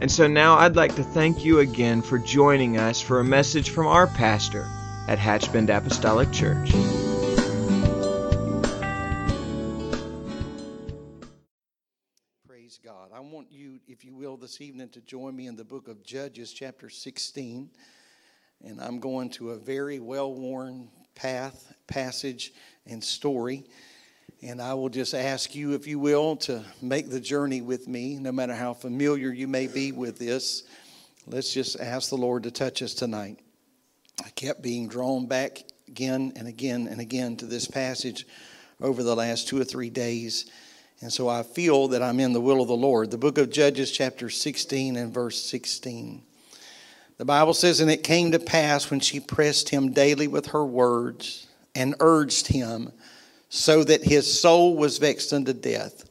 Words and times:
And 0.00 0.10
so 0.10 0.26
now 0.26 0.56
I'd 0.56 0.76
like 0.76 0.94
to 0.96 1.02
thank 1.02 1.44
you 1.44 1.58
again 1.58 2.00
for 2.00 2.18
joining 2.18 2.78
us 2.78 3.02
for 3.02 3.20
a 3.20 3.24
message 3.24 3.68
from 3.68 3.86
our 3.86 4.06
pastor 4.06 4.66
at 5.08 5.18
Hatchbend 5.18 5.68
Apostolic 5.68 6.32
Church. 6.32 6.70
Praise 12.48 12.80
God. 12.82 13.10
I 13.14 13.20
want 13.20 13.48
you, 13.52 13.78
if 13.86 14.02
you 14.02 14.14
will, 14.14 14.38
this 14.38 14.62
evening 14.62 14.88
to 14.88 15.02
join 15.02 15.36
me 15.36 15.46
in 15.46 15.54
the 15.54 15.64
book 15.64 15.86
of 15.86 16.02
Judges, 16.02 16.50
chapter 16.54 16.88
16. 16.88 17.68
And 18.64 18.80
I'm 18.80 19.00
going 19.00 19.28
to 19.32 19.50
a 19.50 19.58
very 19.58 19.98
well 19.98 20.32
worn 20.32 20.88
path, 21.14 21.74
passage, 21.86 22.54
and 22.86 23.04
story. 23.04 23.66
And 24.42 24.62
I 24.62 24.72
will 24.72 24.88
just 24.88 25.12
ask 25.12 25.54
you, 25.54 25.74
if 25.74 25.86
you 25.86 25.98
will, 25.98 26.34
to 26.36 26.64
make 26.80 27.10
the 27.10 27.20
journey 27.20 27.60
with 27.60 27.86
me, 27.86 28.16
no 28.16 28.32
matter 28.32 28.54
how 28.54 28.72
familiar 28.72 29.30
you 29.30 29.46
may 29.46 29.66
be 29.66 29.92
with 29.92 30.18
this. 30.18 30.62
Let's 31.26 31.52
just 31.52 31.78
ask 31.78 32.08
the 32.08 32.16
Lord 32.16 32.44
to 32.44 32.50
touch 32.50 32.80
us 32.80 32.94
tonight. 32.94 33.38
I 34.24 34.30
kept 34.30 34.62
being 34.62 34.88
drawn 34.88 35.26
back 35.26 35.62
again 35.88 36.32
and 36.36 36.48
again 36.48 36.88
and 36.88 37.02
again 37.02 37.36
to 37.36 37.46
this 37.46 37.66
passage 37.66 38.26
over 38.80 39.02
the 39.02 39.14
last 39.14 39.46
two 39.46 39.60
or 39.60 39.64
three 39.64 39.90
days. 39.90 40.50
And 41.02 41.12
so 41.12 41.28
I 41.28 41.42
feel 41.42 41.88
that 41.88 42.02
I'm 42.02 42.18
in 42.18 42.32
the 42.32 42.40
will 42.40 42.62
of 42.62 42.68
the 42.68 42.74
Lord. 42.74 43.10
The 43.10 43.18
book 43.18 43.36
of 43.36 43.50
Judges, 43.50 43.92
chapter 43.92 44.30
16 44.30 44.96
and 44.96 45.12
verse 45.12 45.38
16. 45.42 46.22
The 47.18 47.24
Bible 47.26 47.52
says, 47.52 47.80
And 47.80 47.90
it 47.90 48.02
came 48.02 48.32
to 48.32 48.38
pass 48.38 48.90
when 48.90 49.00
she 49.00 49.20
pressed 49.20 49.68
him 49.68 49.92
daily 49.92 50.28
with 50.28 50.46
her 50.46 50.64
words 50.64 51.46
and 51.74 51.94
urged 52.00 52.46
him 52.46 52.92
so 53.50 53.84
that 53.84 54.04
his 54.04 54.40
soul 54.40 54.76
was 54.76 54.98
vexed 54.98 55.32
unto 55.32 55.52
death. 55.52 56.08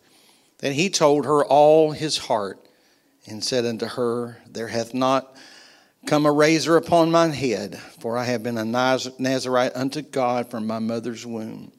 Then 0.59 0.73
he 0.73 0.89
told 0.89 1.25
her 1.25 1.43
all 1.43 1.91
his 1.91 2.17
heart, 2.17 2.59
and 3.25 3.43
said 3.43 3.65
unto 3.65 3.85
her, 3.85 4.37
There 4.47 4.67
hath 4.67 4.93
not 4.93 5.35
come 6.05 6.25
a 6.25 6.31
razor 6.31 6.75
upon 6.75 7.11
mine 7.11 7.31
head, 7.31 7.79
for 7.99 8.17
I 8.17 8.25
have 8.25 8.43
been 8.43 8.57
a 8.57 8.65
Nazarite 8.65 9.75
unto 9.75 10.01
God 10.01 10.51
from 10.51 10.67
my 10.67 10.79
mother's 10.79 11.25
womb. 11.25 11.71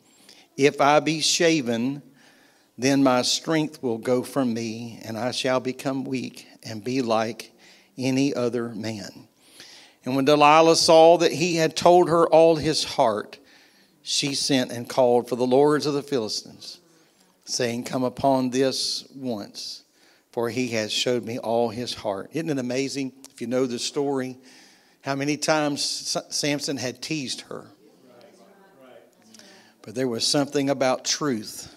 If 0.57 0.81
I 0.81 1.01
be 1.01 1.21
shaven, 1.21 2.03
then 2.79 3.03
my 3.03 3.21
strength 3.23 3.83
will 3.83 3.99
go 3.99 4.23
from 4.23 4.55
me, 4.55 4.99
and 5.05 5.19
I 5.19 5.31
shall 5.31 5.61
become 5.61 6.05
weak 6.05 6.47
and 6.63 6.83
be 6.83 7.03
like 7.03 7.53
any 7.99 8.35
other 8.35 8.71
man. 8.71 9.29
And 10.07 10.17
when 10.17 10.25
Delilah 10.25 10.77
saw 10.77 11.19
that 11.19 11.33
he 11.33 11.57
had 11.57 11.77
told 11.77 12.09
her 12.09 12.27
all 12.27 12.57
his 12.57 12.83
heart, 12.85 13.39
she 14.03 14.35
sent 14.35 14.73
and 14.73 14.89
called 14.89 15.29
for 15.29 15.37
the 15.37 15.47
lords 15.47 15.87
of 15.87 15.95
the 15.95 16.03
Philistines, 16.03 16.81
saying, 17.45 17.85
Come 17.85 18.05
upon 18.05 18.51
this 18.51 19.07
once, 19.15 19.85
for 20.33 20.49
he 20.51 20.69
has 20.69 20.93
showed 20.93 21.25
me 21.25 21.39
all 21.39 21.69
his 21.69 21.95
heart. 21.95 22.31
Isn't 22.33 22.51
it 22.51 22.59
amazing, 22.59 23.13
if 23.31 23.41
you 23.41 23.47
know 23.47 23.67
the 23.67 23.79
story, 23.79 24.39
how 25.03 25.15
many 25.15 25.37
times 25.37 25.83
Samson 26.31 26.77
had 26.77 27.01
teased 27.01 27.43
her? 27.43 27.67
But 29.83 29.95
there 29.95 30.09
was 30.09 30.27
something 30.27 30.69
about 30.69 31.05
truth. 31.05 31.75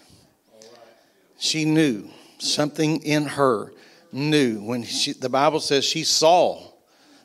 She 1.38 1.66
knew, 1.66 2.09
something 2.38 3.01
in 3.03 3.25
her 3.25 3.73
knew. 4.11 4.61
When 4.61 4.84
she, 4.84 5.13
the 5.13 5.29
Bible 5.29 5.61
says 5.61 5.85
she 5.85 6.03
saw 6.03 6.73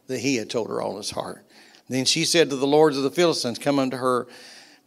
that 0.06 0.20
he 0.20 0.36
had 0.36 0.50
told 0.50 0.68
her 0.68 0.80
all 0.80 0.96
his 0.96 1.10
heart. 1.10 1.44
Then 1.88 2.04
she 2.04 2.24
said 2.24 2.50
to 2.50 2.56
the 2.56 2.66
lords 2.66 2.96
of 2.96 3.02
the 3.02 3.10
Philistines, 3.10 3.58
Come 3.58 3.78
unto 3.78 3.96
her 3.96 4.28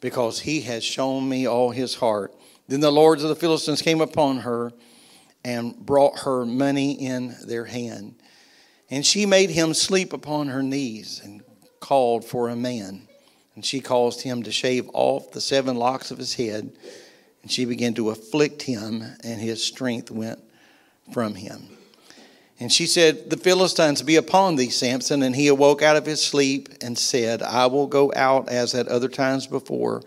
because 0.02 0.42
he 0.42 0.62
has 0.62 0.84
shown 0.84 1.30
me 1.30 1.48
all 1.48 1.70
his 1.70 1.96
heart. 1.96 2.36
Then 2.68 2.82
the 2.82 2.92
lords 2.92 3.24
of 3.24 3.30
the 3.30 3.36
Philistines 3.36 3.82
came 3.82 4.02
upon 4.02 4.40
her 4.40 4.74
and 5.46 5.76
brought 5.78 6.20
her 6.20 6.46
money 6.46 6.94
in 6.94 7.36
their 7.46 7.66
hand. 7.66 8.16
And 8.90 9.06
she 9.06 9.26
made 9.26 9.52
him 9.52 9.74
sleep 9.74 10.12
upon 10.12 10.50
her 10.50 10.62
knees 10.62 11.22
and 11.24 11.42
called 11.80 12.26
for 12.26 12.50
a 12.50 12.56
man. 12.56 13.08
And 13.56 13.66
she 13.66 13.80
caused 13.80 14.22
him 14.22 14.44
to 14.44 14.52
shave 14.52 14.90
off 14.94 15.32
the 15.32 15.42
seven 15.42 15.78
locks 15.78 16.12
of 16.12 16.18
his 16.18 16.36
head. 16.36 16.72
And 17.42 17.52
she 17.52 17.66
began 17.66 17.94
to 17.96 18.10
afflict 18.10 18.64
him, 18.64 19.04
and 19.24 19.42
his 19.42 19.64
strength 19.64 20.12
went 20.12 20.40
from 21.12 21.36
him. 21.36 21.78
And 22.62 22.72
she 22.72 22.86
said, 22.86 23.32
The 23.32 23.38
Philistines 23.38 24.04
be 24.04 24.18
upon 24.18 24.56
thee, 24.56 24.70
Samson. 24.70 25.24
And 25.24 25.36
he 25.36 25.48
awoke 25.48 25.82
out 25.82 25.96
of 25.98 26.06
his 26.06 26.24
sleep 26.24 26.70
and 26.80 26.96
said, 26.96 27.42
I 27.42 27.66
will 27.66 27.88
go 27.88 28.14
out 28.16 28.50
as 28.50 28.76
at 28.76 28.88
other 28.88 29.08
times 29.08 29.48
before 29.48 30.04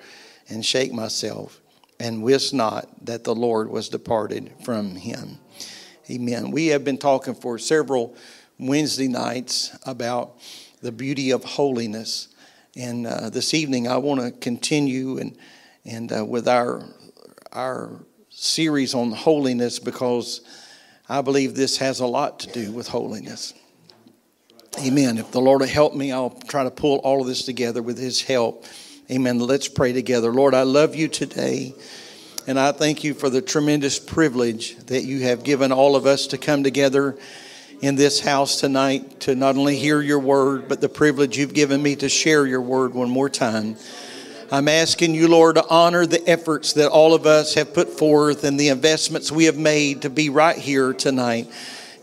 and 0.49 0.65
shake 0.65 0.93
myself, 0.93 1.61
and 1.99 2.23
wist 2.23 2.55
not 2.55 2.89
that 3.07 3.25
the 3.25 3.35
Lord 3.35 3.71
was 3.71 3.89
departed 3.89 4.53
from 4.65 4.95
him. 4.95 5.39
Amen. 6.09 6.53
We 6.53 6.69
have 6.69 6.85
been 6.85 6.97
talking 6.97 7.35
for 7.35 7.59
several 7.59 8.15
Wednesday 8.57 9.09
nights 9.09 9.77
about 9.85 10.37
the 10.81 10.93
beauty 10.93 11.33
of 11.33 11.43
holiness. 11.43 12.29
And 12.77 13.05
uh, 13.05 13.31
this 13.31 13.53
evening, 13.53 13.89
I 13.89 13.97
want 13.97 14.21
to 14.21 14.31
continue 14.31 15.19
and, 15.19 15.37
and 15.85 16.13
uh, 16.13 16.25
with 16.25 16.47
our, 16.47 16.85
our 17.51 18.05
series 18.29 18.95
on 18.95 19.11
holiness 19.11 19.81
because 19.81 20.43
I 21.09 21.21
believe 21.21 21.55
this 21.55 21.77
has 21.79 22.01
a 22.01 22.07
lot 22.07 22.41
to 22.41 22.53
do 22.53 22.73
with 22.73 22.89
holiness. 22.89 23.53
Amen. 24.85 25.19
If 25.19 25.31
the 25.33 25.41
Lord 25.41 25.61
will 25.61 25.69
help 25.69 25.95
me, 25.95 26.13
I'll 26.13 26.31
try 26.49 26.65
to 26.65 26.71
pull 26.71 26.99
all 26.99 27.21
of 27.21 27.27
this 27.27 27.45
together 27.45 27.83
with 27.83 27.99
His 27.99 28.23
help. 28.23 28.65
Amen. 29.11 29.39
Let's 29.39 29.69
pray 29.69 29.93
together. 29.93 30.33
Lord, 30.33 30.55
I 30.55 30.63
love 30.63 30.95
you 30.95 31.09
today. 31.09 31.75
And 32.47 32.59
I 32.59 32.73
thank 32.73 33.05
you 33.05 33.15
for 33.15 33.31
the 33.31 33.43
tremendous 33.43 33.99
privilege 33.99 34.77
that 34.87 35.05
you 35.05 35.21
have 35.21 35.45
given 35.45 35.73
all 35.73 35.95
of 35.95 36.07
us 36.07 36.27
to 36.29 36.39
come 36.39 36.63
together 36.63 37.17
in 37.81 37.97
this 37.97 38.21
house 38.21 38.61
tonight 38.61 39.21
to 39.21 39.35
not 39.35 39.57
only 39.57 39.77
hear 39.77 40.01
your 40.01 40.19
word, 40.19 40.69
but 40.69 40.81
the 40.81 40.89
privilege 40.89 41.37
you've 41.37 41.55
given 41.55 41.83
me 41.83 41.97
to 41.97 42.09
share 42.09 42.47
your 42.47 42.63
word 42.63 42.95
one 42.95 43.11
more 43.11 43.29
time. 43.29 43.77
I'm 44.55 44.69
asking 44.69 45.17
you, 45.17 45.27
Lord, 45.27 45.57
to 45.57 45.67
honor 45.69 46.07
the 46.07 46.25
efforts 46.31 46.75
that 46.75 46.89
all 46.89 47.13
of 47.13 47.27
us 47.27 47.55
have 47.55 47.75
put 47.75 47.99
forth 47.99 48.45
and 48.45 48.59
the 48.59 48.69
investments 48.69 49.33
we 49.33 49.47
have 49.47 49.59
made 49.59 50.03
to 50.03 50.11
be 50.11 50.29
right 50.29 50.57
here 50.57 50.93
tonight. 50.93 51.51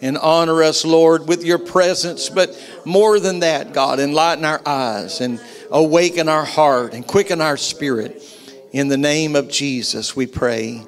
And 0.01 0.17
honor 0.17 0.61
us, 0.61 0.83
Lord, 0.83 1.29
with 1.29 1.45
your 1.45 1.59
presence. 1.59 2.27
But 2.27 2.61
more 2.83 3.21
than 3.21 3.39
that, 3.39 3.71
God, 3.71 4.01
enlighten 4.01 4.43
our 4.43 4.61
eyes 4.65 5.21
and 5.21 5.39
awaken 5.71 6.27
our 6.27 6.43
heart 6.43 6.93
and 6.93 7.07
quicken 7.07 7.39
our 7.39 7.55
spirit. 7.55 8.21
In 8.73 8.89
the 8.89 8.97
name 8.97 9.37
of 9.37 9.47
Jesus, 9.47 10.13
we 10.13 10.27
pray. 10.27 10.85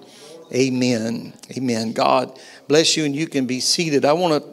Amen. 0.54 1.32
Amen. 1.56 1.94
God 1.94 2.38
bless 2.68 2.98
you, 2.98 3.06
and 3.06 3.16
you 3.16 3.28
can 3.28 3.46
be 3.46 3.62
seated. 3.62 4.04
I 4.04 4.12
want 4.12 4.44
to 4.44 4.50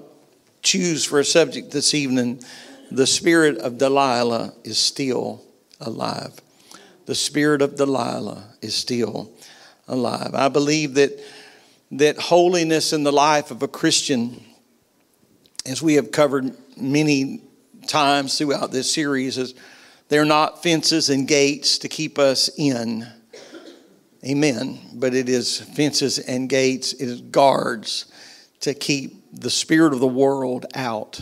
choose 0.62 1.04
for 1.04 1.18
a 1.18 1.24
subject 1.24 1.72
this 1.72 1.92
evening 1.92 2.40
the 2.88 3.08
spirit 3.08 3.58
of 3.58 3.78
Delilah 3.78 4.54
is 4.62 4.78
still 4.78 5.42
alive 5.80 6.40
the 7.10 7.16
spirit 7.16 7.60
of 7.60 7.74
Delilah 7.74 8.44
is 8.62 8.72
still 8.72 9.32
alive. 9.88 10.30
I 10.32 10.48
believe 10.48 10.94
that, 10.94 11.20
that 11.90 12.16
holiness 12.16 12.92
in 12.92 13.02
the 13.02 13.10
life 13.10 13.50
of 13.50 13.64
a 13.64 13.66
Christian, 13.66 14.40
as 15.66 15.82
we 15.82 15.94
have 15.94 16.12
covered 16.12 16.54
many 16.76 17.42
times 17.88 18.38
throughout 18.38 18.70
this 18.70 18.94
series, 18.94 19.38
is 19.38 19.56
they're 20.08 20.24
not 20.24 20.62
fences 20.62 21.10
and 21.10 21.26
gates 21.26 21.78
to 21.78 21.88
keep 21.88 22.16
us 22.16 22.48
in. 22.56 23.04
Amen. 24.24 24.78
But 24.94 25.12
it 25.12 25.28
is 25.28 25.58
fences 25.58 26.20
and 26.20 26.48
gates, 26.48 26.92
it 26.92 27.08
is 27.08 27.22
guards 27.22 28.04
to 28.60 28.72
keep 28.72 29.16
the 29.32 29.50
spirit 29.50 29.92
of 29.92 29.98
the 29.98 30.06
world 30.06 30.64
out. 30.76 31.20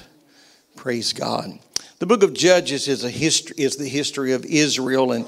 Praise 0.76 1.14
God. 1.14 1.58
The 1.98 2.04
book 2.04 2.22
of 2.22 2.34
Judges 2.34 2.88
is 2.88 3.04
a 3.04 3.10
history 3.10 3.56
is 3.56 3.76
the 3.76 3.88
history 3.88 4.34
of 4.34 4.44
Israel 4.44 5.12
and 5.12 5.24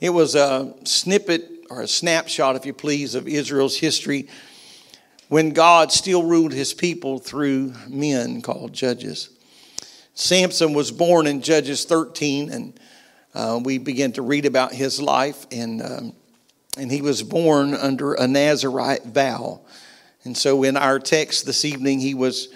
it 0.00 0.10
was 0.10 0.34
a 0.34 0.74
snippet 0.84 1.50
or 1.70 1.82
a 1.82 1.88
snapshot, 1.88 2.56
if 2.56 2.64
you 2.64 2.72
please, 2.72 3.14
of 3.14 3.28
Israel's 3.28 3.76
history 3.76 4.28
when 5.28 5.50
God 5.50 5.92
still 5.92 6.22
ruled 6.22 6.52
his 6.52 6.72
people 6.72 7.18
through 7.18 7.74
men 7.88 8.40
called 8.40 8.72
judges. 8.72 9.30
Samson 10.14 10.72
was 10.72 10.90
born 10.90 11.26
in 11.26 11.42
Judges 11.42 11.84
13, 11.84 12.50
and 12.50 12.80
uh, 13.34 13.60
we 13.62 13.78
begin 13.78 14.12
to 14.12 14.22
read 14.22 14.46
about 14.46 14.72
his 14.72 15.00
life, 15.00 15.46
and, 15.52 15.82
um, 15.82 16.12
and 16.76 16.90
he 16.90 17.02
was 17.02 17.22
born 17.22 17.74
under 17.74 18.14
a 18.14 18.26
Nazarite 18.26 19.04
vow. 19.04 19.60
And 20.24 20.36
so 20.36 20.64
in 20.64 20.76
our 20.76 20.98
text 20.98 21.46
this 21.46 21.64
evening, 21.64 22.00
he 22.00 22.14
was 22.14 22.48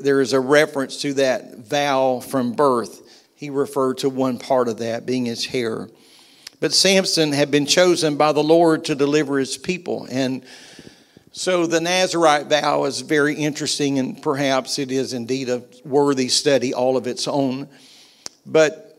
there 0.00 0.20
is 0.20 0.32
a 0.32 0.40
reference 0.40 1.02
to 1.02 1.14
that 1.14 1.58
vow 1.58 2.18
from 2.18 2.52
birth. 2.52 3.02
He 3.36 3.50
referred 3.50 3.98
to 3.98 4.08
one 4.08 4.38
part 4.38 4.68
of 4.68 4.78
that 4.78 5.06
being 5.06 5.26
his 5.26 5.44
hair. 5.44 5.88
But 6.58 6.72
Samson 6.72 7.32
had 7.32 7.50
been 7.50 7.66
chosen 7.66 8.16
by 8.16 8.32
the 8.32 8.42
Lord 8.42 8.84
to 8.86 8.94
deliver 8.94 9.38
his 9.38 9.58
people. 9.58 10.06
And 10.10 10.42
so 11.32 11.66
the 11.66 11.82
Nazarite 11.82 12.46
vow 12.46 12.84
is 12.84 13.02
very 13.02 13.34
interesting, 13.34 13.98
and 13.98 14.22
perhaps 14.22 14.78
it 14.78 14.90
is 14.90 15.12
indeed 15.12 15.50
a 15.50 15.62
worthy 15.84 16.28
study 16.28 16.72
all 16.72 16.96
of 16.96 17.06
its 17.06 17.28
own. 17.28 17.68
But 18.46 18.98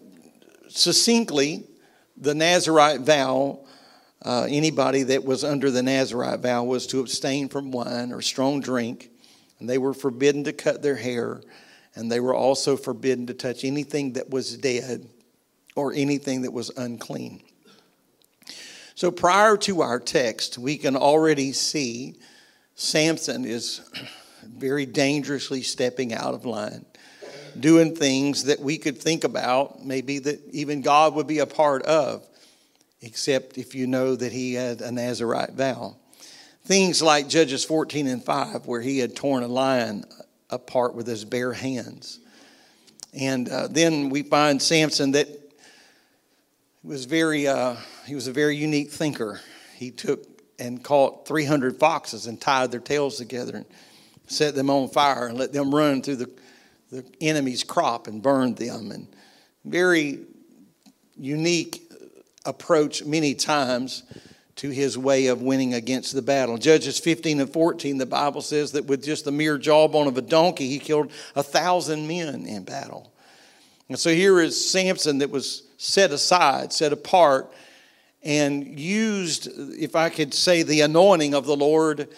succinctly, 0.70 1.64
the 2.16 2.36
Nazarite 2.36 3.02
vow, 3.02 3.62
uh, 4.24 4.46
anybody 4.48 5.02
that 5.04 5.26
was 5.26 5.44
under 5.44 5.72
the 5.72 5.82
Nazarite 5.82 6.42
vow 6.42 6.64
was 6.64 6.86
to 6.88 7.00
abstain 7.00 7.50
from 7.50 7.72
wine 7.72 8.12
or 8.12 8.22
strong 8.22 8.60
drink, 8.60 9.10
and 9.60 9.68
they 9.68 9.80
were 9.80 9.96
forbidden 9.96 10.44
to 10.44 10.54
cut 10.54 10.84
their 10.84 10.96
hair, 10.96 11.42
and 11.96 12.12
they 12.12 12.20
were 12.20 12.36
also 12.36 12.78
forbidden 12.78 13.26
to 13.28 13.34
touch 13.34 13.64
anything 13.64 14.14
that 14.14 14.30
was 14.30 14.56
dead 14.58 15.08
or 15.76 15.94
anything 15.94 16.44
that 16.44 16.54
was 16.54 16.70
unclean. 16.78 17.42
So 18.98 19.12
prior 19.12 19.58
to 19.58 19.82
our 19.84 20.00
text, 20.00 20.58
we 20.58 20.76
can 20.76 20.96
already 20.96 21.54
see 21.54 22.16
Samson 22.74 23.46
is 23.46 23.82
very 24.44 24.88
dangerously 24.88 25.62
stepping 25.62 26.16
out 26.16 26.34
of 26.34 26.46
line, 26.46 26.84
doing 27.60 27.96
things 27.96 28.46
that 28.46 28.60
we 28.60 28.80
could 28.80 28.98
think 28.98 29.24
about, 29.24 29.86
maybe 29.86 30.18
that 30.18 30.44
even 30.50 30.82
God 30.82 31.14
would 31.14 31.28
be 31.28 31.38
a 31.38 31.46
part 31.46 31.84
of, 31.84 32.26
except 33.00 33.60
if 33.60 33.76
you 33.76 33.86
know 33.86 34.16
that 34.16 34.32
he 34.32 34.56
had 34.56 34.82
a 34.82 34.92
Nazarite 34.92 35.54
vow. 35.54 35.96
Things 36.66 37.00
like 37.00 37.30
Judges 37.30 37.64
14 37.64 38.08
and 38.08 38.26
5, 38.26 38.66
where 38.66 38.82
he 38.82 38.98
had 38.98 39.16
torn 39.16 39.44
a 39.44 39.48
lion 39.48 40.06
apart 40.50 40.96
with 40.96 41.06
his 41.06 41.24
bare 41.24 41.54
hands. 41.54 42.20
And 43.14 43.48
uh, 43.48 43.68
then 43.68 44.10
we 44.10 44.24
find 44.24 44.60
Samson 44.60 45.12
that 45.12 45.47
was 46.88 47.04
very, 47.06 47.48
uh, 47.48 47.76
he 48.06 48.16
was 48.16 48.28
a 48.28 48.32
very 48.32 48.56
unique 48.56 48.92
thinker. 48.92 49.42
He 49.76 49.92
took 49.92 50.26
and 50.58 50.84
caught 50.84 51.28
300 51.28 51.78
foxes 51.78 52.28
and 52.28 52.40
tied 52.40 52.72
their 52.72 52.80
tails 52.80 53.18
together 53.18 53.58
and 53.58 53.66
set 54.26 54.56
them 54.56 54.70
on 54.70 54.88
fire 54.88 55.28
and 55.28 55.38
let 55.38 55.52
them 55.52 55.76
run 55.76 56.02
through 56.02 56.16
the, 56.16 56.32
the 56.92 57.06
enemy's 57.22 57.64
crop 57.64 58.08
and 58.08 58.22
burned 58.24 58.56
them. 58.56 58.92
And 58.92 59.08
very 59.66 60.20
unique 61.18 61.92
approach 62.46 63.04
many 63.04 63.36
times 63.36 64.04
to 64.56 64.70
his 64.70 64.98
way 64.98 65.28
of 65.28 65.42
winning 65.42 65.74
against 65.74 66.14
the 66.14 66.22
battle. 66.22 66.58
Judges 66.58 66.98
15 67.00 67.42
and 67.42 67.54
14, 67.54 67.98
the 67.98 68.06
Bible 68.06 68.42
says 68.42 68.72
that 68.72 68.86
with 68.86 69.04
just 69.04 69.26
the 69.26 69.32
mere 69.32 69.58
jawbone 69.58 70.08
of 70.08 70.18
a 70.18 70.22
donkey, 70.22 70.70
he 70.70 70.80
killed 70.80 71.12
a 71.36 71.44
thousand 71.44 72.08
men 72.08 72.46
in 72.48 72.64
battle. 72.64 73.12
And 73.90 73.98
so 73.98 74.14
here 74.14 74.40
is 74.40 74.70
Samson 74.70 75.20
that 75.20 75.30
was 75.30 75.64
set 75.78 76.12
aside, 76.12 76.74
set 76.74 76.92
apart, 76.92 77.54
and 78.24 78.80
used, 78.80 79.48
if 79.56 79.96
I 79.96 80.10
could 80.10 80.34
say, 80.34 80.64
the 80.64 80.82
anointing 80.82 81.34
of 81.34 81.46
the 81.46 81.56
Lord 81.56 82.10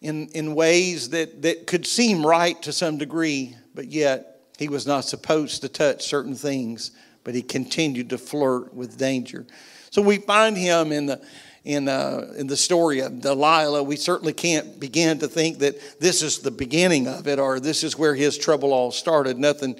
in, 0.00 0.28
in 0.28 0.54
ways 0.54 1.10
that, 1.10 1.42
that 1.42 1.66
could 1.66 1.86
seem 1.86 2.24
right 2.24 2.60
to 2.62 2.72
some 2.72 2.98
degree, 2.98 3.56
but 3.74 3.88
yet 3.88 4.40
he 4.58 4.68
was 4.68 4.86
not 4.86 5.04
supposed 5.04 5.60
to 5.62 5.68
touch 5.68 6.04
certain 6.04 6.34
things, 6.34 6.92
but 7.24 7.34
he 7.34 7.42
continued 7.42 8.10
to 8.10 8.18
flirt 8.18 8.72
with 8.72 8.96
danger. 8.96 9.46
So 9.90 10.00
we 10.00 10.18
find 10.18 10.56
him 10.56 10.92
in 10.92 11.06
the 11.06 11.20
in, 11.64 11.86
uh, 11.86 12.32
in 12.38 12.46
the 12.46 12.56
story 12.56 13.00
of 13.00 13.20
Delilah, 13.20 13.82
we 13.82 13.96
certainly 13.96 14.32
can't 14.32 14.80
begin 14.80 15.18
to 15.18 15.28
think 15.28 15.58
that 15.58 16.00
this 16.00 16.22
is 16.22 16.38
the 16.38 16.50
beginning 16.50 17.06
of 17.06 17.28
it 17.28 17.38
or 17.38 17.60
this 17.60 17.84
is 17.84 17.98
where 17.98 18.14
his 18.14 18.38
trouble 18.38 18.72
all 18.72 18.90
started. 18.90 19.36
Nothing, 19.36 19.78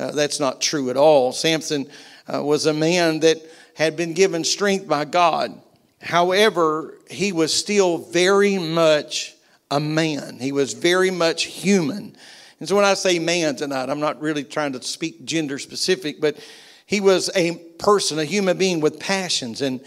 uh, 0.00 0.10
that's 0.12 0.40
not 0.40 0.60
true 0.60 0.90
at 0.90 0.96
all. 0.96 1.32
Samson 1.32 1.86
uh, 2.32 2.42
was 2.42 2.66
a 2.66 2.72
man 2.72 3.20
that 3.20 3.36
had 3.74 3.96
been 3.96 4.14
given 4.14 4.44
strength 4.44 4.88
by 4.88 5.04
God. 5.04 5.60
However, 6.00 6.98
he 7.10 7.32
was 7.32 7.52
still 7.52 7.98
very 7.98 8.58
much 8.58 9.34
a 9.70 9.78
man. 9.78 10.38
He 10.38 10.52
was 10.52 10.72
very 10.72 11.10
much 11.10 11.44
human. 11.44 12.16
And 12.58 12.68
so 12.68 12.76
when 12.76 12.84
I 12.84 12.94
say 12.94 13.18
man 13.18 13.56
tonight, 13.56 13.88
I'm 13.88 14.00
not 14.00 14.20
really 14.20 14.44
trying 14.44 14.72
to 14.72 14.82
speak 14.82 15.24
gender 15.24 15.58
specific, 15.58 16.20
but 16.20 16.38
he 16.86 17.00
was 17.00 17.30
a 17.34 17.56
person, 17.78 18.18
a 18.18 18.24
human 18.24 18.58
being 18.58 18.80
with 18.80 18.98
passions. 18.98 19.62
And, 19.62 19.80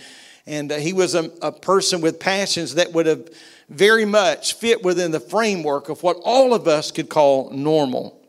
and 0.46 0.72
uh, 0.72 0.78
he 0.78 0.94
was 0.94 1.16
a, 1.16 1.32
a 1.42 1.52
person 1.52 2.02
with 2.02 2.20
passions 2.20 2.76
that 2.76 2.94
would 2.94 3.06
have 3.06 3.30
very 3.70 4.06
much 4.06 4.54
fit 4.54 4.84
within 4.84 5.12
the 5.12 5.20
framework 5.20 5.90
of 5.90 6.04
what 6.04 6.18
all 6.24 6.54
of 6.54 6.68
us 6.68 6.92
could 6.92 7.10
call 7.10 7.50
normal, 7.52 8.23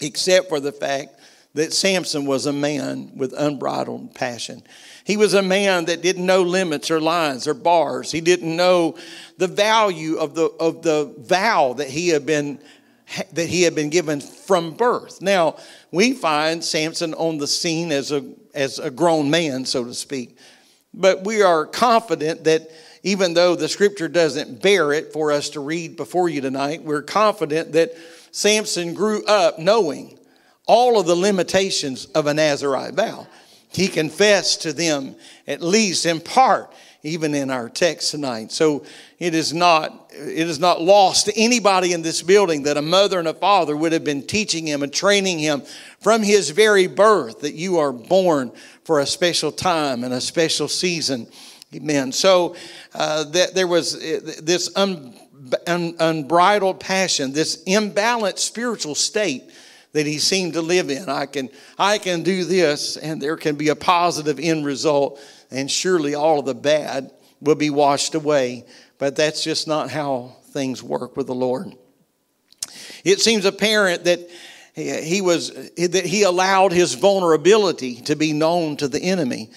except 0.00 0.48
for 0.48 0.60
the 0.60 0.72
fact 0.72 1.20
that 1.54 1.72
Samson 1.72 2.26
was 2.26 2.46
a 2.46 2.52
man 2.52 3.12
with 3.16 3.32
unbridled 3.36 4.14
passion. 4.14 4.62
He 5.04 5.16
was 5.16 5.34
a 5.34 5.42
man 5.42 5.84
that 5.84 6.02
didn't 6.02 6.26
know 6.26 6.42
limits 6.42 6.90
or 6.90 7.00
lines 7.00 7.46
or 7.46 7.54
bars. 7.54 8.10
He 8.10 8.20
didn't 8.20 8.56
know 8.56 8.96
the 9.38 9.46
value 9.46 10.16
of 10.16 10.34
the, 10.34 10.46
of 10.58 10.82
the 10.82 11.14
vow 11.18 11.74
that 11.74 11.88
he 11.88 12.08
had 12.08 12.26
been 12.26 12.58
that 13.32 13.48
he 13.48 13.62
had 13.62 13.74
been 13.74 13.90
given 13.90 14.20
from 14.20 14.72
birth. 14.72 15.20
Now, 15.20 15.56
we 15.92 16.14
find 16.14 16.64
Samson 16.64 17.12
on 17.14 17.36
the 17.36 17.46
scene 17.46 17.92
as 17.92 18.10
a 18.10 18.24
as 18.54 18.78
a 18.78 18.90
grown 18.90 19.30
man, 19.30 19.64
so 19.66 19.84
to 19.84 19.94
speak. 19.94 20.38
But 20.92 21.24
we 21.24 21.42
are 21.42 21.66
confident 21.66 22.44
that 22.44 22.70
even 23.02 23.34
though 23.34 23.56
the 23.56 23.68
scripture 23.68 24.08
doesn't 24.08 24.62
bear 24.62 24.92
it 24.92 25.12
for 25.12 25.32
us 25.32 25.50
to 25.50 25.60
read 25.60 25.96
before 25.96 26.28
you 26.28 26.40
tonight, 26.40 26.82
we're 26.82 27.02
confident 27.02 27.72
that 27.72 27.92
Samson 28.34 28.94
grew 28.94 29.24
up 29.26 29.60
knowing 29.60 30.18
all 30.66 30.98
of 30.98 31.06
the 31.06 31.14
limitations 31.14 32.06
of 32.06 32.26
a 32.26 32.34
Nazarite 32.34 32.94
vow. 32.94 33.28
He 33.68 33.86
confessed 33.86 34.62
to 34.62 34.72
them, 34.72 35.14
at 35.46 35.62
least 35.62 36.04
in 36.04 36.18
part, 36.18 36.74
even 37.04 37.32
in 37.32 37.48
our 37.48 37.68
text 37.68 38.10
tonight. 38.10 38.50
So 38.50 38.84
it 39.20 39.36
is 39.36 39.54
not 39.54 40.10
it 40.10 40.48
is 40.48 40.58
not 40.58 40.82
lost 40.82 41.26
to 41.26 41.38
anybody 41.38 41.92
in 41.92 42.02
this 42.02 42.22
building 42.22 42.64
that 42.64 42.76
a 42.76 42.82
mother 42.82 43.20
and 43.20 43.28
a 43.28 43.34
father 43.34 43.76
would 43.76 43.92
have 43.92 44.02
been 44.02 44.26
teaching 44.26 44.66
him 44.66 44.82
and 44.82 44.92
training 44.92 45.38
him 45.38 45.62
from 46.00 46.24
his 46.24 46.50
very 46.50 46.88
birth 46.88 47.42
that 47.42 47.54
you 47.54 47.78
are 47.78 47.92
born 47.92 48.50
for 48.82 48.98
a 48.98 49.06
special 49.06 49.52
time 49.52 50.02
and 50.02 50.12
a 50.12 50.20
special 50.20 50.66
season. 50.66 51.28
Amen. 51.72 52.10
So 52.10 52.56
uh, 52.94 53.24
that 53.30 53.54
there 53.54 53.68
was 53.68 53.94
uh, 53.94 54.40
this 54.42 54.70
un, 54.76 55.14
un, 55.66 55.96
unbridled 55.98 56.80
passion, 56.80 57.32
this 57.32 57.62
imbalanced 57.64 58.38
spiritual 58.38 58.94
state 58.94 59.44
that 59.92 60.06
he 60.06 60.18
seemed 60.18 60.54
to 60.54 60.62
live 60.62 60.90
in. 60.90 61.08
I 61.08 61.26
can, 61.26 61.48
I 61.78 61.98
can 61.98 62.22
do 62.22 62.44
this, 62.44 62.96
and 62.96 63.22
there 63.22 63.36
can 63.36 63.56
be 63.56 63.68
a 63.68 63.76
positive 63.76 64.40
end 64.40 64.66
result, 64.66 65.20
and 65.50 65.70
surely 65.70 66.14
all 66.14 66.40
of 66.40 66.46
the 66.46 66.54
bad 66.54 67.12
will 67.40 67.54
be 67.54 67.70
washed 67.70 68.14
away. 68.14 68.64
But 68.98 69.16
that's 69.16 69.42
just 69.42 69.68
not 69.68 69.90
how 69.90 70.36
things 70.50 70.82
work 70.82 71.16
with 71.16 71.26
the 71.26 71.34
Lord. 71.34 71.74
It 73.04 73.20
seems 73.20 73.44
apparent 73.44 74.04
that 74.04 74.28
he 74.74 75.20
was 75.20 75.52
that 75.76 76.04
he 76.04 76.24
allowed 76.24 76.72
his 76.72 76.94
vulnerability 76.94 77.96
to 78.02 78.16
be 78.16 78.32
known 78.32 78.76
to 78.78 78.88
the 78.88 79.00
enemy 79.00 79.50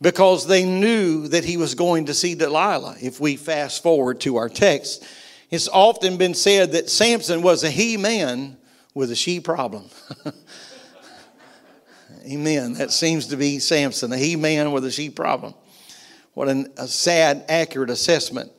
because 0.00 0.46
they 0.46 0.64
knew 0.64 1.28
that 1.28 1.44
he 1.44 1.56
was 1.56 1.74
going 1.74 2.06
to 2.06 2.14
see 2.14 2.34
Delilah. 2.34 2.96
If 3.00 3.20
we 3.20 3.36
fast 3.36 3.82
forward 3.82 4.20
to 4.20 4.36
our 4.36 4.48
text, 4.48 5.04
it's 5.50 5.68
often 5.68 6.16
been 6.16 6.34
said 6.34 6.72
that 6.72 6.90
Samson 6.90 7.42
was 7.42 7.64
a 7.64 7.70
he 7.70 7.96
man 7.96 8.56
with 8.94 9.10
a 9.10 9.16
she 9.16 9.40
problem. 9.40 9.84
Amen. 12.30 12.74
That 12.74 12.90
seems 12.90 13.28
to 13.28 13.36
be 13.36 13.58
Samson, 13.58 14.12
a 14.12 14.18
he 14.18 14.36
man 14.36 14.72
with 14.72 14.84
a 14.84 14.90
she 14.90 15.08
problem. 15.08 15.54
What 16.34 16.48
an, 16.48 16.72
a 16.76 16.86
sad, 16.86 17.44
accurate 17.48 17.90
assessment. 17.90 18.52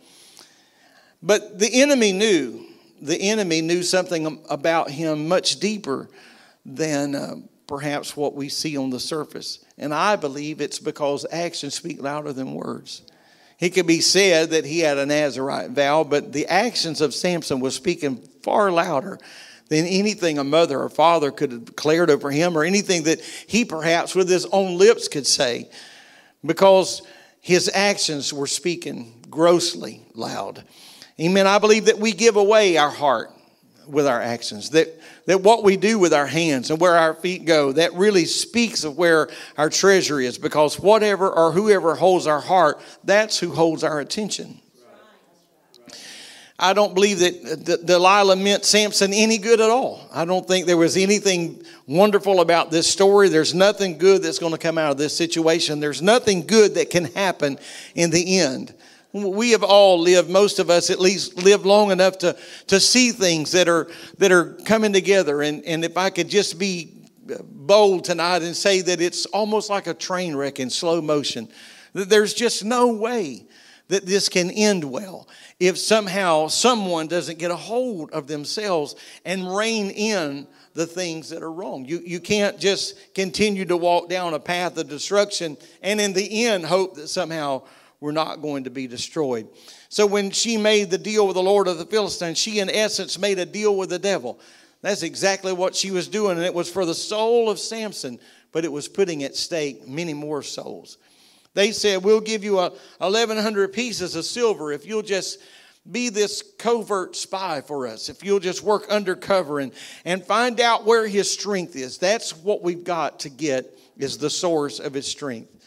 But 1.21 1.59
the 1.59 1.81
enemy 1.81 2.11
knew, 2.11 2.65
the 3.01 3.17
enemy 3.17 3.61
knew 3.61 3.83
something 3.83 4.43
about 4.49 4.89
him 4.89 5.27
much 5.27 5.59
deeper 5.59 6.09
than 6.65 7.15
uh, 7.15 7.35
perhaps 7.67 8.17
what 8.17 8.33
we 8.33 8.49
see 8.49 8.75
on 8.77 8.89
the 8.89 8.99
surface. 8.99 9.63
And 9.77 9.93
I 9.93 10.15
believe 10.15 10.59
it's 10.59 10.79
because 10.79 11.25
actions 11.31 11.75
speak 11.75 12.01
louder 12.01 12.33
than 12.33 12.53
words. 12.53 13.03
It 13.59 13.71
could 13.71 13.87
be 13.87 13.99
said 13.99 14.51
that 14.51 14.65
he 14.65 14.79
had 14.79 14.97
a 14.97 15.05
Nazarite 15.05 15.71
vow, 15.71 16.03
but 16.03 16.31
the 16.31 16.47
actions 16.47 17.01
of 17.01 17.13
Samson 17.13 17.59
was 17.59 17.75
speaking 17.75 18.17
far 18.41 18.71
louder 18.71 19.19
than 19.67 19.85
anything 19.85 20.37
a 20.37 20.43
mother 20.43 20.79
or 20.79 20.89
father 20.89 21.31
could 21.31 21.51
have 21.51 21.65
declared 21.65 22.09
over 22.09 22.31
him 22.31 22.57
or 22.57 22.63
anything 22.63 23.03
that 23.03 23.21
he 23.21 23.65
perhaps 23.65 24.15
with 24.15 24.29
his 24.29 24.45
own 24.47 24.77
lips 24.77 25.07
could 25.07 25.27
say 25.27 25.69
because 26.45 27.01
his 27.41 27.69
actions 27.73 28.33
were 28.33 28.47
speaking 28.47 29.13
grossly 29.29 30.01
loud. 30.13 30.63
Amen. 31.19 31.45
I 31.45 31.59
believe 31.59 31.85
that 31.85 31.99
we 31.99 32.13
give 32.13 32.37
away 32.37 32.77
our 32.77 32.89
heart 32.89 33.31
with 33.87 34.07
our 34.07 34.21
actions, 34.21 34.69
that, 34.71 34.87
that 35.29 35.43
what 35.43 35.63
we 35.63 35.77
do 35.77 35.99
with 35.99 36.11
our 36.11 36.25
hands 36.25 36.71
and 36.71 36.81
where 36.81 36.95
our 36.95 37.13
feet 37.13 37.45
go, 37.45 37.71
that 37.71 37.93
really 37.93 38.25
speaks 38.25 38.83
of 38.83 38.97
where 38.97 39.29
our 39.59 39.69
treasure 39.69 40.19
is 40.19 40.39
because 40.39 40.79
whatever 40.79 41.29
or 41.29 41.51
whoever 41.51 41.93
holds 41.93 42.25
our 42.25 42.41
heart, 42.41 42.81
that's 43.03 43.37
who 43.37 43.51
holds 43.51 43.83
our 43.83 43.99
attention. 43.99 44.59
I 46.57 46.73
don't 46.73 46.95
believe 46.95 47.19
that 47.19 47.83
Delilah 47.85 48.37
meant 48.37 48.65
Samson 48.65 49.13
any 49.13 49.37
good 49.37 49.61
at 49.61 49.69
all. 49.69 50.09
I 50.11 50.25
don't 50.25 50.47
think 50.47 50.65
there 50.65 50.77
was 50.77 50.97
anything 50.97 51.63
wonderful 51.85 52.41
about 52.41 52.71
this 52.71 52.87
story. 52.87 53.29
There's 53.29 53.53
nothing 53.53 53.99
good 53.99 54.23
that's 54.23 54.39
going 54.39 54.53
to 54.53 54.57
come 54.57 54.79
out 54.79 54.93
of 54.93 54.97
this 54.97 55.15
situation. 55.15 55.79
There's 55.79 56.01
nothing 56.01 56.47
good 56.47 56.73
that 56.73 56.89
can 56.89 57.05
happen 57.05 57.59
in 57.93 58.09
the 58.09 58.39
end. 58.39 58.73
We 59.11 59.51
have 59.51 59.63
all 59.63 59.99
lived, 59.99 60.29
most 60.29 60.59
of 60.59 60.69
us 60.69 60.89
at 60.91 60.99
least 60.99 61.41
lived 61.43 61.65
long 61.65 61.91
enough 61.91 62.19
to, 62.19 62.37
to 62.67 62.79
see 62.79 63.11
things 63.11 63.51
that 63.53 63.67
are, 63.67 63.87
that 64.19 64.31
are 64.31 64.53
coming 64.65 64.93
together. 64.93 65.41
And, 65.41 65.63
and 65.65 65.83
if 65.83 65.97
I 65.97 66.11
could 66.11 66.29
just 66.29 66.59
be 66.59 66.93
bold 67.41 68.05
tonight 68.05 68.43
and 68.43 68.55
say 68.55 68.81
that 68.81 69.01
it's 69.01 69.25
almost 69.27 69.69
like 69.69 69.87
a 69.87 69.93
train 69.93 70.35
wreck 70.35 70.59
in 70.59 70.69
slow 70.69 71.01
motion, 71.01 71.47
that 71.93 72.09
there's 72.09 72.33
just 72.33 72.63
no 72.63 72.93
way 72.93 73.45
that 73.87 74.05
this 74.05 74.29
can 74.29 74.51
end 74.51 74.83
well 74.83 75.27
if 75.59 75.77
somehow 75.77 76.47
someone 76.47 77.07
doesn't 77.07 77.39
get 77.39 77.51
a 77.51 77.55
hold 77.55 78.11
of 78.11 78.27
themselves 78.27 78.95
and 79.25 79.55
rein 79.55 79.89
in 79.89 80.47
the 80.75 80.85
things 80.85 81.29
that 81.29 81.41
are 81.41 81.51
wrong. 81.51 81.83
You, 81.85 81.99
you 82.05 82.19
can't 82.19 82.59
just 82.59 83.13
continue 83.15 83.65
to 83.65 83.75
walk 83.75 84.07
down 84.07 84.35
a 84.35 84.39
path 84.39 84.77
of 84.77 84.87
destruction 84.87 85.57
and 85.81 85.99
in 85.99 86.13
the 86.13 86.45
end 86.45 86.65
hope 86.65 86.95
that 86.95 87.07
somehow 87.07 87.63
we're 88.01 88.11
not 88.11 88.41
going 88.41 88.63
to 88.63 88.69
be 88.69 88.87
destroyed. 88.87 89.47
So 89.89 90.05
when 90.05 90.31
she 90.31 90.57
made 90.57 90.89
the 90.89 90.97
deal 90.97 91.27
with 91.27 91.35
the 91.35 91.43
Lord 91.43 91.67
of 91.67 91.77
the 91.77 91.85
Philistines, 91.85 92.37
she 92.37 92.59
in 92.59 92.69
essence 92.69 93.19
made 93.19 93.39
a 93.39 93.45
deal 93.45 93.75
with 93.75 93.89
the 93.89 93.99
devil. 93.99 94.39
That's 94.81 95.03
exactly 95.03 95.51
what 95.51 95.75
she 95.75 95.91
was 95.91 96.07
doing, 96.07 96.37
and 96.37 96.45
it 96.45 96.53
was 96.53 96.71
for 96.71 96.85
the 96.85 96.95
soul 96.95 97.49
of 97.49 97.59
Samson, 97.59 98.19
but 98.51 98.63
it 98.63 98.71
was 98.71 98.87
putting 98.87 99.23
at 99.23 99.35
stake 99.35 99.87
many 99.87 100.13
more 100.13 100.41
souls. 100.41 100.97
They 101.53 101.71
said, 101.71 102.03
We'll 102.03 102.21
give 102.21 102.43
you 102.43 102.59
a 102.59 102.69
1,100 102.99 103.73
pieces 103.73 104.15
of 104.15 104.23
silver 104.23 104.71
if 104.71 104.85
you'll 104.85 105.01
just 105.01 105.39
be 105.89 106.09
this 106.09 106.43
covert 106.57 107.15
spy 107.15 107.61
for 107.61 107.87
us, 107.87 108.09
if 108.09 108.23
you'll 108.23 108.39
just 108.39 108.63
work 108.63 108.87
undercover 108.89 109.59
and, 109.59 109.73
and 110.05 110.23
find 110.23 110.59
out 110.59 110.85
where 110.85 111.07
his 111.07 111.31
strength 111.31 111.75
is. 111.75 111.97
That's 111.97 112.35
what 112.35 112.61
we've 112.61 112.83
got 112.83 113.19
to 113.21 113.29
get, 113.29 113.77
is 113.97 114.17
the 114.17 114.29
source 114.29 114.79
of 114.79 114.93
his 114.93 115.07
strength. 115.07 115.58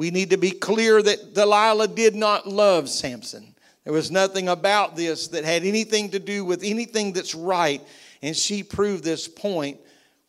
We 0.00 0.10
need 0.10 0.30
to 0.30 0.38
be 0.38 0.52
clear 0.52 1.02
that 1.02 1.34
Delilah 1.34 1.88
did 1.88 2.14
not 2.14 2.48
love 2.48 2.88
Samson. 2.88 3.54
There 3.84 3.92
was 3.92 4.10
nothing 4.10 4.48
about 4.48 4.96
this 4.96 5.28
that 5.28 5.44
had 5.44 5.62
anything 5.62 6.08
to 6.12 6.18
do 6.18 6.42
with 6.42 6.62
anything 6.64 7.12
that's 7.12 7.34
right, 7.34 7.82
and 8.22 8.34
she 8.34 8.62
proved 8.62 9.04
this 9.04 9.28
point 9.28 9.78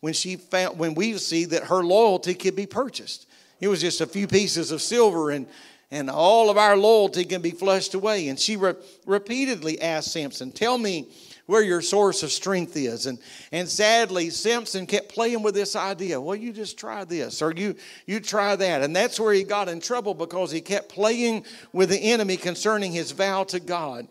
when 0.00 0.12
she 0.12 0.36
found 0.36 0.78
when 0.78 0.94
we 0.94 1.16
see 1.16 1.46
that 1.46 1.64
her 1.64 1.82
loyalty 1.82 2.34
could 2.34 2.54
be 2.54 2.66
purchased. 2.66 3.26
It 3.62 3.68
was 3.68 3.80
just 3.80 4.02
a 4.02 4.06
few 4.06 4.26
pieces 4.26 4.72
of 4.72 4.82
silver, 4.82 5.30
and, 5.30 5.46
and 5.90 6.10
all 6.10 6.50
of 6.50 6.58
our 6.58 6.76
loyalty 6.76 7.24
can 7.24 7.40
be 7.40 7.52
flushed 7.52 7.94
away. 7.94 8.28
And 8.28 8.38
she 8.38 8.58
re- 8.58 8.74
repeatedly 9.06 9.80
asked 9.80 10.12
Samson, 10.12 10.52
Tell 10.52 10.76
me 10.76 11.08
where 11.52 11.62
your 11.62 11.82
source 11.82 12.22
of 12.22 12.32
strength 12.32 12.74
is. 12.78 13.04
And, 13.04 13.18
and 13.52 13.68
sadly, 13.68 14.30
Simpson 14.30 14.86
kept 14.86 15.10
playing 15.10 15.42
with 15.42 15.54
this 15.54 15.76
idea. 15.76 16.18
Well, 16.18 16.34
you 16.34 16.50
just 16.50 16.78
try 16.78 17.04
this, 17.04 17.42
or 17.42 17.52
you, 17.52 17.76
you 18.06 18.20
try 18.20 18.56
that. 18.56 18.80
And 18.80 18.96
that's 18.96 19.20
where 19.20 19.34
he 19.34 19.44
got 19.44 19.68
in 19.68 19.78
trouble 19.78 20.14
because 20.14 20.50
he 20.50 20.62
kept 20.62 20.88
playing 20.88 21.44
with 21.74 21.90
the 21.90 21.98
enemy 21.98 22.38
concerning 22.38 22.90
his 22.90 23.12
vow 23.12 23.44
to 23.44 23.60
God. 23.60 24.08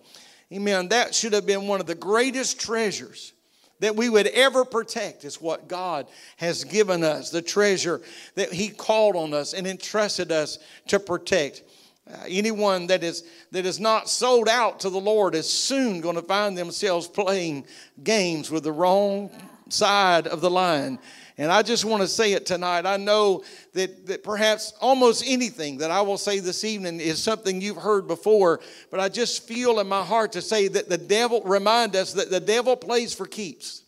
Amen. 0.53 0.89
That 0.89 1.15
should 1.15 1.33
have 1.33 1.47
been 1.47 1.67
one 1.67 1.81
of 1.81 1.87
the 1.87 1.95
greatest 1.95 2.61
treasures 2.61 3.33
that 3.79 3.95
we 3.95 4.07
would 4.07 4.27
ever 4.27 4.63
protect 4.63 5.25
is 5.25 5.41
what 5.41 5.67
God 5.67 6.05
has 6.37 6.63
given 6.63 7.03
us, 7.03 7.31
the 7.31 7.41
treasure 7.41 8.01
that 8.35 8.53
He 8.53 8.69
called 8.69 9.15
on 9.15 9.33
us 9.33 9.55
and 9.55 9.65
entrusted 9.65 10.31
us 10.31 10.59
to 10.89 10.99
protect. 10.99 11.63
Uh, 12.11 12.25
anyone 12.27 12.87
that 12.87 13.03
is 13.03 13.23
that 13.51 13.65
is 13.65 13.79
not 13.79 14.09
sold 14.09 14.49
out 14.49 14.79
to 14.81 14.89
the 14.89 14.99
Lord 14.99 15.35
is 15.35 15.49
soon 15.49 16.01
going 16.01 16.15
to 16.15 16.21
find 16.21 16.57
themselves 16.57 17.07
playing 17.07 17.65
games 18.03 18.51
with 18.51 18.63
the 18.63 18.71
wrong 18.71 19.29
side 19.69 20.27
of 20.27 20.41
the 20.41 20.49
line. 20.49 20.99
And 21.37 21.51
I 21.51 21.61
just 21.61 21.85
want 21.85 22.01
to 22.01 22.07
say 22.07 22.33
it 22.33 22.45
tonight. 22.45 22.85
I 22.85 22.97
know 22.97 23.43
that, 23.73 24.05
that 24.07 24.23
perhaps 24.23 24.73
almost 24.81 25.23
anything 25.25 25.77
that 25.77 25.89
I 25.89 26.01
will 26.01 26.17
say 26.17 26.39
this 26.39 26.63
evening 26.63 26.99
is 26.99 27.21
something 27.21 27.61
you've 27.61 27.77
heard 27.77 28.07
before, 28.07 28.59
but 28.91 28.99
I 28.99 29.09
just 29.09 29.47
feel 29.47 29.79
in 29.79 29.87
my 29.87 30.03
heart 30.03 30.33
to 30.33 30.41
say 30.41 30.67
that 30.67 30.89
the 30.89 30.97
devil, 30.97 31.41
remind 31.43 31.95
us 31.95 32.13
that 32.13 32.29
the 32.29 32.39
devil 32.39 32.75
plays 32.75 33.13
for 33.13 33.25
keeps. 33.25 33.80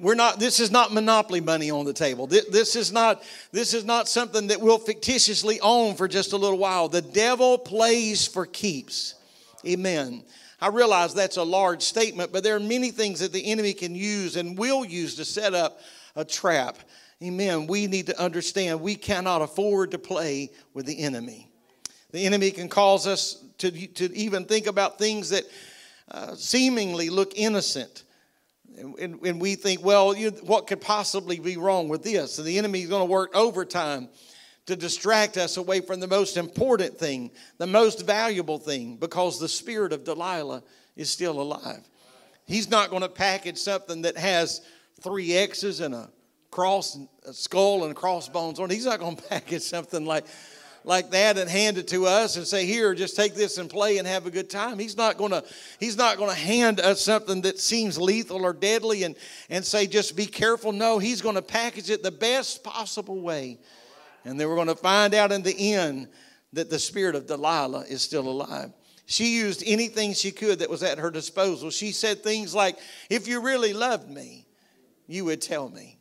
We're 0.00 0.14
not, 0.14 0.40
this 0.40 0.60
is 0.60 0.70
not 0.70 0.92
monopoly 0.92 1.40
money 1.40 1.70
on 1.70 1.84
the 1.84 1.92
table. 1.92 2.26
This, 2.26 2.46
this, 2.46 2.74
is 2.74 2.90
not, 2.90 3.22
this 3.52 3.74
is 3.74 3.84
not 3.84 4.08
something 4.08 4.46
that 4.46 4.60
we'll 4.60 4.78
fictitiously 4.78 5.60
own 5.60 5.94
for 5.94 6.08
just 6.08 6.32
a 6.32 6.38
little 6.38 6.58
while. 6.58 6.88
The 6.88 7.02
devil 7.02 7.58
plays 7.58 8.26
for 8.26 8.46
keeps. 8.46 9.14
Amen. 9.66 10.24
I 10.58 10.68
realize 10.68 11.12
that's 11.12 11.36
a 11.36 11.42
large 11.42 11.82
statement, 11.82 12.32
but 12.32 12.42
there 12.42 12.56
are 12.56 12.60
many 12.60 12.90
things 12.90 13.20
that 13.20 13.32
the 13.32 13.44
enemy 13.50 13.74
can 13.74 13.94
use 13.94 14.36
and 14.36 14.56
will 14.56 14.84
use 14.84 15.16
to 15.16 15.24
set 15.24 15.52
up 15.52 15.80
a 16.16 16.24
trap. 16.24 16.78
Amen. 17.22 17.66
We 17.66 17.86
need 17.86 18.06
to 18.06 18.18
understand 18.18 18.80
we 18.80 18.94
cannot 18.94 19.42
afford 19.42 19.90
to 19.90 19.98
play 19.98 20.50
with 20.72 20.86
the 20.86 20.98
enemy. 21.00 21.50
The 22.12 22.24
enemy 22.24 22.50
can 22.50 22.68
cause 22.68 23.06
us 23.06 23.44
to, 23.58 23.70
to 23.70 24.16
even 24.16 24.46
think 24.46 24.66
about 24.66 24.98
things 24.98 25.28
that 25.28 25.44
uh, 26.10 26.34
seemingly 26.34 27.10
look 27.10 27.32
innocent. 27.36 28.04
And, 28.80 29.20
and, 29.24 29.40
we 29.40 29.54
think, 29.56 29.84
well, 29.84 30.16
you, 30.16 30.30
what 30.42 30.66
could 30.66 30.80
possibly 30.80 31.38
be 31.38 31.56
wrong 31.56 31.88
with 31.88 32.02
this? 32.02 32.34
So 32.34 32.42
the 32.42 32.56
enemy 32.58 32.82
is 32.82 32.88
going 32.88 33.02
to 33.06 33.10
work 33.10 33.34
overtime 33.34 34.08
to 34.66 34.76
distract 34.76 35.36
us 35.36 35.56
away 35.56 35.80
from 35.80 36.00
the 36.00 36.06
most 36.06 36.36
important 36.36 36.96
thing, 36.96 37.30
the 37.58 37.66
most 37.66 38.06
valuable 38.06 38.58
thing, 38.58 38.96
because 38.96 39.38
the 39.38 39.48
spirit 39.48 39.92
of 39.92 40.04
Delilah 40.04 40.62
is 40.96 41.10
still 41.10 41.40
alive. 41.40 41.88
He's 42.46 42.70
not 42.70 42.90
going 42.90 43.02
to 43.02 43.08
package 43.08 43.58
something 43.58 44.02
that 44.02 44.16
has 44.16 44.62
three 45.02 45.34
X's 45.34 45.80
and 45.80 45.94
a 45.94 46.10
cross, 46.50 46.98
a 47.26 47.32
skull 47.32 47.84
and 47.84 47.94
crossbones 47.94 48.58
on. 48.58 48.70
He's 48.70 48.86
not 48.86 49.00
going 49.00 49.16
to 49.16 49.22
package 49.22 49.62
something 49.62 50.04
like, 50.04 50.24
like 50.84 51.10
that 51.10 51.36
and 51.36 51.48
hand 51.48 51.78
it 51.78 51.88
to 51.88 52.06
us 52.06 52.36
and 52.36 52.46
say, 52.46 52.66
"Here, 52.66 52.94
just 52.94 53.16
take 53.16 53.34
this 53.34 53.58
and 53.58 53.68
play 53.68 53.98
and 53.98 54.06
have 54.06 54.26
a 54.26 54.30
good 54.30 54.50
time." 54.50 54.78
He's 54.78 54.96
not 54.96 55.16
going 55.16 55.32
to. 55.32 55.44
He's 55.78 55.96
not 55.96 56.16
going 56.16 56.30
to 56.30 56.36
hand 56.36 56.80
us 56.80 57.00
something 57.02 57.42
that 57.42 57.58
seems 57.58 57.98
lethal 57.98 58.44
or 58.44 58.52
deadly 58.52 59.02
and 59.02 59.16
and 59.48 59.64
say, 59.64 59.86
"Just 59.86 60.16
be 60.16 60.26
careful." 60.26 60.72
No, 60.72 60.98
he's 60.98 61.22
going 61.22 61.36
to 61.36 61.42
package 61.42 61.90
it 61.90 62.02
the 62.02 62.10
best 62.10 62.64
possible 62.64 63.20
way 63.20 63.58
and 64.24 64.38
then 64.38 64.48
we're 64.48 64.56
going 64.56 64.68
to 64.68 64.74
find 64.74 65.14
out 65.14 65.32
in 65.32 65.42
the 65.42 65.74
end 65.74 66.08
that 66.52 66.70
the 66.70 66.78
spirit 66.78 67.14
of 67.14 67.26
Delilah 67.26 67.84
is 67.88 68.02
still 68.02 68.28
alive. 68.28 68.72
She 69.06 69.36
used 69.36 69.62
anything 69.66 70.12
she 70.12 70.30
could 70.30 70.60
that 70.60 70.70
was 70.70 70.82
at 70.82 70.98
her 70.98 71.10
disposal. 71.10 71.70
She 71.70 71.92
said 71.92 72.22
things 72.22 72.54
like, 72.54 72.78
If 73.08 73.26
you 73.26 73.40
really 73.40 73.72
loved 73.72 74.08
me, 74.08 74.46
you 75.06 75.24
would 75.24 75.40
tell 75.40 75.68
me. 75.68 75.98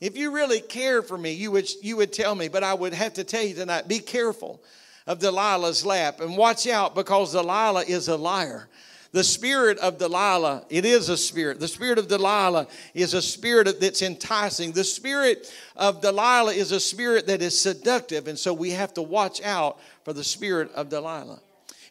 If 0.00 0.16
you 0.16 0.32
really 0.32 0.60
cared 0.60 1.06
for 1.06 1.16
me, 1.16 1.32
you 1.32 1.50
would, 1.50 1.68
you 1.82 1.96
would 1.96 2.12
tell 2.12 2.34
me. 2.34 2.48
But 2.48 2.64
I 2.64 2.74
would 2.74 2.92
have 2.92 3.14
to 3.14 3.24
tell 3.24 3.42
you 3.42 3.54
tonight 3.54 3.88
be 3.88 3.98
careful 3.98 4.60
of 5.06 5.18
Delilah's 5.18 5.84
lap 5.84 6.20
and 6.20 6.36
watch 6.36 6.66
out 6.66 6.94
because 6.94 7.32
Delilah 7.32 7.84
is 7.84 8.08
a 8.08 8.16
liar. 8.16 8.68
The 9.12 9.22
spirit 9.22 9.78
of 9.78 9.98
Delilah, 9.98 10.64
it 10.70 10.84
is 10.84 11.08
a 11.08 11.16
spirit. 11.16 11.60
The 11.60 11.68
spirit 11.68 11.98
of 11.98 12.08
Delilah 12.08 12.66
is 12.94 13.14
a 13.14 13.22
spirit 13.22 13.80
that's 13.80 14.02
enticing. 14.02 14.72
The 14.72 14.82
spirit 14.82 15.54
of 15.76 16.00
Delilah 16.00 16.52
is 16.52 16.72
a 16.72 16.80
spirit 16.80 17.28
that 17.28 17.40
is 17.40 17.56
seductive, 17.56 18.26
and 18.26 18.36
so 18.36 18.52
we 18.52 18.70
have 18.70 18.92
to 18.94 19.02
watch 19.02 19.40
out 19.42 19.78
for 20.02 20.12
the 20.12 20.24
spirit 20.24 20.72
of 20.72 20.88
Delilah. 20.88 21.40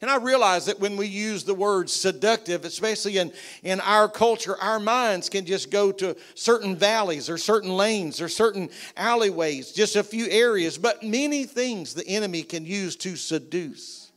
And 0.04 0.12
I 0.12 0.18
realize 0.18 0.66
that 0.66 0.82
when 0.82 0.98
we 0.98 1.08
use 1.08 1.46
the 1.46 1.54
word 1.54 1.90
seductive, 1.90 2.66
especially 2.66 3.20
in, 3.20 3.32
in 3.64 3.80
our 3.80 4.10
culture, 4.10 4.58
our 4.60 4.78
minds 4.78 5.30
can 5.30 5.46
just 5.46 5.72
go 5.72 5.94
to 5.94 6.18
certain 6.36 6.76
valleys 6.76 7.30
or 7.30 7.38
certain 7.38 7.78
lanes 7.78 8.20
or 8.20 8.28
certain 8.28 8.70
alleyways, 8.98 9.72
just 9.72 9.96
a 9.96 10.04
few 10.04 10.28
areas, 10.28 10.78
but 10.78 11.04
many 11.04 11.46
things 11.46 11.94
the 11.94 12.06
enemy 12.06 12.44
can 12.44 12.66
use 12.66 12.98
to 12.98 13.16
seduce. 13.16 14.12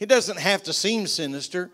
It 0.00 0.08
doesn't 0.08 0.40
have 0.40 0.64
to 0.64 0.72
seem 0.72 1.06
sinister. 1.06 1.70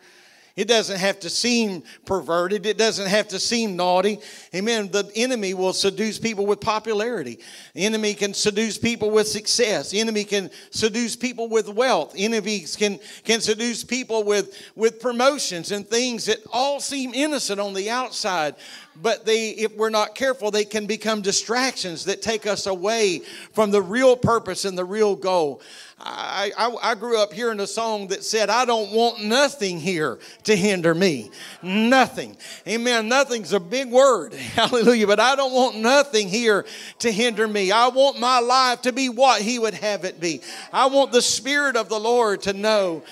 It 0.59 0.67
doesn't 0.67 0.99
have 0.99 1.21
to 1.21 1.31
seem 1.31 1.85
perverted. 2.05 2.67
It 2.67 2.77
doesn't 2.77 3.07
have 3.07 3.29
to 3.29 3.39
seem 3.39 3.77
naughty. 3.77 4.19
Amen. 4.53 4.89
The 4.91 5.09
enemy 5.15 5.55
will 5.55 5.73
seduce 5.73 6.19
people 6.19 6.47
with 6.47 6.61
popularity. 6.61 7.39
The 7.75 7.87
enemy 7.87 8.13
can 8.15 8.35
seduce 8.35 8.77
people 8.77 9.13
with 9.13 9.29
success. 9.29 9.93
The 9.93 10.01
enemy 10.01 10.25
can 10.25 10.51
seduce 10.73 11.15
people 11.15 11.49
with 11.49 11.69
wealth. 11.69 12.13
Enemies 12.17 12.75
can, 12.75 12.99
can 13.23 13.41
seduce 13.41 13.85
people 13.85 14.25
with, 14.25 14.53
with 14.75 14.99
promotions 14.99 15.71
and 15.71 15.87
things 15.87 16.25
that 16.25 16.39
all 16.53 16.81
seem 16.81 17.15
innocent 17.15 17.61
on 17.61 17.73
the 17.73 17.89
outside. 17.89 18.57
But 19.01 19.25
they, 19.25 19.51
if 19.51 19.77
we're 19.77 19.91
not 19.91 20.15
careful, 20.15 20.51
they 20.51 20.65
can 20.65 20.87
become 20.87 21.23
distractions 21.23 22.05
that 22.07 22.21
take 22.23 22.47
us 22.47 22.67
away 22.67 23.21
from 23.53 23.71
the 23.71 23.83
real 23.83 24.17
purpose 24.17 24.65
and 24.65 24.77
the 24.77 24.85
real 24.85 25.15
goal. 25.15 25.63
I, 26.01 26.53
I, 26.57 26.91
I, 26.91 26.95
grew 26.95 27.21
up 27.21 27.33
hearing 27.33 27.59
a 27.59 27.67
song 27.67 28.09
that 28.09 28.23
said, 28.23 28.51
I 28.51 28.65
don't 28.65 28.93
want 28.93 29.25
nothing 29.25 29.81
here 29.81 30.21
to 30.45 30.55
hinder 30.55 30.95
me. 30.95 31.31
Nothing. 31.61 32.37
Amen. 32.69 33.09
Nothing's 33.09 33.53
a 33.53 33.59
big 33.59 33.91
word. 33.91 34.33
Hallelujah. 34.55 35.09
But 35.09 35.19
I 35.19 35.35
don't 35.35 35.53
want 35.53 35.77
nothing 35.77 36.29
here 36.29 36.65
to 37.01 37.11
hinder 37.11 37.49
me. 37.49 37.73
I 37.73 37.89
want 37.89 38.21
my 38.21 38.39
life 38.39 38.83
to 38.83 38.93
be 38.93 39.09
what 39.09 39.43
He 39.43 39.59
would 39.59 39.75
have 39.75 40.05
it 40.05 40.21
be. 40.21 40.41
I 40.73 40.87
want 40.87 41.11
the 41.11 41.23
Spirit 41.23 41.75
of 41.75 41.89
the 41.89 41.99
Lord 41.99 42.43
to 42.43 42.53
know 42.53 43.03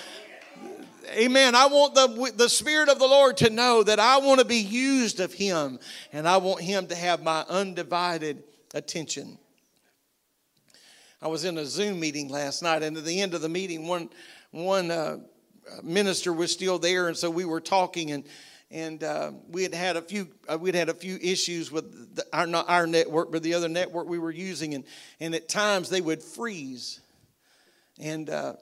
Amen. 1.09 1.55
I 1.55 1.67
want 1.67 1.95
the, 1.95 2.31
the 2.35 2.49
Spirit 2.49 2.89
of 2.89 2.99
the 2.99 3.07
Lord 3.07 3.37
to 3.37 3.49
know 3.49 3.83
that 3.83 3.99
I 3.99 4.17
want 4.17 4.39
to 4.39 4.45
be 4.45 4.57
used 4.57 5.19
of 5.19 5.33
Him 5.33 5.79
and 6.11 6.27
I 6.27 6.37
want 6.37 6.61
Him 6.61 6.87
to 6.87 6.95
have 6.95 7.23
my 7.23 7.45
undivided 7.47 8.43
attention. 8.73 9.37
I 11.21 11.27
was 11.27 11.45
in 11.45 11.57
a 11.57 11.65
Zoom 11.65 11.99
meeting 11.99 12.29
last 12.29 12.61
night, 12.61 12.83
and 12.83 12.95
at 12.95 13.05
the 13.05 13.21
end 13.21 13.33
of 13.33 13.41
the 13.41 13.49
meeting, 13.49 13.87
one, 13.87 14.09
one 14.51 14.91
uh, 14.91 15.17
minister 15.81 16.31
was 16.31 16.51
still 16.51 16.77
there, 16.77 17.07
and 17.07 17.17
so 17.17 17.29
we 17.29 17.45
were 17.45 17.61
talking, 17.61 18.11
and 18.11 18.23
and 18.69 19.01
uh, 19.01 19.31
we 19.49 19.63
had 19.63 19.73
had 19.73 19.95
a 19.95 20.01
few 20.01 20.27
uh, 20.47 20.57
we'd 20.59 20.75
had 20.75 20.89
a 20.89 20.93
few 20.93 21.17
issues 21.21 21.71
with 21.71 22.15
the, 22.15 22.25
our 22.33 22.45
not 22.45 22.69
our 22.69 22.85
network, 22.85 23.31
but 23.31 23.41
the 23.41 23.53
other 23.53 23.69
network 23.69 24.07
we 24.07 24.19
were 24.19 24.31
using, 24.31 24.75
and 24.75 24.83
and 25.19 25.33
at 25.33 25.49
times 25.49 25.89
they 25.89 26.01
would 26.01 26.21
freeze, 26.21 26.99
and 27.99 28.29
uh, 28.29 28.53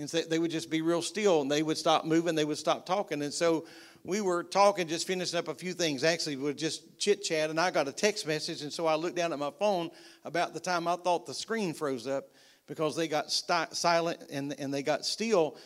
and 0.00 0.08
so 0.08 0.22
they 0.22 0.38
would 0.38 0.50
just 0.50 0.70
be 0.70 0.80
real 0.80 1.02
still, 1.02 1.42
and 1.42 1.50
they 1.50 1.62
would 1.62 1.76
stop 1.76 2.06
moving, 2.06 2.34
they 2.34 2.44
would 2.44 2.58
stop 2.58 2.86
talking, 2.86 3.22
and 3.22 3.32
so 3.32 3.66
we 4.02 4.22
were 4.22 4.42
talking, 4.42 4.88
just 4.88 5.06
finishing 5.06 5.38
up 5.38 5.48
a 5.48 5.54
few 5.54 5.74
things. 5.74 6.02
Actually, 6.02 6.36
we 6.36 6.44
were 6.44 6.54
just 6.54 6.98
chit 6.98 7.22
chat, 7.22 7.50
and 7.50 7.60
I 7.60 7.70
got 7.70 7.86
a 7.86 7.92
text 7.92 8.26
message, 8.26 8.62
and 8.62 8.72
so 8.72 8.86
I 8.86 8.94
looked 8.94 9.16
down 9.16 9.32
at 9.32 9.38
my 9.38 9.50
phone 9.58 9.90
about 10.24 10.54
the 10.54 10.60
time 10.60 10.88
I 10.88 10.96
thought 10.96 11.26
the 11.26 11.34
screen 11.34 11.74
froze 11.74 12.06
up 12.06 12.30
because 12.66 12.96
they 12.96 13.08
got 13.08 13.30
st- 13.30 13.74
silent 13.74 14.20
and 14.32 14.58
and 14.58 14.72
they 14.72 14.82
got 14.82 15.04
still, 15.04 15.58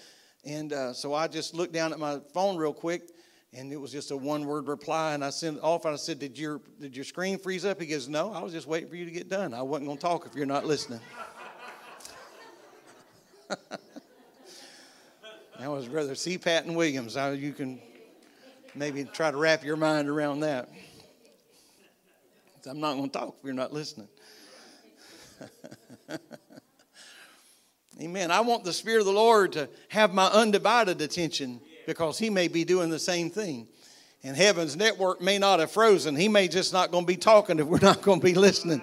and 0.45 0.73
uh, 0.73 0.93
so 0.93 1.15
I 1.15 1.29
just 1.29 1.55
looked 1.55 1.73
down 1.73 1.93
at 1.93 2.01
my 2.01 2.19
phone 2.33 2.57
real 2.57 2.75
quick 2.75 3.03
and 3.57 3.73
it 3.73 3.77
was 3.81 3.93
just 3.93 4.11
a 4.11 4.17
one 4.17 4.47
word 4.47 4.67
reply. 4.67 5.15
And 5.15 5.25
I 5.25 5.31
sent 5.31 5.59
it 5.59 5.63
off 5.63 5.85
and 5.85 5.95
I 5.95 5.97
said, 5.97 6.19
did 6.19 6.37
your, 6.37 6.61
did 6.81 6.97
your 6.97 7.05
screen 7.05 7.39
freeze 7.39 7.65
up? 7.65 7.81
He 7.81 7.87
goes, 7.87 8.09
No, 8.09 8.33
I 8.33 8.43
was 8.43 8.53
just 8.53 8.67
waiting 8.67 8.89
for 8.89 8.97
you 8.97 9.05
to 9.05 9.13
get 9.13 9.29
done. 9.29 9.55
I 9.55 9.63
wasn't 9.63 9.87
going 9.87 9.99
to 9.99 10.03
talk 10.03 10.27
if 10.27 10.35
you're 10.35 10.45
not 10.45 10.67
listening. 10.67 10.99
that 15.59 15.71
was 15.71 15.87
Brother 15.89 16.15
C. 16.15 16.39
Patton 16.39 16.75
Williams. 16.75 17.17
You 17.17 17.53
can 17.53 17.81
maybe 18.75 19.05
try 19.05 19.31
to 19.31 19.37
wrap 19.37 19.65
your 19.65 19.77
mind 19.77 20.09
around 20.09 20.41
that. 20.41 20.69
I'm 22.67 22.81
not 22.81 22.95
going 22.95 23.11
to 23.11 23.19
talk 23.19 23.37
if 23.39 23.45
you're 23.45 23.55
not 23.55 23.73
listening. 23.73 24.09
Amen. 28.01 28.31
I 28.31 28.41
want 28.41 28.65
the 28.65 28.73
Spirit 28.73 29.01
of 29.01 29.07
the 29.07 29.13
Lord 29.13 29.53
to 29.53 29.69
have 29.89 30.13
my 30.13 30.27
undivided 30.27 31.01
attention 31.01 31.61
because 31.87 32.19
he 32.19 32.31
may 32.31 32.49
be 32.49 32.65
doing 32.65 32.91
the 32.91 32.99
same 32.99 33.31
thing. 33.31 33.69
And 34.25 34.37
heaven's 34.37 34.75
network 34.77 35.21
may 35.21 35.39
not 35.39 35.61
have 35.61 35.71
frozen. 35.71 36.17
He 36.17 36.29
may 36.29 36.49
just 36.49 36.73
not 36.73 36.91
going 36.91 37.05
to 37.05 37.07
be 37.07 37.17
talking 37.17 37.59
if 37.59 37.67
we're 37.67 37.79
not 37.79 38.01
going 38.03 38.21
to 38.21 38.25
be 38.25 38.35
listening. 38.35 38.83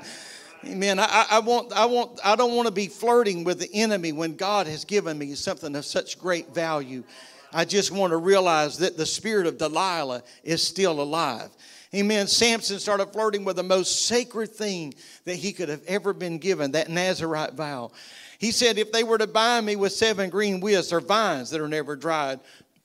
Amen. 0.66 1.00
I, 1.00 1.26
I, 1.32 1.40
want, 1.40 1.74
I, 1.74 1.86
want, 1.86 2.20
I 2.24 2.36
don't 2.36 2.56
want 2.56 2.68
to 2.68 2.74
be 2.74 2.88
flirting 2.88 3.44
with 3.44 3.60
the 3.60 3.70
enemy 3.74 4.12
when 4.12 4.36
God 4.36 4.68
has 4.68 4.86
given 4.86 5.18
me 5.18 5.34
something 5.34 5.76
of 5.76 5.86
such 5.86 6.20
great 6.20 6.54
value. 6.54 7.04
I 7.52 7.66
just 7.66 7.92
want 7.92 8.12
to 8.12 8.18
realize 8.18 8.78
that 8.78 8.96
the 8.96 9.06
spirit 9.06 9.48
of 9.48 9.58
Delilah 9.58 10.22
is 10.44 10.66
still 10.66 11.02
alive. 11.02 11.50
Amen. 11.96 12.28
Samson 12.28 12.80
started 12.80 13.08
flirting 13.08 13.44
with 13.44 13.56
the 13.56 13.64
most 13.64 14.06
sacred 14.06 14.52
thing 14.52 14.94
that 15.26 15.36
he 15.36 15.52
could 15.52 15.68
have 15.68 15.84
ever 15.88 16.14
been 16.14 16.38
given, 16.38 16.72
that 16.72 16.90
Nazarite 16.90 17.54
vow. 17.54 17.92
He 18.38 18.52
said, 18.52 18.78
If 18.78 18.92
they 18.92 19.04
were 19.04 19.18
to 19.18 19.28
bind 19.28 19.66
me 19.66 19.76
with 19.76 19.92
seven 19.92 20.30
green 20.30 20.62
withs 20.62 20.94
or 20.94 21.02
vines 21.02 21.50
that 21.50 21.60
are 21.60 21.68
never 21.68 21.96
dried, 21.96 22.40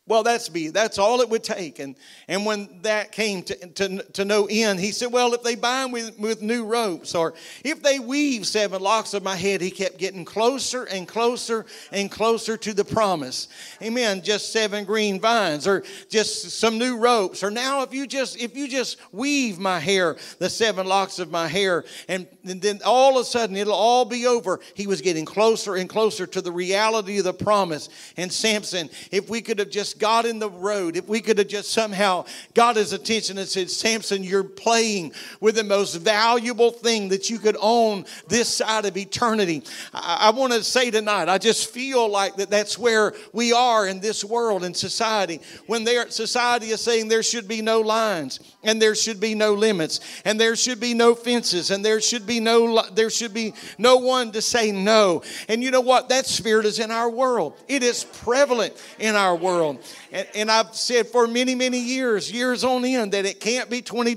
well, 0.08 0.22
that's 0.22 0.52
me. 0.52 0.68
That's 0.68 0.98
all 0.98 1.20
it 1.20 1.28
would 1.28 1.42
take. 1.42 1.80
And, 1.80 1.96
and 2.28 2.46
when 2.46 2.68
that 2.82 3.10
came 3.10 3.42
to, 3.42 3.66
to, 3.66 4.02
to 4.12 4.24
no 4.24 4.46
end, 4.48 4.78
he 4.78 4.92
said, 4.92 5.10
Well, 5.10 5.34
if 5.34 5.42
they 5.42 5.56
bind 5.56 5.92
with, 5.92 6.16
with 6.16 6.42
new 6.42 6.64
ropes, 6.64 7.12
or 7.16 7.34
if 7.64 7.82
they 7.82 7.98
weave 7.98 8.46
seven 8.46 8.80
locks 8.80 9.14
of 9.14 9.24
my 9.24 9.34
head, 9.34 9.60
he 9.60 9.70
kept 9.72 9.98
getting 9.98 10.24
closer 10.24 10.84
and 10.84 11.08
closer 11.08 11.66
and 11.90 12.08
closer 12.08 12.56
to 12.56 12.72
the 12.72 12.84
promise. 12.84 13.48
Amen. 13.82 14.22
Just 14.22 14.52
seven 14.52 14.84
green 14.84 15.20
vines, 15.20 15.66
or 15.66 15.82
just 16.08 16.50
some 16.50 16.78
new 16.78 16.98
ropes, 16.98 17.42
or 17.42 17.50
now 17.50 17.82
if 17.82 17.92
you 17.92 18.06
just 18.06 18.40
if 18.40 18.56
you 18.56 18.68
just 18.68 18.98
weave 19.10 19.58
my 19.58 19.80
hair, 19.80 20.16
the 20.38 20.48
seven 20.48 20.86
locks 20.86 21.18
of 21.18 21.32
my 21.32 21.48
hair, 21.48 21.84
and, 22.08 22.28
and 22.44 22.62
then 22.62 22.78
all 22.84 23.18
of 23.18 23.22
a 23.22 23.24
sudden 23.24 23.56
it'll 23.56 23.74
all 23.74 24.04
be 24.04 24.24
over. 24.26 24.60
He 24.74 24.86
was 24.86 25.00
getting 25.00 25.24
closer 25.24 25.74
and 25.74 25.88
closer 25.88 26.28
to 26.28 26.40
the 26.40 26.52
reality 26.52 27.18
of 27.18 27.24
the 27.24 27.34
promise. 27.34 27.88
And 28.16 28.32
Samson, 28.32 28.88
if 29.10 29.28
we 29.28 29.42
could 29.42 29.58
have 29.58 29.70
just 29.70 29.95
got 29.98 30.26
in 30.26 30.38
the 30.38 30.50
road, 30.50 30.96
if 30.96 31.08
we 31.08 31.20
could 31.20 31.38
have 31.38 31.48
just 31.48 31.70
somehow 31.70 32.24
got 32.54 32.76
his 32.76 32.92
attention 32.92 33.38
and 33.38 33.48
said, 33.48 33.70
Samson, 33.70 34.22
you're 34.22 34.44
playing 34.44 35.12
with 35.40 35.56
the 35.56 35.64
most 35.64 35.94
valuable 35.94 36.70
thing 36.70 37.08
that 37.08 37.30
you 37.30 37.38
could 37.38 37.56
own 37.60 38.04
this 38.28 38.48
side 38.48 38.84
of 38.84 38.96
eternity. 38.96 39.62
I, 39.92 40.28
I 40.28 40.30
want 40.30 40.52
to 40.52 40.62
say 40.64 40.90
tonight, 40.90 41.28
I 41.28 41.38
just 41.38 41.70
feel 41.70 42.08
like 42.08 42.36
that 42.36 42.50
that's 42.50 42.78
where 42.78 43.14
we 43.32 43.52
are 43.52 43.86
in 43.86 44.00
this 44.00 44.24
world 44.24 44.64
and 44.64 44.76
society. 44.76 45.40
When 45.66 45.84
there, 45.84 46.10
society 46.10 46.70
is 46.70 46.80
saying 46.80 47.08
there 47.08 47.22
should 47.22 47.48
be 47.48 47.62
no 47.62 47.80
lines 47.80 48.40
and 48.66 48.82
there 48.82 48.94
should 48.94 49.20
be 49.20 49.34
no 49.34 49.54
limits 49.54 50.00
and 50.26 50.38
there 50.38 50.56
should 50.56 50.80
be 50.80 50.92
no 50.92 51.14
fences 51.14 51.70
and 51.70 51.82
there 51.82 52.00
should 52.00 52.26
be 52.26 52.40
no 52.40 52.82
there 52.92 53.08
should 53.08 53.32
be 53.32 53.54
no 53.78 53.96
one 53.96 54.32
to 54.32 54.42
say 54.42 54.72
no. 54.72 55.22
And 55.48 55.62
you 55.62 55.70
know 55.70 55.80
what? 55.80 56.10
That 56.10 56.26
spirit 56.26 56.66
is 56.66 56.78
in 56.78 56.90
our 56.90 57.08
world. 57.08 57.58
It 57.68 57.82
is 57.82 58.04
prevalent 58.04 58.74
in 58.98 59.14
our 59.14 59.34
world. 59.34 59.78
And, 60.12 60.26
and 60.34 60.50
I've 60.50 60.74
said 60.74 61.06
for 61.06 61.26
many, 61.26 61.54
many 61.54 61.78
years, 61.78 62.30
years 62.30 62.64
on 62.64 62.84
end, 62.84 63.12
that 63.12 63.24
it 63.24 63.40
can't 63.40 63.70
be 63.70 63.80
20, 63.82 64.14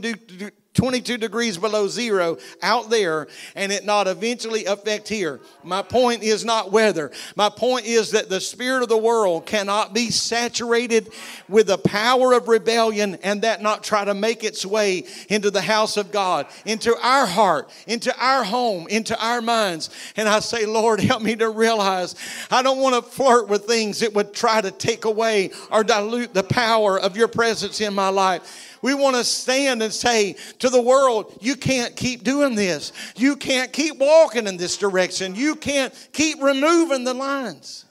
22 0.80 1.18
degrees 1.18 1.58
below 1.58 1.90
zero 1.90 2.38
out 2.62 2.90
there 2.90 3.28
and 3.54 3.70
it 3.70 3.84
not 3.84 4.08
eventually 4.08 4.64
affect 4.64 5.10
here. 5.10 5.42
My 5.62 5.82
point 5.82 6.24
is 6.24 6.46
not 6.46 6.72
weather. 6.72 7.12
My 7.36 7.50
point 7.50 7.86
is 7.86 8.12
that 8.12 8.30
the 8.30 8.40
spirit 8.40 8.82
of 8.82 8.88
the 8.88 8.98
world 8.98 9.46
cannot 9.46 9.94
be 9.94 10.10
saturated 10.10 11.10
with 11.50 11.68
the 11.68 11.78
power 11.78 12.32
of 12.32 12.48
rebellion 12.48 13.18
and 13.24 13.42
that 13.42 13.62
not 13.62 13.84
try 13.84 14.06
to 14.06 14.14
make 14.14 14.46
its 14.46 14.66
way 14.66 15.04
into 15.28 15.52
the 15.52 15.60
house 15.60 15.98
of 15.98 16.14
God, 16.14 16.48
into 16.66 16.96
our 17.06 17.26
heart, 17.26 17.70
into 17.86 18.18
our 18.18 18.46
home, 18.46 18.88
into 18.88 19.22
our 19.22 19.42
minds. 19.42 19.90
And 20.16 20.30
I 20.30 20.40
say, 20.40 20.66
Lord, 20.66 21.02
help 21.02 21.22
me 21.22 21.36
to 21.36 21.50
realize 21.50 22.16
I 22.50 22.64
don't 22.64 22.80
want 22.80 22.96
to 22.96 23.02
flirt 23.02 23.50
with 23.50 23.66
things 23.66 24.00
that 24.00 24.14
would 24.14 24.34
try 24.34 24.62
to 24.62 24.72
take 24.72 25.04
away 25.04 25.52
or 25.74 25.84
dilute 25.84 26.34
the 26.34 26.44
power 26.44 26.98
of 26.98 27.18
your 27.18 27.28
presence 27.28 27.82
in 27.82 27.94
my 27.94 28.08
life. 28.08 28.69
We 28.82 28.94
want 28.94 29.16
to 29.16 29.24
stand 29.24 29.84
and 29.84 29.94
say 29.94 30.36
to 30.60 30.70
the 30.70 30.82
world, 30.82 31.38
you 31.42 31.56
can't 31.56 31.96
keep 31.96 32.24
doing 32.24 32.56
this. 32.56 32.94
You 33.16 33.36
can't 33.36 33.74
keep 33.74 33.98
walking 33.98 34.48
in 34.48 34.58
this 34.58 34.78
direction. 34.78 35.36
You 35.36 35.56
can't 35.56 35.94
keep 36.14 36.42
removing 36.42 37.04
the 37.04 37.14
lines. 37.14 37.86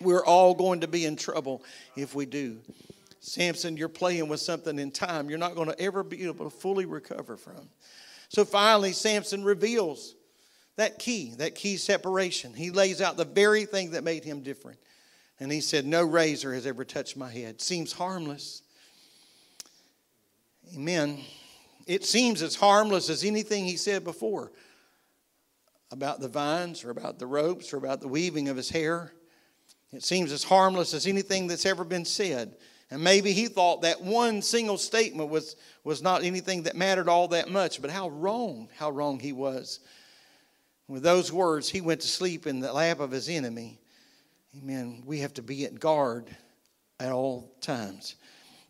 We're 0.00 0.24
all 0.24 0.54
going 0.54 0.80
to 0.80 0.88
be 0.88 1.04
in 1.06 1.16
trouble 1.16 1.62
if 1.96 2.14
we 2.14 2.26
do. 2.26 2.58
Samson, 3.20 3.76
you're 3.76 3.88
playing 3.88 4.28
with 4.28 4.40
something 4.40 4.78
in 4.78 4.90
time 4.90 5.30
you're 5.30 5.38
not 5.38 5.54
going 5.54 5.68
to 5.68 5.80
ever 5.80 6.02
be 6.02 6.24
able 6.24 6.50
to 6.50 6.54
fully 6.54 6.84
recover 6.84 7.38
from. 7.38 7.70
So 8.28 8.44
finally, 8.44 8.92
Samson 8.92 9.44
reveals 9.44 10.14
that 10.76 10.98
key, 10.98 11.34
that 11.38 11.54
key 11.54 11.76
separation. 11.78 12.52
He 12.52 12.70
lays 12.70 13.00
out 13.00 13.16
the 13.16 13.24
very 13.24 13.64
thing 13.64 13.92
that 13.92 14.04
made 14.04 14.24
him 14.24 14.42
different. 14.42 14.78
And 15.40 15.50
he 15.50 15.60
said, 15.60 15.86
No 15.86 16.04
razor 16.04 16.52
has 16.52 16.66
ever 16.66 16.84
touched 16.84 17.16
my 17.16 17.30
head. 17.30 17.60
Seems 17.60 17.92
harmless. 17.92 18.62
Amen. 20.74 21.20
It 21.86 22.04
seems 22.04 22.42
as 22.42 22.56
harmless 22.56 23.08
as 23.10 23.22
anything 23.22 23.64
he 23.64 23.76
said 23.76 24.02
before 24.02 24.50
about 25.92 26.20
the 26.20 26.28
vines 26.28 26.82
or 26.84 26.90
about 26.90 27.18
the 27.18 27.26
ropes 27.26 27.72
or 27.72 27.76
about 27.76 28.00
the 28.00 28.08
weaving 28.08 28.48
of 28.48 28.56
his 28.56 28.70
hair. 28.70 29.12
It 29.92 30.02
seems 30.02 30.32
as 30.32 30.42
harmless 30.42 30.92
as 30.92 31.06
anything 31.06 31.46
that's 31.46 31.66
ever 31.66 31.84
been 31.84 32.04
said. 32.04 32.56
And 32.90 33.02
maybe 33.02 33.32
he 33.32 33.46
thought 33.46 33.82
that 33.82 34.02
one 34.02 34.42
single 34.42 34.78
statement 34.78 35.30
was, 35.30 35.56
was 35.84 36.02
not 36.02 36.24
anything 36.24 36.64
that 36.64 36.76
mattered 36.76 37.08
all 37.08 37.28
that 37.28 37.48
much, 37.48 37.80
but 37.80 37.90
how 37.90 38.08
wrong, 38.08 38.68
how 38.76 38.90
wrong 38.90 39.20
he 39.20 39.32
was. 39.32 39.80
With 40.88 41.02
those 41.02 41.32
words, 41.32 41.68
he 41.68 41.80
went 41.80 42.00
to 42.00 42.08
sleep 42.08 42.46
in 42.46 42.60
the 42.60 42.72
lap 42.72 42.98
of 43.00 43.10
his 43.10 43.28
enemy. 43.28 43.78
Amen. 44.58 45.02
We 45.06 45.20
have 45.20 45.34
to 45.34 45.42
be 45.42 45.64
at 45.64 45.78
guard 45.78 46.34
at 46.98 47.12
all 47.12 47.54
times. 47.60 48.16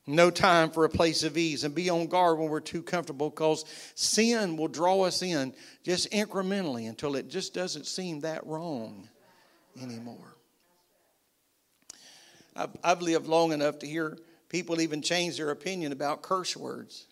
No 0.07 0.31
time 0.31 0.71
for 0.71 0.85
a 0.85 0.88
place 0.88 1.23
of 1.23 1.38
ease 1.38 1.64
and 1.64 1.75
be 1.75 1.88
on 1.88 2.09
guard 2.09 2.38
when 2.38 2.51
we're 2.51 2.61
too 2.61 2.83
comfortable 2.83 3.31
because 3.31 3.64
sin 3.95 4.57
will 4.57 4.69
draw 4.69 5.03
us 5.03 5.23
in 5.23 5.55
just 5.83 6.11
incrementally 6.11 6.88
until 6.88 7.17
it 7.17 7.29
just 7.29 7.55
doesn't 7.55 7.87
seem 7.87 8.21
that 8.21 8.47
wrong 8.47 9.09
anymore. 9.81 10.37
I've, 12.55 12.77
I've 12.85 13.01
lived 13.01 13.27
long 13.27 13.53
enough 13.53 13.79
to 13.79 13.87
hear 13.87 14.19
people 14.51 14.81
even 14.83 15.01
change 15.01 15.38
their 15.38 15.51
opinion 15.51 15.90
about 15.90 16.21
curse 16.21 16.55
words. 16.55 17.07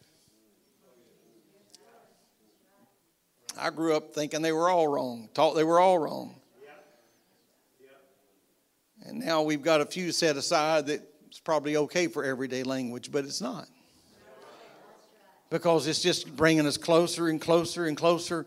I 3.58 3.70
grew 3.70 3.96
up 3.96 4.14
thinking 4.14 4.42
they 4.42 4.52
were 4.52 4.68
all 4.68 4.86
wrong, 4.86 5.28
taught 5.32 5.54
they 5.54 5.64
were 5.64 5.80
all 5.80 5.98
wrong. 5.98 6.36
And 9.04 9.18
now 9.18 9.42
we've 9.42 9.62
got 9.62 9.80
a 9.80 9.86
few 9.86 10.12
set 10.12 10.36
aside 10.36 10.86
that 10.86 11.11
it's 11.32 11.40
probably 11.40 11.78
okay 11.78 12.08
for 12.08 12.26
everyday 12.26 12.62
language, 12.62 13.10
but 13.10 13.24
it's 13.24 13.40
not. 13.40 13.66
Because 15.48 15.86
it's 15.86 16.02
just 16.02 16.36
bringing 16.36 16.66
us 16.66 16.76
closer 16.76 17.28
and 17.28 17.40
closer 17.40 17.86
and 17.86 17.96
closer 17.96 18.44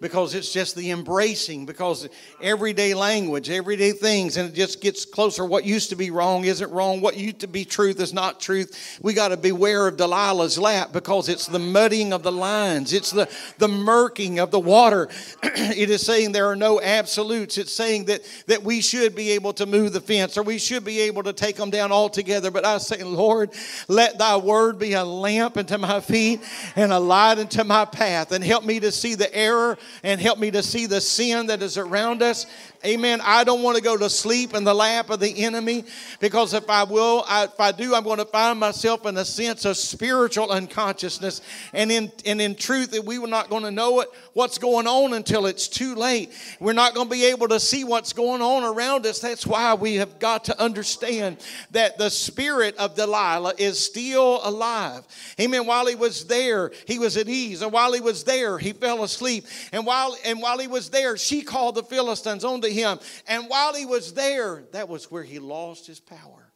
because 0.00 0.34
it's 0.34 0.52
just 0.52 0.76
the 0.76 0.90
embracing 0.90 1.66
because 1.66 2.08
everyday 2.40 2.94
language 2.94 3.50
everyday 3.50 3.92
things 3.92 4.36
and 4.36 4.48
it 4.48 4.54
just 4.54 4.80
gets 4.80 5.04
closer. 5.04 5.44
What 5.44 5.64
used 5.64 5.90
to 5.90 5.96
be 5.96 6.10
wrong 6.10 6.44
isn't 6.44 6.70
wrong. 6.70 7.00
What 7.00 7.16
used 7.16 7.40
to 7.40 7.48
be 7.48 7.64
truth 7.64 8.00
is 8.00 8.12
not 8.12 8.40
truth. 8.40 8.98
We 9.02 9.12
got 9.14 9.28
to 9.28 9.36
beware 9.36 9.88
of 9.88 9.96
delilah's 9.96 10.58
lap 10.58 10.92
because 10.92 11.28
it's 11.28 11.46
the 11.46 11.58
muddying 11.58 12.12
of 12.12 12.22
the 12.22 12.32
lines. 12.32 12.92
It's 12.92 13.10
the 13.10 13.28
the 13.58 13.68
murking 13.68 14.38
of 14.38 14.50
the 14.50 14.60
water. 14.60 15.08
It 15.78 15.90
is 15.90 16.04
saying 16.04 16.32
there 16.32 16.46
are 16.46 16.56
no 16.56 16.80
absolutes. 16.80 17.58
It's 17.58 17.72
saying 17.72 18.06
that 18.06 18.22
that 18.46 18.62
we 18.62 18.80
should 18.80 19.14
be 19.14 19.32
able 19.32 19.52
to 19.54 19.66
move 19.66 19.92
the 19.92 20.00
fence 20.00 20.36
or 20.36 20.42
we 20.42 20.58
should 20.58 20.84
be 20.84 21.00
able 21.00 21.22
to 21.24 21.32
take 21.32 21.56
them 21.56 21.70
down 21.70 21.92
altogether. 21.92 22.50
But 22.50 22.64
i 22.64 22.78
say 22.78 23.02
lord 23.02 23.50
let 23.88 24.18
thy 24.18 24.36
word 24.36 24.78
be 24.78 24.92
a 24.92 25.04
lamp 25.04 25.56
unto 25.56 25.78
my 25.78 26.00
feet 26.00 26.40
and 26.76 26.92
a 26.92 26.98
light 26.98 27.38
unto 27.38 27.64
my 27.64 27.84
path 27.84 28.32
and 28.32 28.42
help 28.42 28.64
me 28.64 28.80
to 28.80 28.92
see 28.92 29.14
the 29.14 29.34
error 29.34 29.78
and 30.02 30.20
help 30.20 30.38
me 30.38 30.50
to 30.50 30.62
see 30.62 30.86
the 30.86 31.00
sin 31.00 31.46
that 31.46 31.62
is 31.62 31.78
around 31.78 32.22
us. 32.22 32.46
Amen. 32.86 33.20
I 33.24 33.42
don't 33.42 33.62
want 33.62 33.76
to 33.76 33.82
go 33.82 33.96
to 33.96 34.08
sleep 34.08 34.54
in 34.54 34.62
the 34.62 34.74
lap 34.74 35.10
of 35.10 35.18
the 35.18 35.44
enemy 35.44 35.84
because 36.20 36.54
if 36.54 36.70
I 36.70 36.84
will, 36.84 37.24
I, 37.26 37.44
if 37.44 37.58
I 37.58 37.72
do, 37.72 37.92
I'm 37.94 38.04
going 38.04 38.18
to 38.18 38.24
find 38.24 38.60
myself 38.60 39.04
in 39.04 39.16
a 39.16 39.24
sense 39.24 39.64
of 39.64 39.76
spiritual 39.76 40.50
unconsciousness. 40.50 41.40
And 41.72 41.90
in, 41.90 42.12
and 42.24 42.40
in 42.40 42.54
truth, 42.54 42.92
that 42.92 43.04
we 43.04 43.18
were 43.18 43.26
not 43.26 43.50
going 43.50 43.64
to 43.64 43.72
know 43.72 44.00
it, 44.00 44.08
what's 44.32 44.58
going 44.58 44.86
on 44.86 45.12
until 45.12 45.46
it's 45.46 45.66
too 45.66 45.96
late. 45.96 46.32
We're 46.60 46.72
not 46.72 46.94
going 46.94 47.08
to 47.08 47.10
be 47.10 47.24
able 47.24 47.48
to 47.48 47.58
see 47.58 47.82
what's 47.82 48.12
going 48.12 48.42
on 48.42 48.62
around 48.62 49.06
us. 49.06 49.18
That's 49.18 49.44
why 49.44 49.74
we 49.74 49.96
have 49.96 50.20
got 50.20 50.44
to 50.44 50.60
understand 50.62 51.38
that 51.72 51.98
the 51.98 52.10
spirit 52.10 52.76
of 52.76 52.94
Delilah 52.94 53.54
is 53.58 53.80
still 53.80 54.40
alive. 54.44 55.04
Amen. 55.40 55.66
While 55.66 55.86
he 55.86 55.96
was 55.96 56.26
there, 56.26 56.70
he 56.86 57.00
was 57.00 57.16
at 57.16 57.28
ease. 57.28 57.62
And 57.62 57.72
while 57.72 57.92
he 57.92 58.00
was 58.00 58.22
there, 58.22 58.56
he 58.56 58.72
fell 58.72 59.02
asleep. 59.02 59.46
And 59.72 59.77
while, 59.84 60.16
and 60.24 60.40
while 60.40 60.58
he 60.58 60.66
was 60.66 60.90
there, 60.90 61.16
she 61.16 61.42
called 61.42 61.74
the 61.74 61.82
Philistines 61.82 62.44
on 62.44 62.60
to 62.62 62.72
him. 62.72 62.98
And 63.26 63.48
while 63.48 63.74
he 63.74 63.86
was 63.86 64.14
there, 64.14 64.64
that 64.72 64.88
was 64.88 65.10
where 65.10 65.22
he 65.22 65.38
lost 65.38 65.86
his 65.86 66.00
power. 66.00 66.52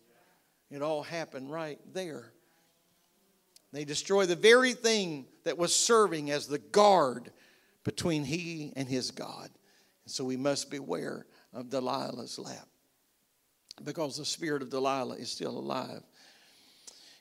It 0.70 0.82
all 0.82 1.02
happened 1.02 1.52
right 1.52 1.78
there. 1.92 2.32
They 3.72 3.84
destroy 3.84 4.26
the 4.26 4.36
very 4.36 4.72
thing 4.72 5.26
that 5.44 5.58
was 5.58 5.74
serving 5.74 6.30
as 6.30 6.46
the 6.46 6.58
guard 6.58 7.30
between 7.84 8.24
he 8.24 8.72
and 8.76 8.88
his 8.88 9.10
God. 9.10 9.50
And 10.04 10.12
so 10.12 10.24
we 10.24 10.36
must 10.36 10.70
beware 10.70 11.26
of 11.52 11.70
Delilah's 11.70 12.38
lap 12.38 12.68
because 13.84 14.16
the 14.16 14.24
spirit 14.24 14.62
of 14.62 14.70
Delilah 14.70 15.16
is 15.16 15.30
still 15.30 15.58
alive. 15.58 16.02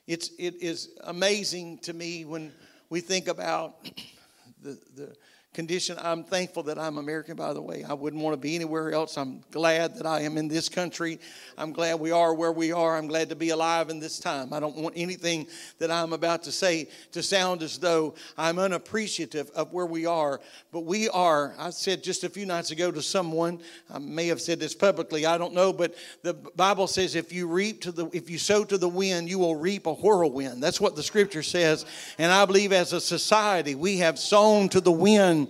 It's, 0.06 0.30
it 0.38 0.62
is 0.62 0.90
amazing 1.04 1.78
to 1.80 1.92
me 1.92 2.24
when 2.24 2.52
we 2.90 3.00
think 3.00 3.28
about 3.28 3.84
the, 4.62 4.78
the 4.94 5.14
condition. 5.52 5.98
I'm 6.00 6.24
thankful 6.24 6.62
that 6.64 6.78
I'm 6.78 6.96
American, 6.96 7.36
by 7.36 7.52
the 7.52 7.60
way. 7.60 7.84
I 7.84 7.92
wouldn't 7.92 8.22
want 8.22 8.32
to 8.32 8.38
be 8.38 8.54
anywhere 8.54 8.92
else. 8.92 9.18
I'm 9.18 9.42
glad 9.50 9.96
that 9.96 10.06
I 10.06 10.20
am 10.22 10.38
in 10.38 10.48
this 10.48 10.70
country. 10.70 11.20
I'm 11.58 11.72
glad 11.72 12.00
we 12.00 12.10
are 12.10 12.32
where 12.32 12.52
we 12.52 12.72
are. 12.72 12.96
I'm 12.96 13.06
glad 13.06 13.28
to 13.28 13.36
be 13.36 13.50
alive 13.50 13.90
in 13.90 14.00
this 14.00 14.18
time. 14.18 14.54
I 14.54 14.60
don't 14.60 14.76
want 14.76 14.94
anything 14.96 15.46
that 15.78 15.90
I'm 15.90 16.14
about 16.14 16.42
to 16.44 16.52
say 16.52 16.88
to 17.12 17.22
sound 17.22 17.62
as 17.62 17.78
though 17.78 18.14
I'm 18.38 18.58
unappreciative 18.58 19.50
of 19.50 19.72
where 19.72 19.84
we 19.84 20.06
are. 20.06 20.40
But 20.72 20.80
we 20.80 21.10
are, 21.10 21.54
I 21.58 21.68
said 21.68 22.02
just 22.02 22.24
a 22.24 22.30
few 22.30 22.46
nights 22.46 22.70
ago 22.70 22.90
to 22.90 23.02
someone, 23.02 23.60
I 23.92 23.98
may 23.98 24.28
have 24.28 24.40
said 24.40 24.58
this 24.58 24.74
publicly, 24.74 25.26
I 25.26 25.36
don't 25.36 25.52
know, 25.52 25.72
but 25.72 25.94
the 26.22 26.32
Bible 26.32 26.86
says 26.86 27.14
if 27.14 27.30
you 27.30 27.46
reap 27.46 27.82
to 27.82 27.92
the 27.92 28.06
if 28.12 28.30
you 28.30 28.38
sow 28.38 28.64
to 28.64 28.78
the 28.78 28.88
wind, 28.88 29.28
you 29.28 29.38
will 29.38 29.56
reap 29.56 29.86
a 29.86 29.92
whirlwind. 29.92 30.62
That's 30.62 30.80
what 30.80 30.96
the 30.96 31.02
scripture 31.02 31.42
says. 31.42 31.84
And 32.18 32.32
I 32.32 32.46
believe 32.46 32.72
as 32.72 32.94
a 32.94 33.00
society, 33.00 33.74
we 33.74 33.98
have 33.98 34.18
sown 34.18 34.70
to 34.70 34.80
the 34.80 34.92
wind 34.92 35.41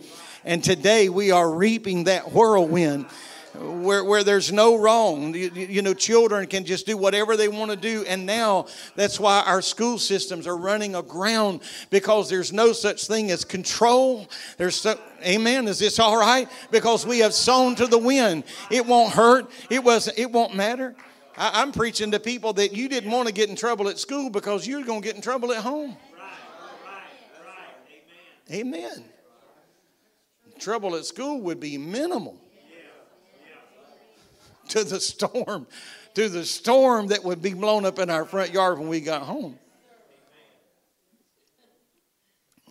and 0.44 0.62
today 0.62 1.08
we 1.08 1.30
are 1.30 1.50
reaping 1.50 2.04
that 2.04 2.32
whirlwind. 2.32 3.06
Where, 3.54 4.02
where 4.02 4.24
there's 4.24 4.50
no 4.50 4.78
wrong. 4.78 5.34
You, 5.34 5.50
you, 5.50 5.82
know, 5.82 5.92
children 5.92 6.46
can 6.46 6.64
just 6.64 6.86
do 6.86 6.96
whatever 6.96 7.36
they 7.36 7.48
want 7.48 7.70
to 7.70 7.76
do. 7.76 8.02
And 8.08 8.24
now 8.24 8.64
that's 8.96 9.20
why 9.20 9.42
our 9.46 9.60
school 9.60 9.98
systems 9.98 10.46
are 10.46 10.56
running 10.56 10.94
aground 10.94 11.60
because 11.90 12.30
there's 12.30 12.50
no 12.50 12.72
such 12.72 13.06
thing 13.06 13.30
as 13.30 13.44
control. 13.44 14.26
There's 14.56 14.76
so, 14.76 14.98
amen. 15.22 15.68
Is 15.68 15.78
this 15.78 15.98
all 15.98 16.16
right? 16.16 16.48
Because 16.70 17.06
we 17.06 17.18
have 17.18 17.34
sown 17.34 17.74
to 17.74 17.86
the 17.86 17.98
wind. 17.98 18.44
It 18.70 18.86
won't 18.86 19.12
hurt. 19.12 19.50
It 19.68 19.84
was. 19.84 20.08
It 20.16 20.32
won't 20.32 20.54
matter. 20.54 20.94
I, 21.36 21.60
I'm 21.60 21.72
preaching 21.72 22.10
to 22.12 22.20
people 22.20 22.54
that 22.54 22.72
you 22.72 22.88
didn't 22.88 23.10
want 23.10 23.28
to 23.28 23.34
get 23.34 23.50
in 23.50 23.56
trouble 23.56 23.90
at 23.90 23.98
school 23.98 24.30
because 24.30 24.66
you're 24.66 24.82
going 24.82 25.02
to 25.02 25.06
get 25.06 25.14
in 25.14 25.20
trouble 25.20 25.52
at 25.52 25.62
home. 25.62 25.94
Amen 28.50 29.11
trouble 30.62 30.96
at 30.96 31.04
school 31.04 31.40
would 31.42 31.60
be 31.60 31.76
minimal 31.76 32.38
to 34.68 34.84
the 34.84 35.00
storm, 35.00 35.66
to 36.14 36.28
the 36.28 36.44
storm 36.44 37.08
that 37.08 37.22
would 37.24 37.42
be 37.42 37.52
blown 37.52 37.84
up 37.84 37.98
in 37.98 38.08
our 38.08 38.24
front 38.24 38.52
yard 38.52 38.78
when 38.78 38.88
we 38.88 39.00
got 39.00 39.22
home. 39.22 39.58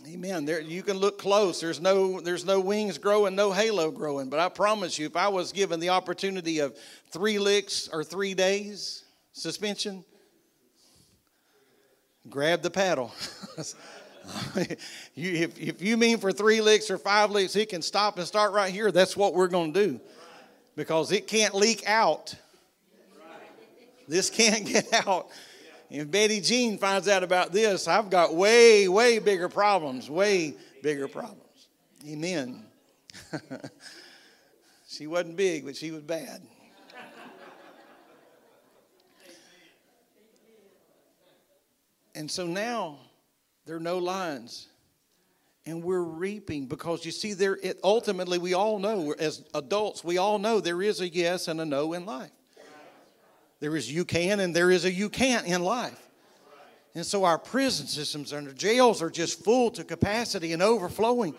Amen. 0.08 0.46
There 0.46 0.60
you 0.60 0.82
can 0.82 0.98
look 0.98 1.20
close. 1.20 1.62
There's 1.62 1.80
no 1.80 2.20
there's 2.20 2.44
no 2.44 2.60
wings 2.60 2.98
growing, 2.98 3.36
no 3.36 3.52
halo 3.52 3.92
growing. 3.92 4.30
But 4.30 4.40
I 4.40 4.50
promise 4.50 4.98
you, 4.98 5.06
if 5.06 5.16
I 5.16 5.28
was 5.28 5.52
given 5.52 5.80
the 5.80 5.90
opportunity 5.90 6.60
of 6.60 6.76
three 7.12 7.38
licks 7.38 7.88
or 7.88 8.04
three 8.04 8.34
days 8.34 9.04
suspension, 9.34 10.04
grab 12.30 12.64
the 12.64 12.72
paddle. 12.72 13.14
you, 15.16 15.32
if, 15.34 15.60
if 15.60 15.82
you 15.82 15.98
mean 15.98 16.18
for 16.18 16.32
three 16.32 16.62
licks 16.62 16.90
or 16.90 16.98
five 16.98 17.32
licks, 17.32 17.54
he 17.54 17.66
can 17.66 17.82
stop 17.82 18.18
and 18.18 18.28
start 18.28 18.54
right 18.54 18.72
here. 18.72 18.92
That's 18.92 19.18
what 19.18 19.34
we're 19.34 19.48
going 19.48 19.74
to 19.74 19.88
do 19.88 20.00
because 20.76 21.12
it 21.12 21.28
can't 21.28 21.54
leak 21.54 21.84
out. 21.88 22.36
This 24.08 24.30
can't 24.30 24.66
get 24.68 24.92
out. 25.08 25.30
If 25.90 26.10
Betty 26.10 26.40
Jean 26.40 26.78
finds 26.78 27.08
out 27.08 27.24
about 27.24 27.52
this, 27.52 27.88
I've 27.88 28.10
got 28.10 28.34
way, 28.34 28.88
way 28.88 29.20
bigger 29.20 29.50
problems, 29.50 30.10
way 30.10 30.56
bigger 30.82 31.08
problems. 31.08 31.68
Amen. 32.08 32.64
she 34.88 35.06
wasn't 35.06 35.36
big, 35.36 35.66
but 35.66 35.76
she 35.76 35.92
was 35.92 36.02
bad. 36.02 36.42
And 42.14 42.30
so 42.30 42.46
now 42.46 43.00
there 43.72 43.78
are 43.78 43.80
no 43.80 44.00
lines. 44.00 44.68
And 45.66 45.82
we're 45.82 46.04
reaping 46.04 46.66
because 46.66 47.06
you 47.06 47.12
see, 47.14 47.32
there. 47.32 47.58
It, 47.64 47.80
ultimately, 47.86 48.38
we 48.38 48.54
all 48.54 48.80
know 48.80 49.14
as 49.18 49.46
adults, 49.54 50.04
we 50.04 50.18
all 50.18 50.40
know 50.40 50.60
there 50.60 50.82
is 50.82 51.00
a 51.00 51.08
yes 51.08 51.48
and 51.48 51.62
a 51.62 51.64
no 51.64 51.94
in 51.94 52.06
life. 52.06 52.32
There 53.62 53.78
is 53.78 53.90
you 53.90 54.04
can 54.04 54.42
and 54.42 54.54
there 54.54 54.72
is 54.72 54.84
a 54.84 54.92
you 54.92 55.08
can't 55.08 55.48
in 55.48 55.64
life. 55.64 56.06
And 56.96 57.06
so 57.06 57.24
our 57.24 57.38
prison 57.38 57.88
systems 57.88 58.34
and 58.34 58.50
our 58.50 58.54
jails 58.54 59.02
are 59.02 59.10
just 59.10 59.42
full 59.42 59.72
to 59.72 59.86
capacity 59.86 60.52
and 60.52 60.62
overflowing 60.62 61.34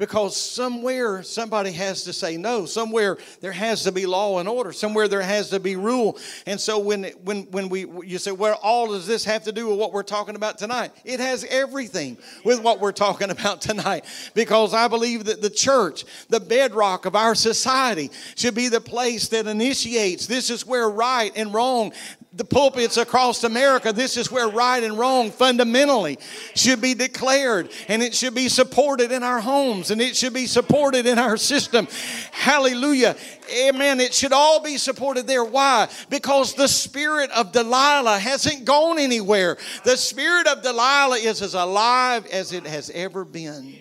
because 0.00 0.34
somewhere 0.34 1.22
somebody 1.22 1.70
has 1.72 2.04
to 2.04 2.12
say 2.14 2.38
no. 2.38 2.64
Somewhere 2.64 3.18
there 3.42 3.52
has 3.52 3.82
to 3.82 3.92
be 3.92 4.06
law 4.06 4.38
and 4.38 4.48
order. 4.48 4.72
Somewhere 4.72 5.08
there 5.08 5.20
has 5.20 5.50
to 5.50 5.60
be 5.60 5.76
rule. 5.76 6.18
And 6.46 6.58
so 6.58 6.78
when 6.78 7.04
when 7.22 7.42
when 7.50 7.68
we 7.68 7.86
you 8.04 8.16
say 8.16 8.32
well 8.32 8.58
all 8.62 8.88
does 8.88 9.06
this 9.06 9.26
have 9.26 9.44
to 9.44 9.52
do 9.52 9.68
with 9.68 9.78
what 9.78 9.92
we're 9.92 10.02
talking 10.02 10.36
about 10.36 10.56
tonight? 10.56 10.92
It 11.04 11.20
has 11.20 11.44
everything 11.44 12.16
with 12.44 12.62
what 12.62 12.80
we're 12.80 12.92
talking 12.92 13.30
about 13.38 13.60
tonight. 13.60 14.06
Because 14.34 14.72
i 14.72 14.88
believe 14.88 15.24
that 15.24 15.42
the 15.42 15.50
church 15.50 16.06
the 16.30 16.40
bedrock 16.40 17.04
of 17.04 17.14
our 17.14 17.34
society 17.34 18.10
should 18.36 18.54
be 18.54 18.68
the 18.68 18.80
place 18.80 19.28
that 19.28 19.46
initiates 19.46 20.26
this 20.26 20.48
is 20.48 20.66
where 20.66 20.88
right 20.88 21.32
and 21.36 21.52
wrong 21.52 21.92
the 22.32 22.44
pulpits 22.44 22.96
across 22.96 23.42
America, 23.42 23.92
this 23.92 24.16
is 24.16 24.30
where 24.30 24.48
right 24.48 24.84
and 24.84 24.96
wrong 24.96 25.32
fundamentally 25.32 26.16
should 26.54 26.80
be 26.80 26.94
declared 26.94 27.70
and 27.88 28.04
it 28.04 28.14
should 28.14 28.36
be 28.36 28.48
supported 28.48 29.10
in 29.10 29.24
our 29.24 29.40
homes 29.40 29.90
and 29.90 30.00
it 30.00 30.16
should 30.16 30.32
be 30.32 30.46
supported 30.46 31.06
in 31.06 31.18
our 31.18 31.36
system. 31.36 31.88
Hallelujah. 32.30 33.16
Amen. 33.52 33.98
It 33.98 34.14
should 34.14 34.32
all 34.32 34.62
be 34.62 34.76
supported 34.76 35.26
there. 35.26 35.44
Why? 35.44 35.88
Because 36.08 36.54
the 36.54 36.68
spirit 36.68 37.32
of 37.32 37.50
Delilah 37.50 38.20
hasn't 38.20 38.64
gone 38.64 39.00
anywhere. 39.00 39.58
The 39.84 39.96
spirit 39.96 40.46
of 40.46 40.62
Delilah 40.62 41.18
is 41.18 41.42
as 41.42 41.54
alive 41.54 42.26
as 42.26 42.52
it 42.52 42.64
has 42.64 42.90
ever 42.90 43.24
been. 43.24 43.74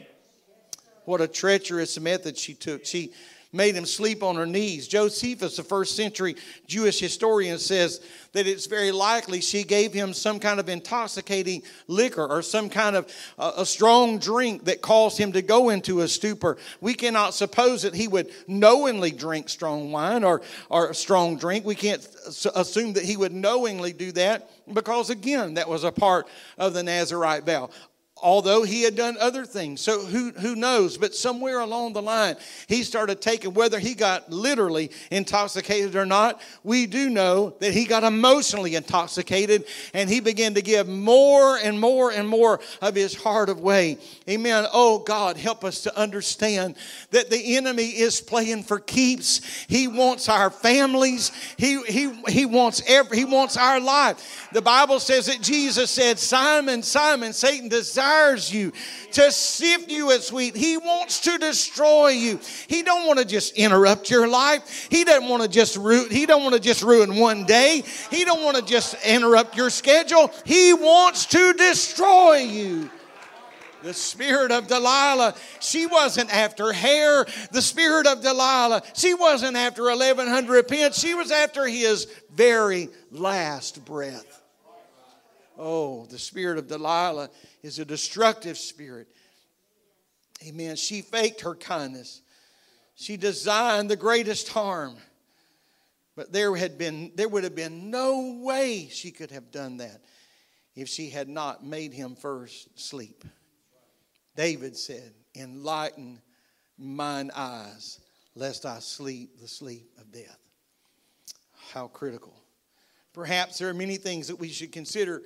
What 1.05 1.21
a 1.21 1.27
treacherous 1.27 1.99
method 1.99 2.35
she 2.35 2.55
took. 2.55 2.83
She 2.83 3.13
made 3.51 3.75
him 3.75 3.85
sleep 3.85 4.21
on 4.21 4.35
her 4.35 4.45
knees. 4.45 4.87
Josephus, 4.87 5.57
the 5.57 5.63
first 5.63 5.95
century 5.95 6.35
Jewish 6.67 6.99
historian, 6.99 7.57
says 7.57 8.01
that 8.33 8.45
it's 8.45 8.67
very 8.67 8.91
likely 8.91 9.41
she 9.41 9.63
gave 9.63 9.91
him 9.91 10.13
some 10.13 10.39
kind 10.39 10.59
of 10.59 10.69
intoxicating 10.69 11.63
liquor 11.87 12.25
or 12.27 12.41
some 12.41 12.69
kind 12.69 12.95
of 12.95 13.11
uh, 13.39 13.53
a 13.57 13.65
strong 13.65 14.19
drink 14.19 14.65
that 14.65 14.81
caused 14.81 15.17
him 15.17 15.31
to 15.31 15.41
go 15.41 15.69
into 15.69 16.01
a 16.01 16.07
stupor. 16.07 16.57
We 16.79 16.93
cannot 16.93 17.33
suppose 17.33 17.81
that 17.81 17.95
he 17.95 18.07
would 18.07 18.31
knowingly 18.47 19.11
drink 19.11 19.49
strong 19.49 19.91
wine 19.91 20.23
or, 20.23 20.41
or 20.69 20.93
strong 20.93 21.37
drink. 21.37 21.65
We 21.65 21.75
can't 21.75 22.07
assume 22.53 22.93
that 22.93 23.03
he 23.03 23.17
would 23.17 23.33
knowingly 23.33 23.93
do 23.93 24.11
that 24.11 24.51
because, 24.71 25.09
again, 25.09 25.55
that 25.55 25.67
was 25.67 25.83
a 25.83 25.91
part 25.91 26.27
of 26.59 26.75
the 26.75 26.83
Nazarite 26.83 27.45
vow 27.45 27.71
although 28.21 28.63
he 28.63 28.83
had 28.83 28.95
done 28.95 29.17
other 29.19 29.45
things. 29.45 29.81
So 29.81 30.05
who, 30.05 30.31
who 30.31 30.55
knows? 30.55 30.97
But 30.97 31.15
somewhere 31.15 31.59
along 31.59 31.93
the 31.93 32.01
line, 32.01 32.35
he 32.67 32.83
started 32.83 33.21
taking, 33.21 33.53
whether 33.53 33.79
he 33.79 33.93
got 33.93 34.29
literally 34.31 34.91
intoxicated 35.11 35.95
or 35.95 36.05
not, 36.05 36.41
we 36.63 36.85
do 36.85 37.09
know 37.09 37.53
that 37.59 37.73
he 37.73 37.85
got 37.85 38.03
emotionally 38.03 38.75
intoxicated 38.75 39.65
and 39.93 40.09
he 40.09 40.19
began 40.19 40.53
to 40.55 40.61
give 40.61 40.87
more 40.87 41.57
and 41.57 41.79
more 41.79 42.11
and 42.11 42.27
more 42.27 42.59
of 42.81 42.95
his 42.95 43.15
heart 43.15 43.49
away. 43.49 43.97
Amen. 44.27 44.65
Oh 44.73 44.99
God, 44.99 45.37
help 45.37 45.63
us 45.63 45.81
to 45.83 45.97
understand 45.97 46.75
that 47.11 47.29
the 47.29 47.57
enemy 47.57 47.87
is 47.87 48.21
playing 48.21 48.63
for 48.63 48.79
keeps. 48.79 49.41
He 49.67 49.87
wants 49.87 50.29
our 50.29 50.49
families. 50.49 51.31
He, 51.57 51.81
he, 51.83 52.11
he 52.27 52.45
wants 52.45 52.81
every, 52.87 53.17
he 53.17 53.25
wants 53.25 53.57
our 53.57 53.79
life. 53.79 54.49
The 54.51 54.61
Bible 54.61 54.99
says 54.99 55.27
that 55.27 55.41
Jesus 55.41 55.91
said, 55.91 56.19
Simon, 56.19 56.83
Simon, 56.83 57.33
Satan 57.33 57.69
desires 57.69 58.08
desires 58.09 58.53
you 58.53 58.71
to 59.11 59.31
sift 59.31 59.89
you 59.89 60.11
as 60.11 60.31
wheat. 60.31 60.55
He 60.55 60.77
wants 60.77 61.21
to 61.21 61.37
destroy 61.37 62.09
you. 62.09 62.39
He 62.67 62.83
don't 62.83 63.07
want 63.07 63.19
to 63.19 63.25
just 63.25 63.55
interrupt 63.55 64.09
your 64.09 64.27
life. 64.27 64.87
He 64.89 65.03
doesn't 65.03 65.27
want 65.29 65.43
to 65.43 65.49
just 65.49 65.77
ruin, 65.77 66.09
he 66.09 66.25
don't 66.25 66.43
want 66.43 66.55
to 66.55 66.61
just 66.61 66.81
ruin 66.83 67.15
one 67.15 67.45
day. 67.45 67.83
He 68.09 68.25
don't 68.25 68.43
want 68.43 68.57
to 68.57 68.63
just 68.63 68.95
interrupt 69.05 69.55
your 69.55 69.69
schedule. 69.69 70.31
He 70.45 70.73
wants 70.73 71.25
to 71.27 71.53
destroy 71.53 72.37
you. 72.37 72.89
The 73.81 73.93
spirit 73.93 74.51
of 74.51 74.67
Delilah, 74.67 75.35
she 75.61 75.85
wasn't 75.85 76.35
after 76.35 76.73
hair. 76.73 77.25
The 77.51 77.61
spirit 77.61 78.07
of 78.07 78.21
Delilah, 78.21 78.83
she 78.93 79.13
wasn't 79.13 79.55
after 79.55 79.83
1100 79.83 80.67
pence. 80.67 80.99
She 80.99 81.13
was 81.13 81.31
after 81.31 81.65
his 81.65 82.05
very 82.33 82.89
last 83.09 83.85
breath. 83.85 84.38
Oh, 85.61 86.05
the 86.05 86.17
spirit 86.17 86.57
of 86.57 86.67
Delilah 86.67 87.29
is 87.61 87.79
a 87.79 87.85
destructive 87.85 88.57
spirit. 88.57 89.09
Amen. 90.47 90.77
She 90.77 91.01
faked 91.01 91.41
her 91.41 91.53
kindness. 91.53 92.21
She 92.95 93.17
designed 93.17 93.89
the 93.89 93.97
greatest 93.97 94.47
harm. 94.47 94.95
But 96.15 96.31
there 96.31 96.55
had 96.55 96.77
been 96.77 97.11
there 97.15 97.27
would 97.27 97.43
have 97.43 97.55
been 97.55 97.91
no 97.91 98.39
way 98.41 98.87
she 98.89 99.11
could 99.11 99.31
have 99.31 99.51
done 99.51 99.77
that 99.77 100.01
if 100.75 100.87
she 100.87 101.09
had 101.09 101.27
not 101.27 101.65
made 101.65 101.93
him 101.93 102.15
first 102.15 102.79
sleep. 102.79 103.25
David 104.37 104.77
said, 104.77 105.13
Enlighten 105.35 106.21
mine 106.77 107.31
eyes, 107.35 107.99
lest 108.33 108.65
I 108.65 108.79
sleep 108.79 109.39
the 109.41 109.47
sleep 109.47 109.89
of 109.99 110.11
death. 110.11 110.39
How 111.71 111.87
critical. 111.87 112.41
Perhaps 113.13 113.57
there 113.57 113.67
are 113.67 113.73
many 113.73 113.97
things 113.97 114.27
that 114.27 114.39
we 114.39 114.47
should 114.47 114.71
consider 114.71 115.23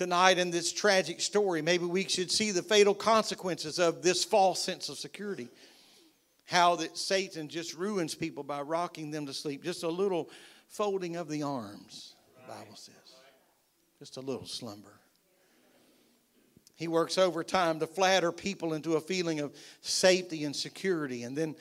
tonight 0.00 0.38
in 0.38 0.50
this 0.50 0.72
tragic 0.72 1.20
story. 1.20 1.60
Maybe 1.60 1.84
we 1.84 2.08
should 2.08 2.30
see 2.30 2.52
the 2.52 2.62
fatal 2.62 2.94
consequences 2.94 3.78
of 3.78 4.00
this 4.00 4.24
false 4.24 4.58
sense 4.58 4.88
of 4.88 4.96
security. 4.96 5.48
How 6.46 6.76
that 6.76 6.96
Satan 6.96 7.48
just 7.48 7.74
ruins 7.74 8.14
people 8.14 8.42
by 8.42 8.62
rocking 8.62 9.10
them 9.10 9.26
to 9.26 9.34
sleep. 9.34 9.62
Just 9.62 9.82
a 9.82 9.90
little 9.90 10.30
folding 10.68 11.16
of 11.16 11.28
the 11.28 11.42
arms, 11.42 12.14
the 12.34 12.50
Bible 12.50 12.76
says. 12.76 12.94
Just 13.98 14.16
a 14.16 14.22
little 14.22 14.46
slumber. 14.46 14.98
He 16.76 16.88
works 16.88 17.18
overtime 17.18 17.78
to 17.80 17.86
flatter 17.86 18.32
people 18.32 18.72
into 18.72 18.94
a 18.94 19.02
feeling 19.02 19.40
of 19.40 19.54
safety 19.82 20.44
and 20.44 20.56
security. 20.56 21.24
And 21.24 21.36
then 21.36 21.54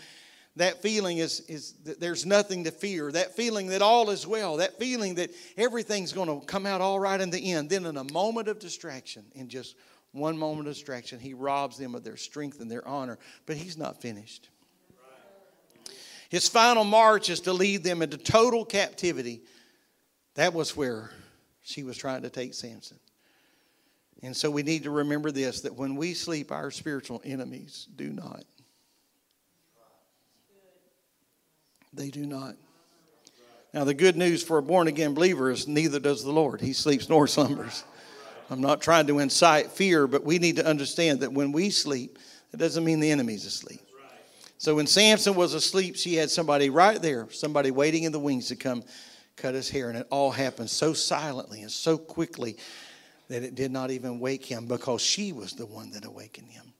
that 0.55 0.81
feeling 0.81 1.19
is, 1.19 1.41
is 1.41 1.73
that 1.85 1.99
there's 1.99 2.25
nothing 2.25 2.65
to 2.65 2.71
fear, 2.71 3.11
that 3.11 3.35
feeling 3.35 3.67
that 3.67 3.81
all 3.81 4.09
is 4.09 4.27
well, 4.27 4.57
that 4.57 4.77
feeling 4.77 5.15
that 5.15 5.31
everything's 5.57 6.11
going 6.11 6.27
to 6.27 6.45
come 6.45 6.65
out 6.65 6.81
all 6.81 6.99
right 6.99 7.19
in 7.21 7.29
the 7.29 7.51
end. 7.51 7.69
Then, 7.69 7.85
in 7.85 7.97
a 7.97 8.11
moment 8.11 8.47
of 8.47 8.59
distraction, 8.59 9.25
in 9.35 9.47
just 9.47 9.75
one 10.11 10.37
moment 10.37 10.67
of 10.67 10.73
distraction, 10.73 11.19
he 11.19 11.33
robs 11.33 11.77
them 11.77 11.95
of 11.95 12.03
their 12.03 12.17
strength 12.17 12.59
and 12.61 12.69
their 12.69 12.85
honor. 12.87 13.19
But 13.45 13.57
he's 13.57 13.77
not 13.77 14.01
finished. 14.01 14.49
His 16.29 16.47
final 16.47 16.83
march 16.83 17.29
is 17.29 17.41
to 17.41 17.53
lead 17.53 17.83
them 17.83 18.01
into 18.01 18.17
total 18.17 18.63
captivity. 18.63 19.41
That 20.35 20.53
was 20.53 20.75
where 20.75 21.09
she 21.63 21.83
was 21.83 21.97
trying 21.97 22.21
to 22.21 22.29
take 22.29 22.53
Samson. 22.53 22.99
And 24.21 24.35
so 24.35 24.51
we 24.51 24.63
need 24.63 24.83
to 24.83 24.91
remember 24.91 25.31
this 25.31 25.61
that 25.61 25.75
when 25.75 25.95
we 25.95 26.13
sleep, 26.13 26.51
our 26.51 26.71
spiritual 26.71 27.21
enemies 27.23 27.87
do 27.95 28.09
not. 28.09 28.43
They 31.93 32.09
do 32.09 32.25
not. 32.25 32.55
Now, 33.73 33.83
the 33.83 33.93
good 33.93 34.17
news 34.17 34.41
for 34.41 34.57
a 34.57 34.63
born 34.63 34.87
again 34.87 35.13
believer 35.13 35.51
is 35.51 35.67
neither 35.67 35.99
does 35.99 36.23
the 36.23 36.31
Lord. 36.31 36.61
He 36.61 36.73
sleeps 36.73 37.07
nor 37.09 37.27
slumbers. 37.27 37.83
I'm 38.49 38.61
not 38.61 38.81
trying 38.81 39.07
to 39.07 39.19
incite 39.19 39.71
fear, 39.71 40.07
but 40.07 40.23
we 40.23 40.39
need 40.39 40.55
to 40.55 40.65
understand 40.65 41.19
that 41.19 41.31
when 41.31 41.51
we 41.51 41.69
sleep, 41.69 42.17
it 42.51 42.57
doesn't 42.57 42.83
mean 42.83 42.99
the 42.99 43.11
enemy's 43.11 43.45
asleep. 43.45 43.81
So 44.57 44.75
when 44.75 44.87
Samson 44.87 45.35
was 45.35 45.53
asleep, 45.53 45.95
she 45.95 46.15
had 46.15 46.29
somebody 46.29 46.69
right 46.69 47.01
there, 47.01 47.29
somebody 47.31 47.71
waiting 47.71 48.03
in 48.03 48.11
the 48.11 48.19
wings 48.19 48.47
to 48.47 48.55
come 48.55 48.83
cut 49.37 49.53
his 49.53 49.69
hair. 49.69 49.89
And 49.89 49.97
it 49.97 50.07
all 50.09 50.31
happened 50.31 50.69
so 50.69 50.93
silently 50.93 51.61
and 51.61 51.71
so 51.71 51.97
quickly 51.97 52.57
that 53.29 53.43
it 53.43 53.55
did 53.55 53.71
not 53.71 53.91
even 53.91 54.19
wake 54.19 54.43
him 54.43 54.65
because 54.65 55.01
she 55.01 55.31
was 55.31 55.53
the 55.53 55.65
one 55.65 55.91
that 55.91 56.05
awakened 56.05 56.49
him. 56.49 56.73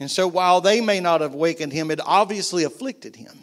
And 0.00 0.10
so 0.10 0.26
while 0.26 0.60
they 0.60 0.80
may 0.80 1.00
not 1.00 1.20
have 1.20 1.34
awakened 1.34 1.72
him, 1.72 1.90
it 1.90 2.00
obviously 2.04 2.64
afflicted 2.64 3.14
him. 3.14 3.36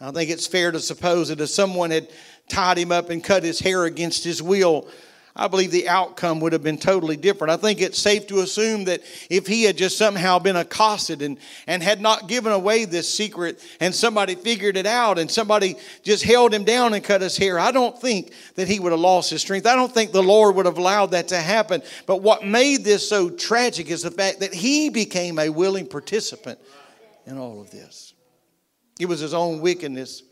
I 0.00 0.10
think 0.12 0.30
it's 0.30 0.46
fair 0.46 0.70
to 0.70 0.80
suppose 0.80 1.28
that 1.28 1.40
if 1.40 1.48
someone 1.48 1.90
had 1.90 2.08
tied 2.48 2.78
him 2.78 2.92
up 2.92 3.10
and 3.10 3.22
cut 3.22 3.42
his 3.42 3.58
hair 3.58 3.84
against 3.84 4.22
his 4.24 4.40
will, 4.40 4.88
I 5.38 5.46
believe 5.46 5.70
the 5.70 5.88
outcome 5.88 6.40
would 6.40 6.52
have 6.52 6.64
been 6.64 6.78
totally 6.78 7.16
different. 7.16 7.52
I 7.52 7.56
think 7.56 7.80
it's 7.80 7.98
safe 7.98 8.26
to 8.26 8.40
assume 8.40 8.84
that 8.84 9.02
if 9.30 9.46
he 9.46 9.62
had 9.62 9.76
just 9.76 9.96
somehow 9.96 10.40
been 10.40 10.56
accosted 10.56 11.22
and, 11.22 11.38
and 11.68 11.80
had 11.80 12.00
not 12.00 12.26
given 12.26 12.52
away 12.52 12.84
this 12.84 13.12
secret 13.12 13.64
and 13.78 13.94
somebody 13.94 14.34
figured 14.34 14.76
it 14.76 14.86
out 14.86 15.16
and 15.16 15.30
somebody 15.30 15.76
just 16.02 16.24
held 16.24 16.52
him 16.52 16.64
down 16.64 16.92
and 16.92 17.04
cut 17.04 17.20
his 17.20 17.36
hair, 17.36 17.56
I 17.56 17.70
don't 17.70 17.96
think 18.00 18.32
that 18.56 18.66
he 18.66 18.80
would 18.80 18.90
have 18.90 19.00
lost 19.00 19.30
his 19.30 19.40
strength. 19.40 19.66
I 19.68 19.76
don't 19.76 19.94
think 19.94 20.10
the 20.10 20.22
Lord 20.22 20.56
would 20.56 20.66
have 20.66 20.78
allowed 20.78 21.12
that 21.12 21.28
to 21.28 21.38
happen. 21.38 21.82
But 22.06 22.20
what 22.20 22.44
made 22.44 22.82
this 22.82 23.08
so 23.08 23.30
tragic 23.30 23.90
is 23.90 24.02
the 24.02 24.10
fact 24.10 24.40
that 24.40 24.52
he 24.52 24.88
became 24.88 25.38
a 25.38 25.50
willing 25.50 25.86
participant 25.86 26.58
in 27.26 27.38
all 27.38 27.60
of 27.60 27.70
this. 27.70 28.07
It 28.98 29.06
was 29.06 29.20
his 29.20 29.34
own 29.34 29.60
wickedness 29.60 30.22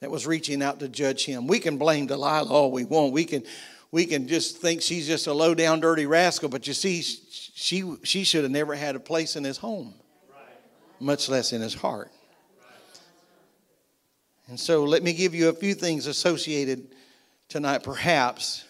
that 0.00 0.10
was 0.10 0.26
reaching 0.26 0.62
out 0.62 0.80
to 0.80 0.88
judge 0.88 1.24
him. 1.24 1.46
We 1.46 1.60
can 1.60 1.76
blame 1.76 2.06
Delilah 2.06 2.50
all 2.50 2.72
we 2.72 2.84
want. 2.84 3.12
We 3.12 3.24
can, 3.24 3.44
we 3.92 4.06
can 4.06 4.26
just 4.26 4.58
think 4.58 4.82
she's 4.82 5.06
just 5.06 5.26
a 5.26 5.32
low 5.32 5.54
down, 5.54 5.80
dirty 5.80 6.06
rascal. 6.06 6.48
But 6.48 6.66
you 6.66 6.74
see, 6.74 7.02
she, 7.02 7.96
she 8.02 8.24
should 8.24 8.42
have 8.42 8.50
never 8.50 8.74
had 8.74 8.96
a 8.96 9.00
place 9.00 9.36
in 9.36 9.44
his 9.44 9.58
home, 9.58 9.94
much 10.98 11.28
less 11.28 11.52
in 11.52 11.60
his 11.60 11.74
heart. 11.74 12.10
And 14.48 14.58
so 14.58 14.82
let 14.82 15.04
me 15.04 15.12
give 15.12 15.34
you 15.34 15.48
a 15.48 15.52
few 15.52 15.74
things 15.74 16.06
associated 16.08 16.88
tonight, 17.48 17.84
perhaps, 17.84 18.64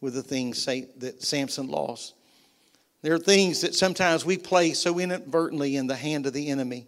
with 0.00 0.14
the 0.14 0.22
things 0.22 0.64
that 0.64 1.22
Samson 1.22 1.68
lost. 1.68 2.14
There 3.02 3.14
are 3.14 3.18
things 3.18 3.62
that 3.62 3.74
sometimes 3.74 4.24
we 4.24 4.36
place 4.36 4.78
so 4.78 4.98
inadvertently 5.00 5.76
in 5.76 5.86
the 5.86 5.96
hand 5.96 6.26
of 6.26 6.32
the 6.32 6.48
enemy 6.50 6.86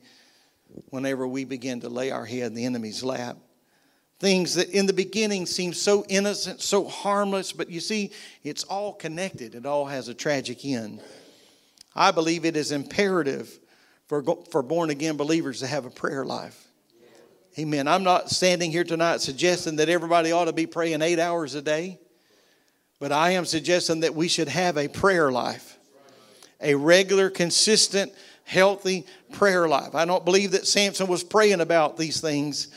whenever 0.91 1.27
we 1.27 1.45
begin 1.45 1.81
to 1.81 1.89
lay 1.89 2.11
our 2.11 2.25
head 2.25 2.49
in 2.49 2.55
the 2.55 2.65
enemy's 2.65 3.03
lap. 3.03 3.37
Things 4.19 4.55
that 4.55 4.71
in 4.71 4.87
the 4.87 4.93
beginning 4.93 5.47
seem 5.47 5.73
so 5.73 6.05
innocent, 6.09 6.61
so 6.61 6.85
harmless, 6.85 7.53
but 7.53 7.69
you 7.69 7.81
see, 7.81 8.13
it's 8.45 8.63
all 8.65 8.93
connected. 8.93 9.55
It 9.55 9.67
all 9.67 9.87
has 9.87 10.09
a 10.09 10.15
tragic 10.15 10.65
end. 10.65 11.01
I 11.95 12.13
believe 12.13 12.45
it 12.45 12.57
is 12.57 12.73
imperative 12.73 13.59
for, 14.07 14.23
for 14.51 14.63
born 14.63 14.91
again 14.91 15.17
believers 15.17 15.61
to 15.61 15.67
have 15.67 15.87
a 15.87 15.91
prayer 15.91 16.25
life. 16.25 16.69
Amen. 17.59 17.87
I'm 17.87 18.03
not 18.03 18.31
standing 18.31 18.71
here 18.71 18.85
tonight 18.85 19.21
suggesting 19.21 19.77
that 19.77 19.91
everybody 19.91 20.33
ought 20.33 20.47
to 20.47 20.55
be 20.55 20.67
praying 20.67 21.03
eight 21.03 21.19
hours 21.19 21.55
a 21.55 21.61
day, 21.61 21.99
but 22.99 23.13
I 23.13 23.33
am 23.33 23.45
suggesting 23.45 24.01
that 24.01 24.15
we 24.15 24.29
should 24.29 24.49
have 24.49 24.79
a 24.79 24.89
prayer 24.89 25.31
life, 25.31 25.79
a 26.63 26.75
regular, 26.75 27.29
consistent, 27.29 28.13
healthy 28.45 29.07
prayer 29.33 29.69
life. 29.69 29.95
I 29.95 30.05
don't 30.05 30.25
believe 30.25 30.53
that 30.53 30.67
Samson 30.67 31.07
was 31.07 31.25
praying 31.25 31.61
about 31.61 31.97
these 31.97 32.21
things, 32.21 32.69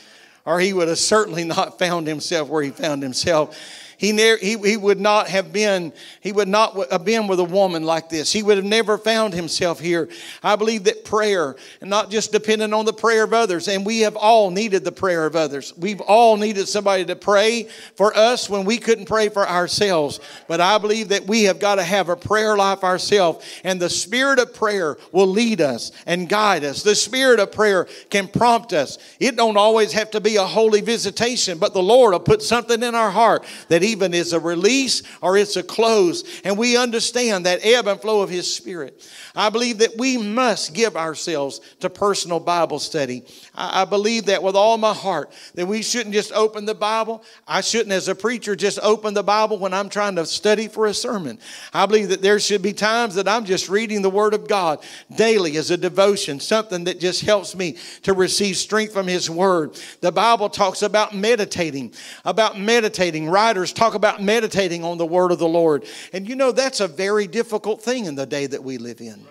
or 0.44 0.60
he 0.60 0.72
would 0.72 0.88
have 0.88 0.98
certainly 0.98 1.44
not 1.44 1.78
found 1.78 2.06
himself 2.06 2.48
where 2.48 2.62
he 2.62 2.70
found 2.70 3.02
himself 3.02 3.58
he, 3.98 4.12
ne- 4.12 4.38
he, 4.38 4.58
he 4.58 4.76
would 4.76 5.00
not 5.00 5.28
have 5.28 5.52
been, 5.52 5.92
he 6.20 6.32
would 6.32 6.48
not 6.48 6.90
have 6.90 7.04
been 7.04 7.26
with 7.26 7.40
a 7.40 7.44
woman 7.44 7.82
like 7.84 8.08
this. 8.08 8.32
He 8.32 8.42
would 8.42 8.56
have 8.56 8.66
never 8.66 8.98
found 8.98 9.32
himself 9.32 9.80
here. 9.80 10.08
I 10.42 10.56
believe 10.56 10.84
that 10.84 11.04
prayer, 11.04 11.56
and 11.80 11.88
not 11.88 12.10
just 12.10 12.32
dependent 12.32 12.74
on 12.74 12.84
the 12.84 12.92
prayer 12.92 13.24
of 13.24 13.32
others, 13.32 13.68
and 13.68 13.86
we 13.86 14.00
have 14.00 14.16
all 14.16 14.50
needed 14.50 14.84
the 14.84 14.92
prayer 14.92 15.24
of 15.24 15.36
others. 15.36 15.72
We've 15.76 16.00
all 16.00 16.36
needed 16.36 16.68
somebody 16.68 17.04
to 17.06 17.16
pray 17.16 17.68
for 17.94 18.16
us 18.16 18.50
when 18.50 18.64
we 18.64 18.78
couldn't 18.78 19.06
pray 19.06 19.28
for 19.28 19.48
ourselves. 19.48 20.20
But 20.46 20.60
I 20.60 20.78
believe 20.78 21.08
that 21.08 21.26
we 21.26 21.44
have 21.44 21.58
got 21.58 21.76
to 21.76 21.84
have 21.84 22.08
a 22.08 22.16
prayer 22.16 22.56
life 22.56 22.84
ourselves, 22.84 23.46
and 23.64 23.80
the 23.80 23.90
spirit 23.90 24.38
of 24.38 24.54
prayer 24.54 24.98
will 25.12 25.26
lead 25.26 25.60
us 25.60 25.92
and 26.06 26.28
guide 26.28 26.64
us. 26.64 26.82
The 26.82 26.94
spirit 26.94 27.40
of 27.40 27.52
prayer 27.52 27.86
can 28.10 28.28
prompt 28.28 28.72
us. 28.72 28.98
It 29.20 29.36
don't 29.36 29.56
always 29.56 29.92
have 29.92 30.10
to 30.10 30.20
be 30.20 30.36
a 30.36 30.44
holy 30.44 30.82
visitation, 30.82 31.58
but 31.58 31.72
the 31.72 31.82
Lord 31.82 32.12
will 32.12 32.20
put 32.20 32.42
something 32.42 32.82
in 32.82 32.94
our 32.94 33.10
heart 33.10 33.44
that 33.68 33.82
even 33.86 34.14
is 34.14 34.32
a 34.32 34.40
release 34.40 35.02
or 35.20 35.36
it's 35.36 35.56
a 35.56 35.62
close. 35.62 36.24
And 36.44 36.58
we 36.58 36.76
understand 36.76 37.46
that 37.46 37.60
ebb 37.64 37.86
and 37.86 38.00
flow 38.00 38.20
of 38.22 38.30
His 38.30 38.52
Spirit. 38.52 39.08
I 39.34 39.50
believe 39.50 39.78
that 39.78 39.96
we 39.98 40.16
must 40.16 40.74
give 40.74 40.96
ourselves 40.96 41.60
to 41.80 41.90
personal 41.90 42.40
Bible 42.40 42.78
study. 42.78 43.24
I, 43.54 43.84
believe 43.84 44.26
that 44.26 44.42
with 44.42 44.56
all 44.56 44.78
my 44.78 44.94
heart, 44.94 45.32
that 45.54 45.66
we 45.66 45.82
shouldn't 45.82 46.14
just 46.14 46.32
open 46.32 46.64
the 46.64 46.74
Bible. 46.74 47.22
I 47.46 47.60
shouldn't, 47.60 47.92
as 47.92 48.08
a 48.08 48.14
preacher, 48.14 48.56
just 48.56 48.78
open 48.82 49.14
the 49.14 49.22
Bible 49.22 49.58
when 49.58 49.72
I'm 49.72 49.88
trying 49.88 50.16
to 50.16 50.26
study 50.26 50.68
for 50.68 50.86
a 50.86 50.94
sermon. 50.94 51.38
I 51.72 51.86
believe 51.86 52.08
that 52.08 52.22
there 52.22 52.40
should 52.40 52.62
be 52.62 52.72
times 52.72 53.14
that 53.16 53.28
I'm 53.28 53.44
just 53.44 53.68
reading 53.68 54.02
the 54.02 54.10
Word 54.10 54.34
of 54.34 54.48
God 54.48 54.84
daily 55.14 55.56
as 55.56 55.70
a 55.70 55.76
devotion, 55.76 56.40
something 56.40 56.84
that 56.84 57.00
just 57.00 57.22
helps 57.22 57.54
me 57.54 57.76
to 58.02 58.14
receive 58.14 58.56
strength 58.56 58.92
from 58.92 59.06
His 59.06 59.28
Word. 59.30 59.78
The 60.00 60.12
Bible 60.12 60.48
talks 60.48 60.82
about 60.82 61.14
meditating, 61.14 61.94
about 62.24 62.58
meditating. 62.58 63.28
Writers 63.28 63.72
talk 63.76 63.94
about 63.94 64.20
meditating 64.20 64.82
on 64.82 64.98
the 64.98 65.06
Word 65.06 65.30
of 65.30 65.38
the 65.38 65.48
Lord. 65.48 65.84
And 66.12 66.28
you 66.28 66.34
know, 66.34 66.50
that's 66.50 66.80
a 66.80 66.88
very 66.88 67.28
difficult 67.28 67.82
thing 67.82 68.06
in 68.06 68.16
the 68.16 68.26
day 68.26 68.46
that 68.46 68.64
we 68.64 68.78
live 68.78 69.00
in 69.00 69.26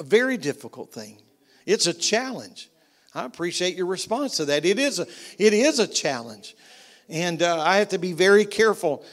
a 0.00 0.02
very 0.02 0.38
difficult 0.38 0.90
thing. 0.92 1.18
It's 1.66 1.86
a 1.86 1.92
challenge. 1.92 2.70
I 3.14 3.24
appreciate 3.26 3.76
your 3.76 3.86
response 3.86 4.38
to 4.38 4.46
that. 4.46 4.64
It 4.64 4.78
is 4.78 4.98
a, 4.98 5.06
it 5.38 5.52
is 5.52 5.78
a 5.78 5.86
challenge. 5.86 6.56
And 7.08 7.42
uh, 7.42 7.60
I 7.60 7.76
have 7.76 7.90
to 7.90 7.98
be 7.98 8.12
very 8.12 8.46
careful 8.46 9.04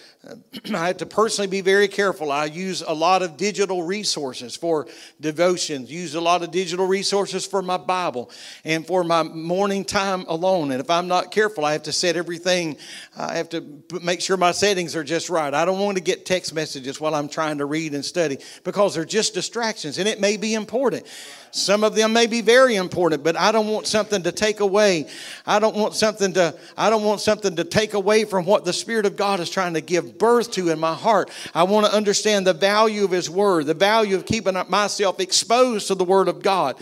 I 0.73 0.87
have 0.87 0.97
to 0.97 1.05
personally 1.05 1.47
be 1.47 1.61
very 1.61 1.87
careful. 1.87 2.31
I 2.31 2.45
use 2.45 2.81
a 2.81 2.93
lot 2.93 3.21
of 3.21 3.37
digital 3.37 3.83
resources 3.83 4.55
for 4.55 4.87
devotions, 5.21 5.91
use 5.91 6.15
a 6.15 6.21
lot 6.21 6.43
of 6.43 6.51
digital 6.51 6.85
resources 6.87 7.45
for 7.45 7.61
my 7.61 7.77
Bible 7.77 8.29
and 8.63 8.85
for 8.85 9.03
my 9.03 9.23
morning 9.23 9.85
time 9.85 10.25
alone. 10.27 10.71
And 10.71 10.81
if 10.81 10.89
I'm 10.89 11.07
not 11.07 11.31
careful, 11.31 11.65
I 11.65 11.73
have 11.73 11.83
to 11.83 11.91
set 11.91 12.15
everything, 12.15 12.77
I 13.15 13.37
have 13.37 13.49
to 13.49 13.83
make 14.01 14.21
sure 14.21 14.37
my 14.37 14.51
settings 14.51 14.95
are 14.95 15.03
just 15.03 15.29
right. 15.29 15.53
I 15.53 15.65
don't 15.65 15.79
want 15.79 15.97
to 15.97 16.03
get 16.03 16.25
text 16.25 16.53
messages 16.53 16.99
while 16.99 17.15
I'm 17.15 17.29
trying 17.29 17.59
to 17.59 17.65
read 17.65 17.93
and 17.93 18.03
study 18.03 18.37
because 18.63 18.95
they're 18.95 19.05
just 19.05 19.33
distractions 19.33 19.97
and 19.97 20.07
it 20.07 20.19
may 20.19 20.37
be 20.37 20.53
important. 20.53 21.05
Some 21.51 21.83
of 21.83 21.95
them 21.95 22.13
may 22.13 22.27
be 22.27 22.41
very 22.41 22.75
important, 22.75 23.23
but 23.23 23.35
I 23.35 23.51
don't 23.51 23.67
want 23.67 23.87
something 23.87 24.23
to 24.23 24.31
take 24.31 24.59
away. 24.59 25.07
I 25.45 25.59
don't 25.59 25.75
want 25.75 25.95
something 25.95 26.33
to 26.33 26.55
I 26.77 26.89
don't 26.89 27.03
want 27.03 27.21
something 27.21 27.55
to 27.55 27.63
take 27.63 27.93
away 27.93 28.25
from 28.25 28.45
what 28.45 28.65
the 28.65 28.73
Spirit 28.73 29.05
of 29.05 29.15
God 29.15 29.39
is 29.39 29.49
trying 29.49 29.73
to 29.73 29.81
give 29.81 30.16
birth 30.17 30.51
to 30.51 30.69
in 30.69 30.79
my 30.79 30.93
heart. 30.93 31.29
I 31.53 31.63
want 31.63 31.85
to 31.85 31.93
understand 31.93 32.47
the 32.47 32.53
value 32.53 33.03
of 33.03 33.11
His 33.11 33.29
Word, 33.29 33.65
the 33.65 33.73
value 33.73 34.15
of 34.15 34.25
keeping 34.25 34.55
myself 34.69 35.19
exposed 35.19 35.87
to 35.87 35.95
the 35.95 36.03
Word 36.03 36.27
of 36.27 36.41
God. 36.41 36.75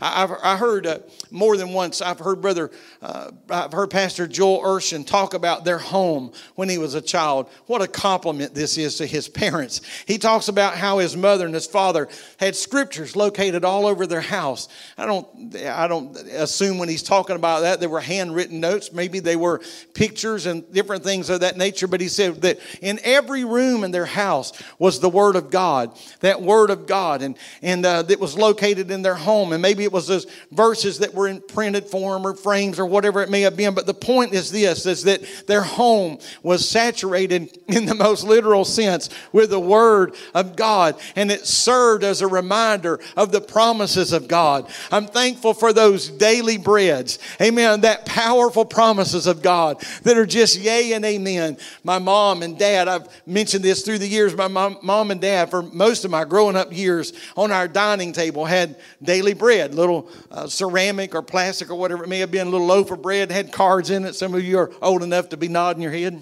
I've 0.00 0.32
I 0.42 0.56
heard 0.56 0.86
uh, 0.86 0.98
more 1.30 1.56
than 1.56 1.72
once. 1.72 2.02
I've 2.02 2.18
heard 2.18 2.40
Brother, 2.40 2.70
uh, 3.00 3.30
I've 3.48 3.72
heard 3.72 3.90
Pastor 3.90 4.26
Joel 4.26 4.62
Urshan 4.62 5.06
talk 5.06 5.34
about 5.34 5.64
their 5.64 5.78
home 5.78 6.32
when 6.56 6.68
he 6.68 6.78
was 6.78 6.94
a 6.94 7.00
child. 7.00 7.48
What 7.66 7.82
a 7.82 7.86
compliment 7.86 8.54
this 8.54 8.78
is 8.78 8.96
to 8.96 9.06
his 9.06 9.28
parents. 9.28 9.80
He 10.06 10.18
talks 10.18 10.48
about 10.48 10.74
how 10.74 10.98
his 10.98 11.16
mother 11.16 11.46
and 11.46 11.54
his 11.54 11.66
father 11.66 12.08
had 12.38 12.56
scriptures 12.56 13.14
located 13.14 13.64
all 13.64 13.86
over 13.86 14.06
their 14.06 14.20
house. 14.20 14.68
I 14.98 15.06
don't, 15.06 15.56
I 15.56 15.86
don't 15.86 16.16
assume 16.16 16.78
when 16.78 16.88
he's 16.88 17.02
talking 17.02 17.36
about 17.36 17.60
that 17.60 17.80
they 17.80 17.86
were 17.86 18.00
handwritten 18.00 18.60
notes. 18.60 18.92
Maybe 18.92 19.20
they 19.20 19.36
were 19.36 19.60
pictures 19.94 20.46
and 20.46 20.70
different 20.72 21.04
things 21.04 21.30
of 21.30 21.40
that 21.40 21.56
nature. 21.56 21.86
But 21.86 22.00
he 22.00 22.08
said 22.08 22.42
that 22.42 22.58
in 22.82 22.98
every 23.04 23.44
room 23.44 23.84
in 23.84 23.92
their 23.92 24.04
house 24.04 24.52
was 24.78 25.00
the 25.00 25.08
Word 25.08 25.36
of 25.36 25.50
God, 25.50 25.96
that 26.20 26.42
Word 26.42 26.70
of 26.70 26.86
God, 26.86 27.22
and 27.22 27.38
and 27.62 27.86
uh, 27.86 28.02
that 28.02 28.20
was 28.20 28.36
located 28.36 28.90
in 28.90 29.02
their 29.02 29.14
home. 29.14 29.52
And 29.52 29.62
maybe 29.62 29.84
it 29.84 29.92
was 29.92 30.08
those 30.08 30.26
verses 30.50 30.98
that 30.98 31.14
were 31.14 31.28
in 31.28 31.40
printed 31.40 31.86
form 31.86 32.26
or 32.26 32.34
frames 32.34 32.78
or 32.78 32.84
whatever 32.84 33.22
it 33.22 33.30
may 33.30 33.42
have 33.42 33.56
been. 33.56 33.74
But 33.74 33.86
the 33.86 33.94
point 33.94 34.34
is 34.34 34.50
this: 34.50 34.84
is 34.84 35.04
that 35.04 35.22
their 35.46 35.62
home 35.62 36.18
was 36.42 36.68
saturated 36.68 37.56
in 37.68 37.86
the 37.86 37.94
most 37.94 38.24
literal 38.24 38.64
sense 38.64 39.08
with 39.32 39.50
the 39.50 39.60
Word 39.60 40.14
of 40.34 40.56
God, 40.56 41.00
and 41.14 41.30
it 41.30 41.46
served 41.46 42.04
as 42.04 42.20
a 42.20 42.26
reminder 42.26 42.98
of 43.16 43.30
the 43.30 43.40
promises 43.40 44.12
of 44.12 44.26
God. 44.26 44.68
I'm 44.90 45.06
thankful 45.06 45.54
for 45.54 45.72
those 45.72 46.08
daily 46.08 46.58
breads. 46.58 47.20
Amen. 47.40 47.82
That 47.82 48.06
powerful 48.06 48.64
promises 48.64 49.28
of 49.28 49.40
God 49.40 49.80
that 50.02 50.16
are 50.16 50.26
just 50.26 50.58
yay 50.58 50.92
and 50.94 51.04
amen. 51.04 51.58
My 51.84 51.98
mom 51.98 52.42
and 52.42 52.58
dad, 52.58 52.71
I've 52.76 53.08
mentioned 53.26 53.64
this 53.64 53.82
through 53.82 53.98
the 53.98 54.08
years, 54.08 54.34
my 54.34 54.48
mom, 54.48 54.78
mom 54.82 55.10
and 55.10 55.20
dad, 55.20 55.50
for 55.50 55.62
most 55.62 56.04
of 56.04 56.10
my 56.10 56.24
growing 56.24 56.56
up 56.56 56.72
years, 56.72 57.12
on 57.36 57.50
our 57.52 57.68
dining 57.68 58.12
table 58.12 58.44
had 58.44 58.76
daily 59.02 59.34
bread, 59.34 59.74
little 59.74 60.08
uh, 60.30 60.46
ceramic 60.46 61.14
or 61.14 61.22
plastic 61.22 61.70
or 61.70 61.74
whatever 61.74 62.04
it 62.04 62.08
may 62.08 62.18
have 62.18 62.30
been, 62.30 62.46
a 62.46 62.50
little 62.50 62.66
loaf 62.66 62.90
of 62.90 63.02
bread, 63.02 63.30
had 63.30 63.52
cards 63.52 63.90
in 63.90 64.04
it. 64.04 64.14
Some 64.14 64.34
of 64.34 64.42
you 64.42 64.58
are 64.58 64.70
old 64.80 65.02
enough 65.02 65.30
to 65.30 65.36
be 65.36 65.48
nodding 65.48 65.82
your 65.82 65.92
head 65.92 66.20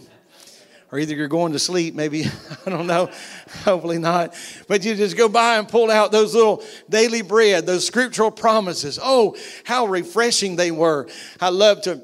or 0.93 0.99
either 0.99 1.15
you're 1.15 1.29
going 1.29 1.53
to 1.53 1.59
sleep, 1.59 1.95
maybe, 1.95 2.25
I 2.67 2.71
don't 2.71 2.87
know, 2.87 3.11
hopefully 3.65 3.99
not. 3.99 4.35
But 4.67 4.85
you 4.85 4.95
just 4.95 5.17
go 5.17 5.29
by 5.29 5.59
and 5.59 5.69
pull 5.69 5.91
out 5.91 6.11
those 6.11 6.35
little 6.35 6.65
daily 6.89 7.23
bread, 7.23 7.67
those 7.67 7.87
scriptural 7.87 8.31
promises. 8.31 8.99
Oh, 9.01 9.37
how 9.65 9.87
refreshing 9.87 10.57
they 10.57 10.71
were. 10.71 11.09
I 11.41 11.51
love 11.51 11.83
to 11.83 12.03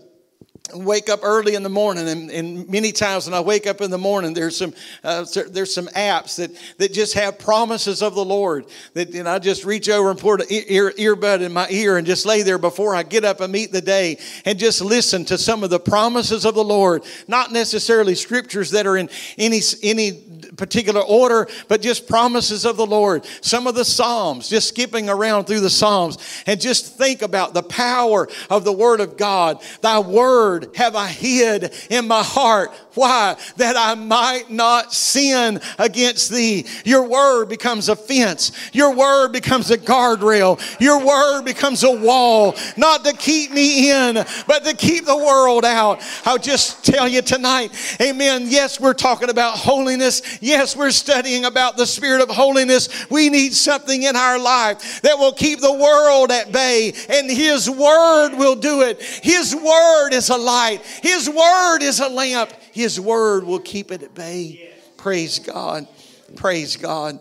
wake 0.74 1.08
up 1.08 1.20
early 1.22 1.54
in 1.54 1.62
the 1.62 1.68
morning 1.68 2.08
and, 2.08 2.30
and, 2.30 2.68
many 2.68 2.90
times 2.90 3.26
when 3.26 3.34
i 3.34 3.40
wake 3.40 3.66
up 3.66 3.80
in 3.80 3.90
the 3.90 3.98
morning 3.98 4.34
there's 4.34 4.56
some 4.56 4.72
uh, 5.04 5.24
there's 5.50 5.72
some 5.72 5.86
apps 5.88 6.36
that 6.36 6.50
that 6.78 6.92
just 6.92 7.14
have 7.14 7.38
promises 7.38 8.02
of 8.02 8.14
the 8.14 8.24
lord 8.24 8.64
that 8.94 9.14
and 9.14 9.28
i 9.28 9.38
just 9.38 9.64
reach 9.64 9.88
over 9.88 10.10
and 10.10 10.18
put 10.18 10.40
an 10.40 10.46
ear, 10.50 10.92
earbud 10.92 11.40
in 11.40 11.52
my 11.52 11.66
ear 11.70 11.96
and 11.96 12.06
just 12.06 12.26
lay 12.26 12.42
there 12.42 12.58
before 12.58 12.94
i 12.94 13.02
get 13.02 13.24
up 13.24 13.40
and 13.40 13.52
meet 13.52 13.72
the 13.72 13.80
day 13.80 14.18
and 14.44 14.58
just 14.58 14.80
listen 14.80 15.24
to 15.24 15.38
some 15.38 15.62
of 15.62 15.70
the 15.70 15.78
promises 15.78 16.44
of 16.44 16.54
the 16.54 16.64
lord. 16.64 17.04
Not 17.28 17.52
necessarily 17.52 18.14
scriptures 18.14 18.70
that 18.72 18.86
are 18.86 18.96
in 18.96 19.08
any 19.38 19.60
any 19.82 20.22
particular 20.56 21.00
order, 21.00 21.48
but 21.68 21.82
just 21.82 22.08
promises 22.08 22.64
of 22.64 22.76
the 22.76 22.86
Lord. 22.86 23.26
Some 23.40 23.66
of 23.66 23.74
the 23.74 23.84
Psalms, 23.84 24.48
just 24.48 24.68
skipping 24.68 25.08
around 25.08 25.44
through 25.44 25.60
the 25.60 25.70
Psalms, 25.70 26.18
and 26.46 26.60
just 26.60 26.96
think 26.96 27.22
about 27.22 27.54
the 27.54 27.62
power 27.62 28.28
of 28.50 28.64
the 28.64 28.72
Word 28.72 29.00
of 29.00 29.16
God. 29.16 29.62
Thy 29.80 29.98
Word 29.98 30.70
have 30.74 30.96
I 30.96 31.08
hid 31.08 31.72
in 31.90 32.08
my 32.08 32.22
heart. 32.22 32.72
Why? 32.94 33.36
That 33.56 33.76
I 33.76 33.94
might 33.94 34.50
not 34.50 34.92
sin 34.92 35.60
against 35.78 36.30
thee. 36.30 36.66
Your 36.84 37.06
Word 37.06 37.48
becomes 37.48 37.88
a 37.88 37.96
fence. 37.96 38.52
Your 38.72 38.94
Word 38.94 39.32
becomes 39.32 39.70
a 39.70 39.78
guardrail. 39.78 40.60
Your 40.80 41.04
Word 41.04 41.42
becomes 41.42 41.84
a 41.84 41.90
wall, 41.90 42.54
not 42.76 43.04
to 43.04 43.12
keep 43.12 43.52
me 43.52 43.90
in, 43.90 44.14
but 44.46 44.64
to 44.64 44.74
keep 44.74 45.04
the 45.04 45.16
world 45.16 45.64
out. 45.64 46.02
I'll 46.24 46.38
just 46.38 46.84
tell 46.84 47.06
you 47.06 47.22
tonight, 47.22 47.72
amen. 48.00 48.46
Yes, 48.46 48.80
we're 48.80 48.94
talking 48.94 49.28
about 49.28 49.58
holiness. 49.58 50.22
Yes, 50.46 50.76
we're 50.76 50.92
studying 50.92 51.44
about 51.44 51.76
the 51.76 51.86
spirit 51.86 52.22
of 52.22 52.28
holiness. 52.28 53.10
We 53.10 53.30
need 53.30 53.52
something 53.52 54.04
in 54.04 54.14
our 54.14 54.38
life 54.38 55.02
that 55.02 55.18
will 55.18 55.32
keep 55.32 55.58
the 55.58 55.72
world 55.72 56.30
at 56.30 56.52
bay, 56.52 56.92
and 57.08 57.28
His 57.28 57.68
Word 57.68 58.36
will 58.36 58.54
do 58.54 58.82
it. 58.82 59.02
His 59.02 59.56
Word 59.56 60.10
is 60.12 60.28
a 60.30 60.36
light, 60.36 60.82
His 61.02 61.28
Word 61.28 61.82
is 61.82 61.98
a 61.98 62.08
lamp. 62.08 62.52
His 62.70 63.00
Word 63.00 63.42
will 63.42 63.58
keep 63.58 63.90
it 63.90 64.04
at 64.04 64.14
bay. 64.14 64.70
Praise 64.96 65.40
God. 65.40 65.88
Praise 66.36 66.76
God. 66.76 67.18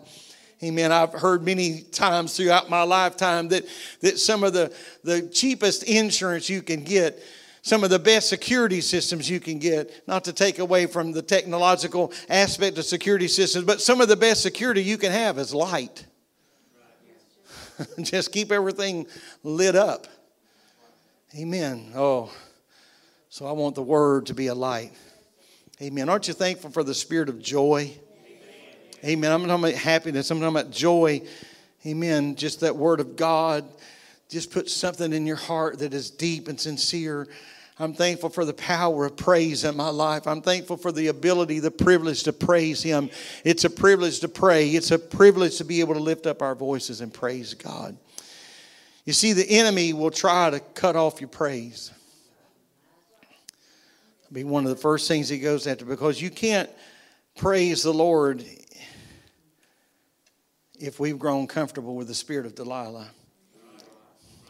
Amen. 0.63 0.91
I've 0.91 1.13
heard 1.13 1.43
many 1.43 1.81
times 1.81 2.37
throughout 2.37 2.69
my 2.69 2.83
lifetime 2.83 3.47
that, 3.47 3.65
that 4.01 4.19
some 4.19 4.43
of 4.43 4.53
the, 4.53 4.71
the 5.03 5.23
cheapest 5.23 5.81
insurance 5.81 6.47
you 6.47 6.61
can 6.61 6.83
get 6.83 7.19
some 7.65 7.83
of 7.83 7.89
the 7.89 7.97
best 7.97 8.29
security 8.29 8.79
systems 8.79 9.27
you 9.27 9.39
can 9.39 9.57
get, 9.57 10.07
not 10.07 10.23
to 10.25 10.31
take 10.31 10.59
away 10.59 10.85
from 10.85 11.11
the 11.11 11.21
technological 11.23 12.13
aspect 12.29 12.77
of 12.77 12.85
security 12.85 13.27
systems, 13.27 13.65
but 13.65 13.81
some 13.81 14.01
of 14.01 14.07
the 14.07 14.15
best 14.15 14.43
security 14.43 14.83
you 14.83 14.99
can 14.99 15.11
have 15.11 15.39
is 15.39 15.51
light. 15.51 16.05
Just 18.03 18.31
keep 18.31 18.51
everything 18.51 19.07
lit 19.41 19.75
up. 19.75 20.05
Amen. 21.35 21.91
Oh, 21.95 22.31
so 23.29 23.47
I 23.47 23.51
want 23.53 23.73
the 23.73 23.81
word 23.81 24.27
to 24.27 24.35
be 24.35 24.45
a 24.45 24.55
light. 24.55 24.93
Amen. 25.81 26.07
Aren't 26.07 26.27
you 26.27 26.35
thankful 26.35 26.69
for 26.69 26.83
the 26.83 26.93
spirit 26.93 27.29
of 27.29 27.41
joy? 27.41 27.91
Amen. 29.03 29.31
I'm 29.31 29.47
talking 29.47 29.63
about 29.63 29.73
happiness. 29.73 30.29
I'm 30.29 30.39
talking 30.39 30.55
about 30.55 30.69
joy. 30.69 31.23
Amen. 31.83 32.35
Just 32.35 32.59
that 32.59 32.75
word 32.75 32.99
of 32.99 33.15
God. 33.15 33.65
Just 34.29 34.51
put 34.51 34.69
something 34.69 35.11
in 35.13 35.25
your 35.25 35.35
heart 35.35 35.79
that 35.79 35.95
is 35.95 36.11
deep 36.11 36.47
and 36.47 36.59
sincere. 36.59 37.27
I'm 37.77 37.93
thankful 37.93 38.29
for 38.29 38.45
the 38.45 38.53
power 38.53 39.05
of 39.05 39.17
praise 39.17 39.65
in 39.65 39.75
my 39.75 39.89
life. 39.89 40.27
I'm 40.27 40.41
thankful 40.41 40.77
for 40.77 40.93
the 40.93 41.07
ability, 41.07 41.59
the 41.59 41.71
privilege 41.71 42.23
to 42.23 42.31
praise 42.31 42.81
Him. 42.81 43.09
It's 43.43 43.65
a 43.65 43.69
privilege 43.69 44.21
to 44.21 44.29
pray, 44.29 44.69
it's 44.69 44.91
a 44.91 44.99
privilege 44.99 45.57
to 45.57 45.65
be 45.65 45.81
able 45.81 45.93
to 45.95 45.99
lift 45.99 46.25
up 46.25 46.41
our 46.41 46.55
voices 46.55 47.01
and 47.01 47.13
praise 47.13 47.53
God. 47.53 47.97
You 49.03 49.13
see, 49.13 49.33
the 49.33 49.47
enemy 49.49 49.93
will 49.93 50.09
try 50.09 50.49
to 50.49 50.59
cut 50.59 50.95
off 50.95 51.19
your 51.19 51.27
praise. 51.27 51.91
Be 54.31 54.43
one 54.43 54.63
of 54.63 54.69
the 54.69 54.75
first 54.75 55.07
things 55.07 55.29
he 55.29 55.39
goes 55.39 55.67
after 55.67 55.85
because 55.85 56.21
you 56.21 56.29
can't 56.29 56.69
praise 57.35 57.83
the 57.83 57.93
Lord 57.93 58.43
if 60.79 60.99
we've 60.99 61.19
grown 61.19 61.45
comfortable 61.45 61.95
with 61.95 62.07
the 62.07 62.15
spirit 62.15 62.45
of 62.45 62.55
Delilah. 62.55 63.07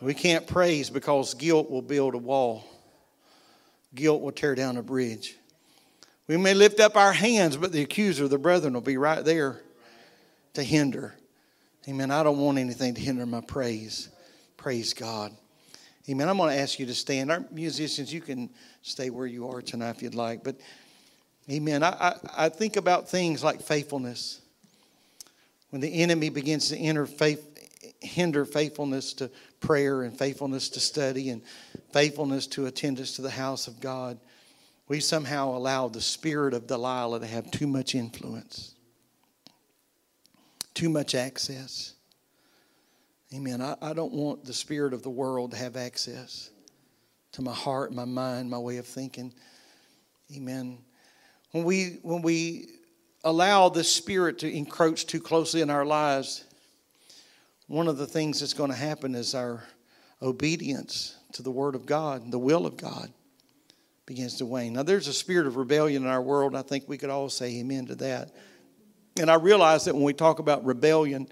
We 0.02 0.14
can't 0.14 0.46
praise 0.46 0.90
because 0.90 1.34
guilt 1.34 1.70
will 1.70 1.82
build 1.82 2.14
a 2.14 2.20
wall. 2.20 2.64
Guilt 3.96 4.22
will 4.22 4.32
tear 4.32 4.56
down 4.56 4.78
a 4.78 4.84
bridge. 4.84 5.36
We 6.28 6.38
may 6.38 6.54
lift 6.54 6.80
up 6.80 6.96
our 6.96 7.14
hands, 7.14 7.56
but 7.56 7.72
the 7.72 7.82
accuser, 7.82 8.28
the 8.28 8.38
brethren, 8.38 8.74
will 8.74 8.82
be 8.82 8.98
right 8.98 9.24
there 9.24 9.62
to 10.54 10.64
hinder. 10.64 11.16
Amen. 11.88 12.12
I 12.12 12.24
don't 12.24 12.40
want 12.40 12.58
anything 12.58 12.96
to 12.96 13.02
hinder 13.02 13.26
my 13.26 13.42
praise. 13.42 14.10
Praise 14.58 14.94
God. 14.94 15.32
Amen. 16.10 16.28
I'm 16.28 16.38
going 16.38 16.56
to 16.56 16.60
ask 16.60 16.80
you 16.80 16.86
to 16.88 16.96
stand. 16.96 17.32
Our 17.32 17.46
musicians, 17.52 18.12
you 18.14 18.22
can 18.22 18.50
stay 18.82 19.10
where 19.10 19.28
you 19.28 19.48
are 19.50 19.62
tonight 19.62 19.96
if 19.96 20.02
you'd 20.02 20.16
like. 20.16 20.44
But, 20.44 20.56
amen. 21.50 21.84
I, 21.84 21.90
I, 21.90 22.16
I 22.46 22.50
think 22.50 22.76
about 22.76 23.10
things 23.10 23.44
like 23.44 23.62
faithfulness. 23.62 24.42
When 25.70 25.82
the 25.82 25.94
enemy 26.02 26.30
begins 26.30 26.70
to 26.70 27.06
faith, 27.06 27.52
hinder 28.02 28.46
faithfulness 28.46 29.14
to 29.14 29.30
prayer 29.66 30.04
and 30.04 30.18
faithfulness 30.18 30.70
to 30.70 30.80
study 30.80 31.30
and 31.30 31.42
faithfulness 31.92 32.46
to 32.48 32.68
attendance 32.68 33.16
to 33.16 33.22
the 33.22 33.30
house 33.30 33.68
of 33.68 33.80
God, 33.80 34.20
we 34.88 35.00
somehow 35.00 35.50
allow 35.50 35.88
the 35.88 36.02
spirit 36.02 36.54
of 36.54 36.68
Delilah 36.68 37.20
to 37.22 37.26
have 37.26 37.50
too 37.50 37.66
much 37.66 37.96
influence, 37.96 38.76
too 40.76 40.90
much 40.90 41.16
access. 41.16 41.96
Amen. 43.34 43.60
I, 43.62 43.76
I 43.82 43.94
don't 43.94 44.14
want 44.14 44.46
the 44.46 44.54
spirit 44.54 44.94
of 44.94 45.02
the 45.02 45.10
world 45.10 45.52
to 45.52 45.58
have 45.58 45.76
access 45.76 46.52
to 47.32 47.42
my 47.42 47.54
heart, 47.54 47.92
my 47.92 48.06
mind, 48.06 48.50
my 48.50 48.60
way 48.60 48.78
of 48.78 48.86
thinking. 48.86 49.34
Amen. 50.36 50.78
When 51.52 51.64
we 51.64 52.00
when 52.04 52.22
we 52.22 52.68
allow 53.24 53.70
the 53.70 53.84
spirit 53.84 54.40
to 54.40 54.56
encroach 54.56 55.08
too 55.08 55.20
closely 55.20 55.62
in 55.62 55.72
our 55.72 55.86
lives, 55.86 56.44
one 57.68 57.88
of 57.88 57.98
the 57.98 58.08
things 58.08 58.40
that's 58.40 58.54
going 58.54 58.70
to 58.70 58.76
happen 58.76 59.16
is 59.16 59.34
our 59.34 59.64
obedience 60.22 61.18
to 61.34 61.44
the 61.44 61.52
word 61.52 61.76
of 61.76 61.86
God, 61.86 62.32
the 62.32 62.40
will 62.40 62.66
of 62.66 62.78
God 62.78 63.12
begins 64.06 64.38
to 64.38 64.46
wane. 64.46 64.74
Now, 64.74 64.84
there's 64.84 65.08
a 65.08 65.14
spirit 65.14 65.48
of 65.48 65.58
rebellion 65.58 66.04
in 66.04 66.10
our 66.10 66.22
world, 66.22 66.56
I 66.56 66.62
think 66.62 66.88
we 66.88 66.98
could 66.98 67.10
all 67.10 67.30
say 67.30 67.60
amen 67.60 67.88
to 67.88 67.96
that. 67.96 68.36
And 69.20 69.32
I 69.32 69.36
realize 69.36 69.86
that 69.86 69.96
when 69.96 70.04
we 70.04 70.14
talk 70.14 70.40
about 70.40 70.66
rebellion, 70.66 71.28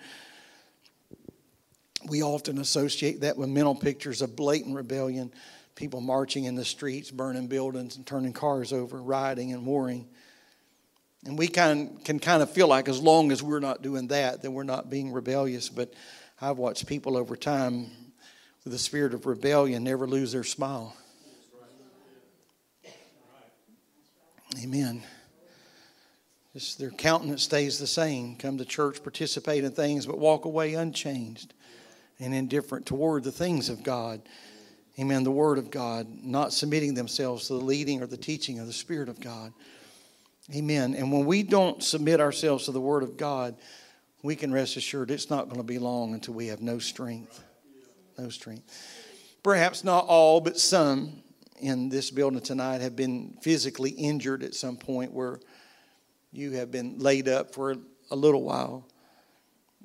we 2.08 2.24
often 2.24 2.58
associate 2.58 3.22
that 3.22 3.38
with 3.38 3.50
mental 3.50 3.76
pictures 3.76 4.22
of 4.22 4.36
blatant 4.36 4.76
rebellion, 4.76 5.32
people 5.76 6.02
marching 6.02 6.46
in 6.46 6.56
the 6.56 6.66
streets, 6.66 7.12
burning 7.12 7.48
buildings, 7.48 7.96
and 7.98 8.06
turning 8.06 8.34
cars 8.34 8.74
over, 8.74 9.02
rioting 9.02 9.54
and 9.54 9.66
warring. 9.66 10.08
And 11.26 11.38
we 11.38 11.48
can, 11.48 11.98
can 12.04 12.20
kind 12.20 12.42
of 12.42 12.52
feel 12.52 12.68
like 12.68 12.90
as 12.90 13.02
long 13.02 13.32
as 13.32 13.42
we're 13.42 13.60
not 13.60 13.82
doing 13.82 14.08
that, 14.08 14.42
then 14.42 14.54
we're 14.54 14.64
not 14.64 14.90
being 14.90 15.12
rebellious. 15.12 15.70
But 15.70 15.94
I've 16.44 16.58
watched 16.58 16.88
people 16.88 17.16
over 17.16 17.38
time 17.38 17.90
with 18.66 18.74
a 18.74 18.78
spirit 18.78 19.14
of 19.14 19.26
rebellion 19.26 19.82
never 19.86 20.06
lose 20.06 20.34
their 20.34 20.44
smile. 20.44 20.94
Amen. 24.62 25.04
Their 26.78 26.92
countenance 26.92 27.44
stays 27.44 27.80
the 27.80 27.88
same. 27.88 28.36
Come 28.36 28.58
to 28.58 28.66
church, 28.66 29.02
participate 29.02 29.64
in 29.64 29.72
things, 29.72 30.06
but 30.06 30.20
walk 30.20 30.44
away 30.44 30.74
unchanged 30.74 31.54
and 32.20 32.34
indifferent 32.34 32.86
toward 32.86 33.24
the 33.24 33.32
things 33.32 33.70
of 33.70 33.82
God. 33.82 34.22
Amen. 35.00 35.24
The 35.24 35.32
Word 35.32 35.58
of 35.58 35.72
God, 35.72 36.08
not 36.26 36.52
submitting 36.52 36.94
themselves 36.94 37.48
to 37.48 37.54
the 37.54 37.64
leading 37.64 38.04
or 38.04 38.06
the 38.06 38.18
teaching 38.18 38.60
of 38.60 38.68
the 38.68 38.74
Spirit 38.74 39.08
of 39.08 39.22
God. 39.22 39.54
Amen. 40.54 40.94
And 40.94 41.10
when 41.10 41.26
we 41.26 41.42
don't 41.42 41.82
submit 41.82 42.20
ourselves 42.20 42.66
to 42.66 42.74
the 42.74 42.82
Word 42.82 43.02
of 43.02 43.16
God, 43.16 43.56
we 44.24 44.36
can 44.38 44.52
rest 44.52 44.78
assured 44.78 45.12
it's 45.12 45.30
not 45.30 45.46
going 45.46 45.58
to 45.58 45.64
be 45.64 45.78
long 45.78 46.14
until 46.14 46.34
we 46.34 46.48
have 46.48 46.62
no 46.62 46.80
strength. 46.80 47.44
No 48.18 48.30
strength. 48.30 48.64
Perhaps 49.44 49.84
not 49.84 50.06
all, 50.08 50.40
but 50.40 50.58
some 50.58 51.22
in 51.60 51.90
this 51.90 52.10
building 52.10 52.40
tonight 52.40 52.82
have 52.82 52.96
been 52.96 53.38
physically 53.42 53.92
injured 53.92 54.42
at 54.44 54.56
some 54.56 54.78
point 54.78 55.12
where 55.12 55.40
you 56.32 56.52
have 56.52 56.72
been 56.72 56.98
laid 57.00 57.28
up 57.28 57.54
for 57.54 57.76
a 58.10 58.16
little 58.16 58.44
while. 58.44 58.88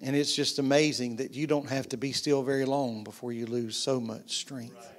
And 0.01 0.14
it's 0.14 0.34
just 0.34 0.61
amazing 0.61 1.16
that 1.16 1.34
you 1.34 1.49
don't 1.49 1.68
have 1.68 1.89
to 1.89 1.97
be 1.97 2.12
still 2.12 2.45
very 2.45 2.64
long 2.64 3.03
before 3.03 3.32
you 3.32 3.47
lose 3.47 3.76
so 3.76 4.01
much 4.01 4.36
strength. 4.36 4.95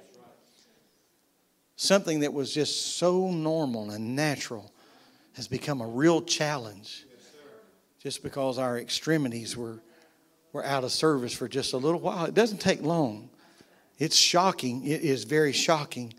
Something 1.76 2.20
that 2.20 2.34
was 2.34 2.52
just 2.52 2.98
so 2.98 3.30
normal 3.30 3.90
and 3.90 4.14
natural 4.14 4.70
has 5.32 5.48
become 5.48 5.80
a 5.80 5.86
real 5.86 6.20
challenge 6.20 7.06
just 8.02 8.22
because 8.22 8.58
our 8.58 8.78
extremities 8.78 9.56
were, 9.56 9.80
were 10.52 10.64
out 10.64 10.84
of 10.84 10.92
service 10.92 11.32
for 11.32 11.48
just 11.48 11.72
a 11.72 11.76
little 11.76 12.00
while. 12.00 12.24
It 12.24 12.34
doesn't 12.34 12.60
take 12.60 12.82
long. 12.82 13.30
It's 13.98 14.16
shocking. 14.16 14.86
It 14.86 15.02
is 15.02 15.24
very 15.24 15.52
shocking 15.52 16.14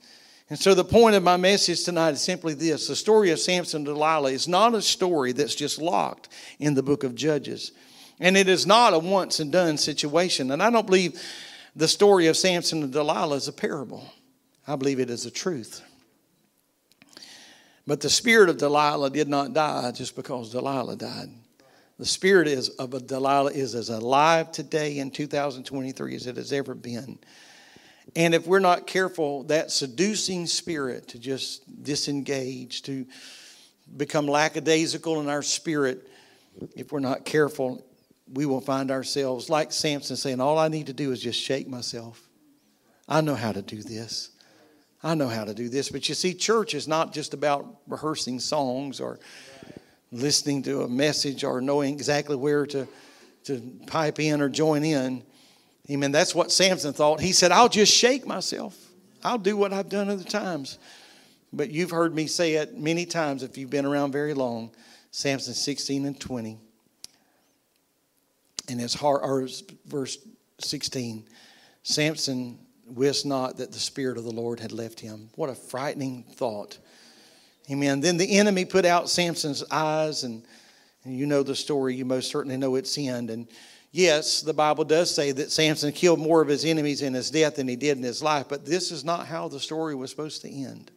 and 0.52 0.60
so, 0.60 0.74
the 0.74 0.84
point 0.84 1.16
of 1.16 1.24
my 1.24 1.38
message 1.38 1.86
tonight 1.86 2.12
is 2.12 2.20
simply 2.20 2.54
this 2.54 2.90
the 2.90 2.96
story 2.96 3.30
of 3.30 3.40
Samson 3.40 3.78
and 3.78 3.86
Delilah 3.86 4.32
is 4.32 4.50
not 4.50 4.76
a 4.76 4.82
story 4.82 5.32
that's 5.32 5.56
just 5.56 5.82
locked 5.82 6.28
in 6.60 6.74
the 6.74 6.84
book 6.84 7.06
of 7.06 7.16
Judges. 7.16 7.72
And 8.20 8.36
it 8.36 8.50
is 8.50 8.68
not 8.68 8.94
a 8.94 9.00
once 9.00 9.40
and 9.40 9.50
done 9.50 9.78
situation. 9.78 10.52
And 10.52 10.62
I 10.62 10.70
don't 10.70 10.86
believe 10.86 11.22
the 11.74 11.88
story 11.88 12.28
of 12.28 12.36
Samson 12.36 12.84
and 12.84 12.92
Delilah 12.92 13.38
is 13.38 13.48
a 13.48 13.54
parable, 13.54 14.04
I 14.68 14.76
believe 14.76 15.00
it 15.00 15.10
is 15.10 15.26
a 15.26 15.32
truth. 15.32 15.82
But 17.88 18.02
the 18.02 18.10
spirit 18.10 18.50
of 18.50 18.58
Delilah 18.58 19.10
did 19.10 19.30
not 19.30 19.54
die 19.54 19.90
just 19.92 20.18
because 20.18 20.52
Delilah 20.52 20.98
died. 20.98 21.30
The 22.02 22.08
spirit 22.08 22.48
is, 22.48 22.70
of 22.70 22.96
a 22.96 23.00
Delilah 23.00 23.52
is 23.52 23.76
as 23.76 23.90
alive 23.90 24.52
today 24.52 24.98
in 24.98 25.12
2023 25.12 26.16
as 26.16 26.26
it 26.26 26.36
has 26.36 26.52
ever 26.52 26.74
been. 26.74 27.20
And 28.16 28.34
if 28.34 28.48
we're 28.48 28.58
not 28.58 28.88
careful, 28.88 29.44
that 29.44 29.70
seducing 29.70 30.48
spirit 30.48 31.10
to 31.10 31.20
just 31.20 31.84
disengage, 31.84 32.82
to 32.82 33.06
become 33.96 34.26
lackadaisical 34.26 35.22
in 35.22 35.30
our 35.30 35.44
spirit, 35.44 36.10
if 36.76 36.92
we're 36.92 37.02
not 37.02 37.24
careful, 37.24 37.86
we 38.34 38.48
will 38.48 38.62
find 38.62 38.90
ourselves 38.90 39.48
like 39.48 39.72
Samson 39.72 40.16
saying, 40.16 40.42
All 40.42 40.58
I 40.58 40.70
need 40.70 40.88
to 40.88 40.94
do 40.94 41.12
is 41.12 41.22
just 41.22 41.40
shake 41.40 41.68
myself. 41.68 42.28
I 43.08 43.22
know 43.22 43.36
how 43.36 43.52
to 43.52 43.62
do 43.62 43.84
this. 43.84 44.32
I 45.04 45.14
know 45.14 45.28
how 45.28 45.44
to 45.44 45.54
do 45.54 45.70
this. 45.70 45.90
But 45.90 46.10
you 46.10 46.16
see, 46.16 46.34
church 46.34 46.74
is 46.74 46.88
not 46.88 47.14
just 47.14 47.36
about 47.36 47.68
rehearsing 47.88 48.40
songs 48.40 49.00
or 49.00 49.20
listening 50.12 50.62
to 50.64 50.82
a 50.82 50.88
message 50.88 51.44
or 51.44 51.62
knowing 51.62 51.94
exactly 51.94 52.36
where 52.36 52.66
to, 52.68 52.88
to 53.46 53.62
pipe 53.88 54.20
in 54.20 54.42
or 54.42 54.50
join 54.50 54.84
in. 54.84 55.24
Amen. 55.90 56.12
That's 56.12 56.36
what 56.36 56.52
Samson 56.52 56.94
thought. 56.94 57.20
He 57.20 57.32
said, 57.32 57.52
I'll 57.52 57.70
just 57.70 57.94
shake 57.94 58.26
myself. 58.26 58.78
I'll 59.24 59.38
do 59.38 59.56
what 59.58 59.74
I've 59.74 59.90
done 59.90 60.10
other 60.10 60.24
times. 60.24 60.78
But 61.54 61.70
you've 61.70 61.92
heard 61.92 62.16
me 62.16 62.28
say 62.28 62.54
it 62.54 62.78
many 62.78 63.06
times 63.06 63.44
if 63.44 63.58
you've 63.58 63.70
been 63.70 63.86
around 63.86 64.12
very 64.12 64.34
long. 64.34 64.72
Samson 65.12 65.54
16 65.54 66.06
and 66.06 66.20
20. 66.20 66.58
And 68.70 68.80
his 68.80 68.94
heart, 68.94 69.22
or 69.24 69.48
verse 69.86 70.18
16, 70.60 71.26
Samson 71.84 72.60
wist 72.86 73.26
not 73.26 73.58
that 73.58 73.72
the 73.72 73.80
Spirit 73.80 74.18
of 74.18 74.24
the 74.24 74.32
Lord 74.32 74.60
had 74.60 74.72
left 74.72 75.00
him. 75.00 75.30
What 75.36 75.50
a 75.50 75.56
frightening 75.56 76.24
thought. 76.24 76.78
Amen. 77.72 78.02
Then 78.02 78.18
the 78.18 78.38
enemy 78.38 78.66
put 78.66 78.86
out 78.86 79.10
Samson's 79.10 79.64
eyes, 79.72 80.24
and, 80.24 80.44
and 81.06 81.18
you 81.18 81.26
know 81.26 81.44
the 81.44 81.56
story. 81.56 81.96
You 81.96 82.06
most 82.06 82.30
certainly 82.30 82.58
know 82.58 82.76
its 82.76 82.98
end. 82.98 83.30
And 83.30 83.48
Yes, 83.92 84.42
the 84.42 84.54
Bible 84.54 84.86
does 84.86 85.14
say 85.14 85.34
that 85.34 85.52
Samson 85.52 85.92
killed 85.92 86.20
more 86.20 86.42
of 86.42 86.48
his 86.48 86.64
enemies 86.64 87.02
in 87.02 87.14
his 87.14 87.30
death 87.30 87.56
than 87.56 87.68
he 87.68 87.76
did 87.76 87.98
in 87.98 88.04
his 88.04 88.24
life, 88.24 88.46
but 88.48 88.66
this 88.66 88.90
is 88.90 89.04
not 89.04 89.28
how 89.28 89.50
the 89.50 89.60
story 89.60 89.96
was 89.96 90.10
supposed 90.10 90.42
to 90.44 90.50
end. 90.50 90.92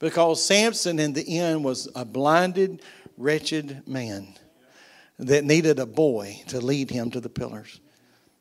Because 0.00 0.44
Samson, 0.44 0.98
in 0.98 1.12
the 1.12 1.38
end, 1.38 1.62
was 1.62 1.88
a 1.94 2.04
blinded, 2.04 2.82
wretched 3.16 3.86
man 3.86 4.34
that 5.20 5.44
needed 5.44 5.78
a 5.78 5.86
boy 5.86 6.42
to 6.48 6.60
lead 6.60 6.90
him 6.90 7.12
to 7.12 7.20
the 7.20 7.28
pillars. 7.28 7.78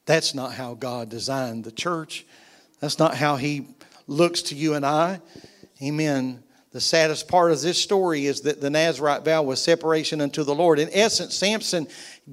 That's 0.07 0.34
not 0.34 0.53
how 0.53 0.74
God 0.74 1.09
designed 1.09 1.63
the 1.63 1.72
church. 1.72 2.26
That's 2.80 2.97
not 2.97 3.13
how 3.13 3.36
He 3.36 3.67
looks 4.07 4.41
to 4.43 4.55
you 4.55 4.74
and 4.74 4.84
I. 4.84 5.22
Amen. 5.82 6.43
The 6.71 6.82
saddest 6.82 7.27
part 7.27 7.51
of 7.51 7.61
this 7.61 7.77
story 7.77 8.25
is 8.25 8.41
that 8.41 8.61
the 8.61 8.69
Nazarite 8.69 9.25
vow 9.25 9.43
was 9.43 9.61
separation 9.61 10.21
unto 10.21 10.43
the 10.43 10.55
Lord. 10.55 10.79
In 10.79 10.89
essence, 10.93 11.36
Samson 11.36 11.88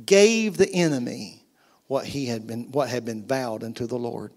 gave 0.07 0.57
the 0.57 0.73
enemy 0.73 1.43
what 1.89 2.05
he 2.05 2.27
had 2.27 2.47
been 2.47 2.71
what 2.71 2.89
had 2.89 3.05
been 3.05 3.27
vowed 3.27 3.65
unto 3.65 3.87
the 3.87 3.99
Lord. 3.99 4.33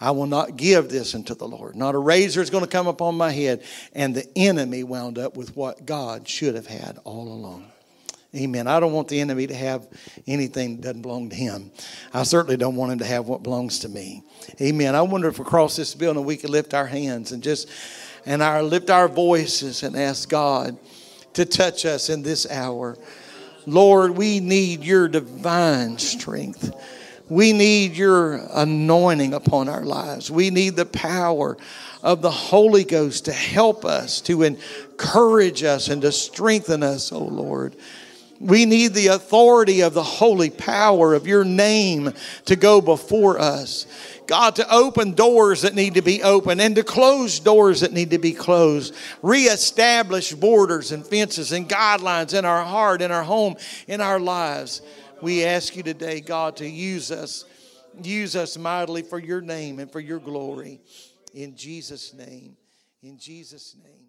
I 0.00 0.10
will 0.12 0.26
not 0.26 0.56
give 0.56 0.88
this 0.88 1.14
unto 1.14 1.34
the 1.34 1.48
Lord. 1.48 1.74
Not 1.74 1.94
a 1.94 1.98
razor 1.98 2.40
is 2.40 2.50
going 2.50 2.64
to 2.64 2.70
come 2.70 2.86
upon 2.86 3.16
my 3.16 3.32
head. 3.32 3.64
And 3.92 4.14
the 4.14 4.26
enemy 4.36 4.84
wound 4.84 5.18
up 5.18 5.36
with 5.36 5.56
what 5.56 5.86
God 5.86 6.28
should 6.28 6.54
have 6.54 6.66
had 6.66 6.98
all 7.04 7.26
along. 7.26 7.72
Amen. 8.36 8.66
I 8.66 8.78
don't 8.78 8.92
want 8.92 9.08
the 9.08 9.20
enemy 9.20 9.46
to 9.46 9.54
have 9.54 9.88
anything 10.26 10.76
that 10.76 10.82
doesn't 10.82 11.02
belong 11.02 11.30
to 11.30 11.36
him. 11.36 11.72
I 12.12 12.24
certainly 12.24 12.58
don't 12.58 12.76
want 12.76 12.92
him 12.92 12.98
to 12.98 13.06
have 13.06 13.26
what 13.26 13.42
belongs 13.42 13.80
to 13.80 13.88
me. 13.88 14.22
Amen. 14.60 14.94
I 14.94 15.00
wonder 15.00 15.28
if 15.28 15.38
across 15.38 15.76
this 15.76 15.94
building 15.94 16.24
we 16.24 16.36
could 16.36 16.50
lift 16.50 16.74
our 16.74 16.86
hands 16.86 17.32
and 17.32 17.42
just 17.42 17.68
and 18.28 18.42
our 18.42 18.62
lift 18.62 18.90
our 18.90 19.08
voices 19.08 19.82
and 19.82 19.96
ask 19.96 20.28
God 20.28 20.76
to 21.32 21.46
touch 21.46 21.86
us 21.86 22.10
in 22.10 22.22
this 22.22 22.48
hour. 22.50 22.98
Lord, 23.66 24.10
we 24.10 24.38
need 24.38 24.84
your 24.84 25.08
divine 25.08 25.96
strength. 25.96 26.70
We 27.30 27.54
need 27.54 27.96
your 27.96 28.34
anointing 28.52 29.32
upon 29.32 29.70
our 29.70 29.82
lives. 29.82 30.30
We 30.30 30.50
need 30.50 30.76
the 30.76 30.84
power 30.84 31.56
of 32.02 32.20
the 32.20 32.30
Holy 32.30 32.84
Ghost 32.84 33.24
to 33.24 33.32
help 33.32 33.86
us, 33.86 34.20
to 34.22 34.42
encourage 34.42 35.62
us, 35.62 35.88
and 35.88 36.02
to 36.02 36.12
strengthen 36.12 36.82
us, 36.82 37.12
oh 37.12 37.24
Lord. 37.24 37.76
We 38.40 38.66
need 38.66 38.94
the 38.94 39.08
authority 39.08 39.80
of 39.80 39.94
the 39.94 40.02
holy 40.02 40.50
power 40.50 41.14
of 41.14 41.26
your 41.26 41.44
name 41.44 42.12
to 42.44 42.54
go 42.54 42.80
before 42.80 43.38
us. 43.38 43.86
God, 44.28 44.56
to 44.56 44.72
open 44.72 45.14
doors 45.14 45.62
that 45.62 45.74
need 45.74 45.94
to 45.94 46.02
be 46.02 46.22
opened 46.22 46.60
and 46.60 46.76
to 46.76 46.84
close 46.84 47.40
doors 47.40 47.80
that 47.80 47.92
need 47.92 48.10
to 48.10 48.18
be 48.18 48.32
closed. 48.32 48.94
Reestablish 49.22 50.34
borders 50.34 50.92
and 50.92 51.04
fences 51.04 51.50
and 51.50 51.68
guidelines 51.68 52.38
in 52.38 52.44
our 52.44 52.62
heart, 52.62 53.02
in 53.02 53.10
our 53.10 53.24
home, 53.24 53.56
in 53.88 54.00
our 54.00 54.20
lives. 54.20 54.82
We 55.20 55.44
ask 55.44 55.74
you 55.74 55.82
today, 55.82 56.20
God, 56.20 56.56
to 56.56 56.68
use 56.68 57.10
us. 57.10 57.44
Use 58.02 58.36
us 58.36 58.56
mightily 58.56 59.02
for 59.02 59.18
your 59.18 59.40
name 59.40 59.80
and 59.80 59.90
for 59.90 59.98
your 59.98 60.20
glory. 60.20 60.80
In 61.34 61.56
Jesus' 61.56 62.14
name. 62.14 62.56
In 63.02 63.18
Jesus' 63.18 63.74
name. 63.82 64.08